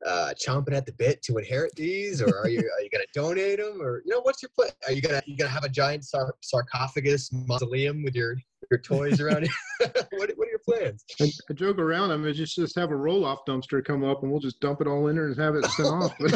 uh, 0.05 0.33
chomping 0.39 0.73
at 0.73 0.85
the 0.85 0.93
bit 0.93 1.21
to 1.23 1.37
inherit 1.37 1.75
these, 1.75 2.21
or 2.21 2.39
are 2.39 2.49
you 2.49 2.59
are 2.77 2.81
you 2.81 2.89
going 2.89 3.03
to 3.05 3.07
donate 3.13 3.59
them, 3.59 3.81
or 3.81 4.01
you 4.05 4.11
know 4.11 4.21
what's 4.21 4.41
your 4.41 4.49
plan? 4.55 4.69
Are 4.87 4.93
you 4.93 5.01
gonna 5.01 5.21
you 5.25 5.37
gonna 5.37 5.49
have 5.49 5.63
a 5.63 5.69
giant 5.69 6.05
sar- 6.05 6.35
sarcophagus 6.41 7.31
mausoleum 7.31 8.03
with 8.03 8.15
your 8.15 8.35
your 8.69 8.79
toys 8.79 9.19
around 9.19 9.43
it? 9.43 9.51
what 10.11 10.31
what 10.35 10.47
are 10.47 10.51
your 10.51 10.61
plans? 10.67 11.03
I, 11.19 11.31
I 11.49 11.53
joke 11.53 11.77
around. 11.77 12.11
I 12.11 12.17
mean, 12.17 12.33
just 12.33 12.55
just 12.55 12.77
have 12.77 12.91
a 12.91 12.95
roll 12.95 13.25
off 13.25 13.39
dumpster 13.47 13.83
come 13.83 14.03
up, 14.03 14.23
and 14.23 14.31
we'll 14.31 14.41
just 14.41 14.59
dump 14.59 14.81
it 14.81 14.87
all 14.87 15.07
in 15.07 15.15
there 15.15 15.27
and 15.27 15.37
have 15.39 15.55
it 15.55 15.65
sent 15.65 15.89
off. 15.91 16.13
no, 16.19 16.29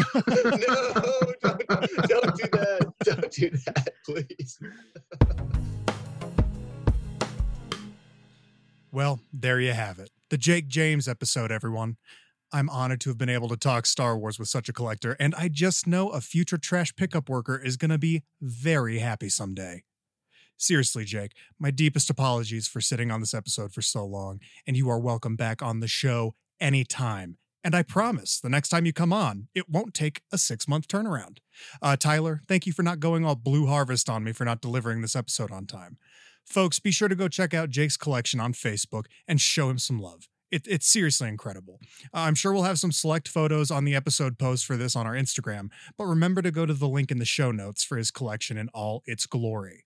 don't, 1.44 1.68
don't 2.08 2.36
do 2.36 2.48
that. 2.52 2.94
Don't 3.04 3.32
do 3.32 3.50
that, 3.50 3.94
please. 4.06 4.60
Well, 8.92 9.20
there 9.34 9.60
you 9.60 9.74
have 9.74 10.00
it. 10.00 10.10
The 10.30 10.38
Jake 10.38 10.70
James 10.70 11.10
episode, 11.10 11.52
everyone. 11.52 11.98
I'm 12.52 12.70
honored 12.70 13.02
to 13.02 13.10
have 13.10 13.18
been 13.18 13.30
able 13.30 13.50
to 13.50 13.58
talk 13.58 13.86
Star 13.86 14.18
Wars 14.18 14.40
with 14.40 14.48
such 14.48 14.70
a 14.70 14.74
collector, 14.74 15.16
and 15.20 15.36
I 15.36 15.48
just 15.48 15.88
know 15.88 16.10
a 16.10 16.22
future 16.22 16.58
trash 16.58 16.96
pickup 16.96 17.30
worker 17.30 17.58
is 17.58 17.78
going 17.78 17.92
to 17.92 17.98
be 17.98 18.24
very 18.42 19.00
happy 19.00 19.30
someday. 19.30 19.84
Seriously, 20.58 21.04
Jake, 21.04 21.34
my 21.60 21.70
deepest 21.72 22.10
apologies 22.10 22.68
for 22.68 22.80
sitting 22.80 23.12
on 23.12 23.20
this 23.20 23.34
episode 23.34 23.74
for 23.74 23.82
so 23.82 24.06
long, 24.06 24.40
and 24.66 24.78
you 24.78 24.90
are 24.90 25.00
welcome 25.00 25.36
back 25.36 25.62
on 25.62 25.80
the 25.80 25.88
show 25.88 26.34
anytime. 26.60 27.38
And 27.64 27.76
I 27.76 27.82
promise 27.82 28.40
the 28.40 28.50
next 28.50 28.70
time 28.70 28.86
you 28.86 28.94
come 28.94 29.12
on, 29.12 29.48
it 29.56 29.68
won't 29.68 29.94
take 29.94 30.22
a 30.32 30.38
six 30.38 30.68
month 30.68 30.88
turnaround. 30.88 31.40
Uh, 31.82 31.96
Tyler, 31.98 32.42
thank 32.48 32.68
you 32.68 32.74
for 32.74 32.84
not 32.84 33.00
going 33.00 33.26
all 33.26 33.36
Blue 33.36 33.66
Harvest 33.66 34.08
on 34.08 34.24
me 34.24 34.32
for 34.32 34.46
not 34.46 34.62
delivering 34.62 35.02
this 35.02 35.16
episode 35.16 35.52
on 35.52 35.66
time. 35.66 35.98
Folks, 36.46 36.80
be 36.80 36.92
sure 36.92 37.08
to 37.08 37.16
go 37.16 37.28
check 37.28 37.54
out 37.56 37.72
Jake's 37.72 37.98
collection 37.98 38.40
on 38.40 38.54
Facebook 38.54 39.06
and 39.28 39.42
show 39.42 39.70
him 39.70 39.80
some 39.80 40.00
love. 40.00 40.28
It, 40.52 40.68
it's 40.68 40.88
seriously 40.88 41.28
incredible. 41.28 41.80
Uh, 42.14 42.20
I'm 42.20 42.36
sure 42.36 42.54
we'll 42.54 42.64
have 42.64 42.80
some 42.80 42.92
select 42.92 43.28
photos 43.28 43.72
on 43.72 43.84
the 43.84 43.96
episode 43.96 44.38
post 44.38 44.66
for 44.66 44.78
this 44.78 44.96
on 44.96 45.08
our 45.08 45.14
Instagram, 45.14 45.70
but 45.98 46.06
remember 46.06 46.42
to 46.42 46.52
go 46.52 46.66
to 46.66 46.74
the 46.74 46.88
link 46.88 47.12
in 47.12 47.18
the 47.18 47.26
show 47.26 47.52
notes 47.52 47.84
for 47.84 47.98
his 47.98 48.12
collection 48.12 48.58
in 48.58 48.70
all 48.74 49.02
its 49.06 49.26
glory. 49.26 49.86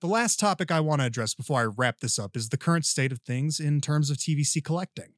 The 0.00 0.08
last 0.08 0.40
topic 0.40 0.72
I 0.72 0.80
want 0.80 1.00
to 1.00 1.06
address 1.06 1.34
before 1.34 1.60
I 1.60 1.64
wrap 1.64 2.00
this 2.00 2.18
up 2.18 2.36
is 2.36 2.48
the 2.48 2.56
current 2.56 2.84
state 2.84 3.12
of 3.12 3.20
things 3.20 3.60
in 3.60 3.80
terms 3.80 4.10
of 4.10 4.16
TVC 4.16 4.64
collecting. 4.64 5.12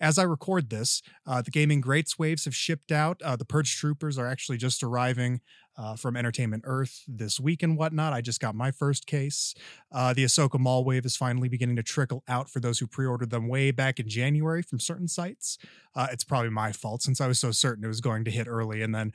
As 0.00 0.18
I 0.18 0.22
record 0.22 0.70
this, 0.70 1.02
uh, 1.26 1.42
the 1.42 1.50
Gaming 1.50 1.82
Greats 1.82 2.18
waves 2.18 2.46
have 2.46 2.54
shipped 2.54 2.90
out. 2.90 3.20
Uh, 3.22 3.36
the 3.36 3.44
Purge 3.44 3.76
Troopers 3.76 4.16
are 4.16 4.26
actually 4.26 4.56
just 4.56 4.82
arriving 4.82 5.40
uh, 5.80 5.96
from 5.96 6.16
Entertainment 6.16 6.64
Earth 6.66 7.04
this 7.08 7.40
week 7.40 7.62
and 7.62 7.76
whatnot. 7.76 8.12
I 8.12 8.20
just 8.20 8.38
got 8.38 8.54
my 8.54 8.70
first 8.70 9.06
case. 9.06 9.54
Uh, 9.90 10.12
the 10.12 10.24
Ahsoka 10.24 10.60
Maul 10.60 10.84
wave 10.84 11.06
is 11.06 11.16
finally 11.16 11.48
beginning 11.48 11.76
to 11.76 11.82
trickle 11.82 12.22
out 12.28 12.50
for 12.50 12.60
those 12.60 12.78
who 12.78 12.86
pre 12.86 13.06
ordered 13.06 13.30
them 13.30 13.48
way 13.48 13.70
back 13.70 13.98
in 13.98 14.06
January 14.06 14.62
from 14.62 14.78
certain 14.78 15.08
sites. 15.08 15.56
Uh, 15.96 16.08
it's 16.12 16.24
probably 16.24 16.50
my 16.50 16.70
fault 16.70 17.02
since 17.02 17.20
I 17.20 17.26
was 17.26 17.38
so 17.38 17.50
certain 17.50 17.84
it 17.84 17.88
was 17.88 18.02
going 18.02 18.24
to 18.24 18.30
hit 18.30 18.46
early, 18.46 18.82
and 18.82 18.94
then, 18.94 19.12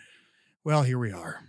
well, 0.64 0.82
here 0.82 0.98
we 0.98 1.12
are. 1.12 1.42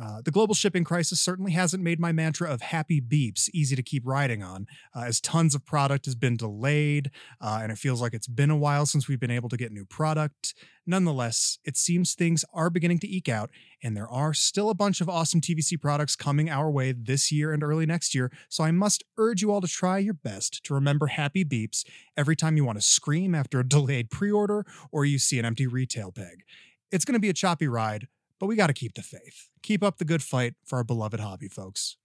Uh, 0.00 0.22
the 0.22 0.30
global 0.30 0.54
shipping 0.54 0.84
crisis 0.84 1.20
certainly 1.20 1.52
hasn't 1.52 1.82
made 1.82 2.00
my 2.00 2.12
mantra 2.12 2.50
of 2.50 2.62
happy 2.62 3.00
beeps 3.00 3.50
easy 3.52 3.76
to 3.76 3.82
keep 3.82 4.02
riding 4.06 4.42
on, 4.42 4.66
uh, 4.96 5.00
as 5.00 5.20
tons 5.20 5.54
of 5.54 5.66
product 5.66 6.06
has 6.06 6.14
been 6.14 6.36
delayed, 6.36 7.10
uh, 7.40 7.60
and 7.62 7.70
it 7.70 7.76
feels 7.76 8.00
like 8.00 8.14
it's 8.14 8.26
been 8.26 8.50
a 8.50 8.56
while 8.56 8.86
since 8.86 9.06
we've 9.06 9.20
been 9.20 9.30
able 9.30 9.50
to 9.50 9.56
get 9.56 9.70
new 9.70 9.84
product. 9.84 10.54
Nonetheless, 10.86 11.58
it 11.64 11.76
seems 11.76 12.14
things 12.14 12.44
are 12.54 12.70
beginning 12.70 12.98
to 13.00 13.08
eke 13.08 13.28
out, 13.28 13.50
and 13.82 13.94
there 13.96 14.08
are 14.08 14.32
still 14.32 14.70
a 14.70 14.74
bunch 14.74 15.00
of 15.00 15.08
awesome 15.08 15.40
TVC 15.40 15.80
products 15.80 16.16
coming 16.16 16.48
our 16.48 16.70
way 16.70 16.92
this 16.92 17.30
year 17.30 17.52
and 17.52 17.62
early 17.62 17.84
next 17.84 18.14
year, 18.14 18.32
so 18.48 18.64
I 18.64 18.70
must 18.70 19.04
urge 19.18 19.42
you 19.42 19.52
all 19.52 19.60
to 19.60 19.68
try 19.68 19.98
your 19.98 20.14
best 20.14 20.64
to 20.64 20.74
remember 20.74 21.08
happy 21.08 21.44
beeps 21.44 21.84
every 22.16 22.34
time 22.34 22.56
you 22.56 22.64
want 22.64 22.78
to 22.78 22.82
scream 22.86 23.34
after 23.34 23.60
a 23.60 23.68
delayed 23.68 24.10
pre 24.10 24.30
order 24.32 24.64
or 24.90 25.04
you 25.04 25.18
see 25.18 25.38
an 25.38 25.44
empty 25.44 25.66
retail 25.66 26.10
peg. 26.12 26.44
It's 26.90 27.04
going 27.04 27.14
to 27.14 27.20
be 27.20 27.30
a 27.30 27.34
choppy 27.34 27.68
ride, 27.68 28.06
but 28.42 28.48
we 28.48 28.56
got 28.56 28.66
to 28.66 28.72
keep 28.72 28.94
the 28.94 29.02
faith. 29.02 29.50
Keep 29.62 29.84
up 29.84 29.98
the 29.98 30.04
good 30.04 30.20
fight 30.20 30.54
for 30.64 30.78
our 30.78 30.82
beloved 30.82 31.20
hobby, 31.20 31.46
folks. 31.46 31.96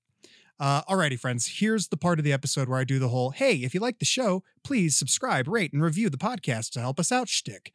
Uh, 0.59 0.83
alrighty, 0.83 1.19
friends, 1.19 1.57
here's 1.57 1.87
the 1.87 1.97
part 1.97 2.19
of 2.19 2.25
the 2.25 2.31
episode 2.31 2.69
where 2.69 2.77
I 2.77 2.83
do 2.83 2.99
the 2.99 3.07
whole 3.07 3.31
hey, 3.31 3.55
if 3.55 3.73
you 3.73 3.79
like 3.79 3.97
the 3.97 4.05
show, 4.05 4.43
please 4.63 4.95
subscribe, 4.95 5.47
rate, 5.47 5.73
and 5.73 5.81
review 5.81 6.11
the 6.11 6.17
podcast 6.17 6.73
to 6.73 6.79
help 6.79 6.99
us 6.99 7.11
out 7.11 7.27
shtick. 7.27 7.73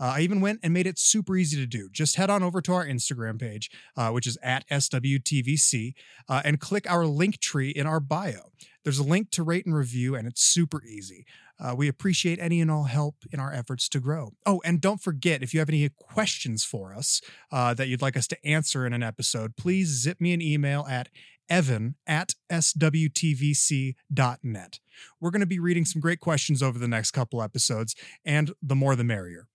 Uh, 0.00 0.14
I 0.16 0.20
even 0.22 0.40
went 0.40 0.58
and 0.64 0.74
made 0.74 0.88
it 0.88 0.98
super 0.98 1.36
easy 1.36 1.56
to 1.58 1.66
do. 1.66 1.88
Just 1.92 2.16
head 2.16 2.30
on 2.30 2.42
over 2.42 2.60
to 2.60 2.72
our 2.72 2.84
Instagram 2.84 3.38
page, 3.38 3.70
uh, 3.96 4.10
which 4.10 4.26
is 4.26 4.36
at 4.42 4.66
SWTVC, 4.68 5.92
uh, 6.28 6.42
and 6.44 6.58
click 6.58 6.90
our 6.90 7.06
link 7.06 7.38
tree 7.38 7.70
in 7.70 7.86
our 7.86 8.00
bio. 8.00 8.50
There's 8.82 8.98
a 8.98 9.04
link 9.04 9.30
to 9.32 9.44
rate 9.44 9.66
and 9.66 9.76
review, 9.76 10.16
and 10.16 10.26
it's 10.26 10.42
super 10.42 10.82
easy. 10.82 11.26
Uh, 11.60 11.74
we 11.76 11.88
appreciate 11.88 12.38
any 12.38 12.60
and 12.60 12.70
all 12.70 12.84
help 12.84 13.16
in 13.32 13.38
our 13.38 13.52
efforts 13.52 13.88
to 13.90 14.00
grow. 14.00 14.32
Oh, 14.46 14.62
and 14.64 14.80
don't 14.80 15.02
forget 15.02 15.42
if 15.42 15.52
you 15.52 15.60
have 15.60 15.68
any 15.68 15.88
questions 15.90 16.64
for 16.64 16.94
us 16.94 17.20
uh, 17.52 17.74
that 17.74 17.88
you'd 17.88 18.02
like 18.02 18.16
us 18.16 18.26
to 18.28 18.46
answer 18.46 18.86
in 18.86 18.92
an 18.92 19.02
episode, 19.02 19.56
please 19.56 19.88
zip 19.88 20.20
me 20.20 20.32
an 20.32 20.40
email 20.40 20.86
at 20.88 21.08
evan 21.48 21.96
at 22.06 22.34
swtvc.net. 22.50 23.94
We're 25.20 25.30
going 25.30 25.40
to 25.40 25.46
be 25.46 25.58
reading 25.58 25.84
some 25.84 26.00
great 26.00 26.20
questions 26.20 26.62
over 26.62 26.78
the 26.78 26.88
next 26.88 27.10
couple 27.10 27.42
episodes, 27.42 27.94
and 28.24 28.52
the 28.62 28.76
more 28.76 28.96
the 28.96 29.04
merrier. 29.04 29.48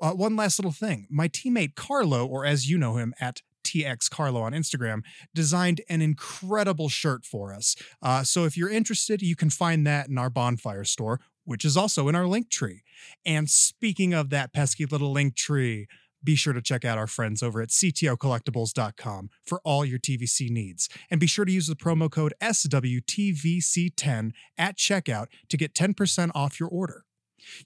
Uh, 0.00 0.12
one 0.12 0.36
last 0.36 0.58
little 0.58 0.72
thing 0.72 1.06
my 1.10 1.28
teammate 1.28 1.74
Carlo, 1.74 2.26
or 2.26 2.44
as 2.44 2.68
you 2.68 2.76
know 2.76 2.96
him 2.96 3.14
at 3.20 3.40
TX 3.64 4.10
Carlo 4.10 4.42
on 4.42 4.52
Instagram, 4.52 5.02
designed 5.34 5.80
an 5.88 6.02
incredible 6.02 6.88
shirt 6.88 7.24
for 7.24 7.52
us. 7.52 7.76
Uh, 8.02 8.22
so 8.22 8.44
if 8.44 8.56
you're 8.56 8.70
interested, 8.70 9.22
you 9.22 9.36
can 9.36 9.50
find 9.50 9.86
that 9.86 10.08
in 10.08 10.18
our 10.18 10.30
bonfire 10.30 10.84
store, 10.84 11.20
which 11.46 11.64
is 11.64 11.76
also 11.76 12.08
in 12.08 12.14
our 12.14 12.26
link 12.26 12.50
tree. 12.50 12.82
And 13.24 13.48
speaking 13.48 14.12
of 14.12 14.28
that 14.30 14.52
pesky 14.52 14.84
little 14.84 15.12
link 15.12 15.34
tree, 15.36 15.86
be 16.22 16.34
sure 16.34 16.52
to 16.52 16.60
check 16.60 16.84
out 16.84 16.98
our 16.98 17.06
friends 17.06 17.42
over 17.42 17.62
at 17.62 17.68
ctocollectibles.com 17.68 19.30
for 19.44 19.60
all 19.64 19.84
your 19.84 19.98
TVC 19.98 20.50
needs. 20.50 20.88
And 21.10 21.20
be 21.20 21.26
sure 21.26 21.44
to 21.44 21.52
use 21.52 21.68
the 21.68 21.76
promo 21.76 22.10
code 22.10 22.34
SWTVC10 22.42 24.32
at 24.58 24.76
checkout 24.76 25.26
to 25.48 25.56
get 25.56 25.74
10% 25.74 26.30
off 26.34 26.60
your 26.60 26.68
order. 26.68 27.04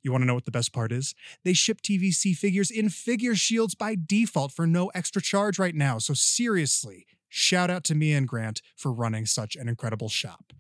You 0.02 0.12
want 0.12 0.22
to 0.22 0.26
know 0.26 0.34
what 0.34 0.44
the 0.44 0.50
best 0.50 0.72
part 0.72 0.92
is? 0.92 1.14
They 1.44 1.54
ship 1.54 1.80
TVC 1.80 2.36
figures 2.36 2.70
in 2.70 2.90
figure 2.90 3.34
shields 3.34 3.74
by 3.74 3.96
default 4.04 4.52
for 4.52 4.66
no 4.66 4.88
extra 4.88 5.22
charge 5.22 5.58
right 5.58 5.74
now. 5.74 5.98
So, 5.98 6.12
seriously, 6.12 7.06
shout 7.28 7.70
out 7.70 7.84
to 7.84 7.94
me 7.94 8.12
and 8.12 8.28
Grant 8.28 8.60
for 8.76 8.92
running 8.92 9.24
such 9.26 9.56
an 9.56 9.68
incredible 9.68 10.08
shop. 10.08 10.52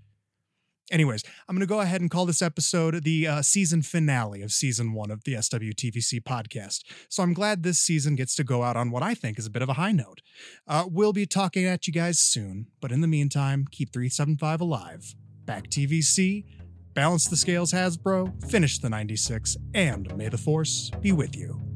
Anyways, 0.90 1.22
I'm 1.48 1.54
going 1.54 1.66
to 1.66 1.72
go 1.72 1.80
ahead 1.80 2.00
and 2.00 2.10
call 2.10 2.26
this 2.26 2.42
episode 2.42 3.04
the 3.04 3.26
uh, 3.26 3.42
season 3.42 3.82
finale 3.82 4.42
of 4.42 4.50
season 4.50 4.92
one 4.92 5.10
of 5.10 5.22
the 5.22 5.34
SWTVC 5.34 6.20
podcast. 6.22 6.82
So 7.08 7.22
I'm 7.22 7.32
glad 7.32 7.62
this 7.62 7.78
season 7.78 8.16
gets 8.16 8.34
to 8.36 8.44
go 8.44 8.64
out 8.64 8.76
on 8.76 8.90
what 8.90 9.02
I 9.02 9.14
think 9.14 9.38
is 9.38 9.46
a 9.46 9.50
bit 9.50 9.62
of 9.62 9.68
a 9.68 9.74
high 9.74 9.92
note. 9.92 10.20
Uh, 10.66 10.86
we'll 10.88 11.12
be 11.12 11.26
talking 11.26 11.64
at 11.64 11.86
you 11.86 11.92
guys 11.92 12.18
soon, 12.18 12.66
but 12.80 12.90
in 12.90 13.02
the 13.02 13.06
meantime, 13.06 13.66
keep 13.70 13.92
375 13.92 14.60
alive. 14.60 15.14
Back 15.44 15.68
TVC, 15.68 16.44
balance 16.94 17.26
the 17.26 17.36
scales, 17.36 17.72
Hasbro, 17.72 18.50
finish 18.50 18.78
the 18.80 18.90
96, 18.90 19.56
and 19.74 20.14
may 20.16 20.28
the 20.28 20.38
Force 20.38 20.90
be 21.00 21.12
with 21.12 21.36
you. 21.36 21.69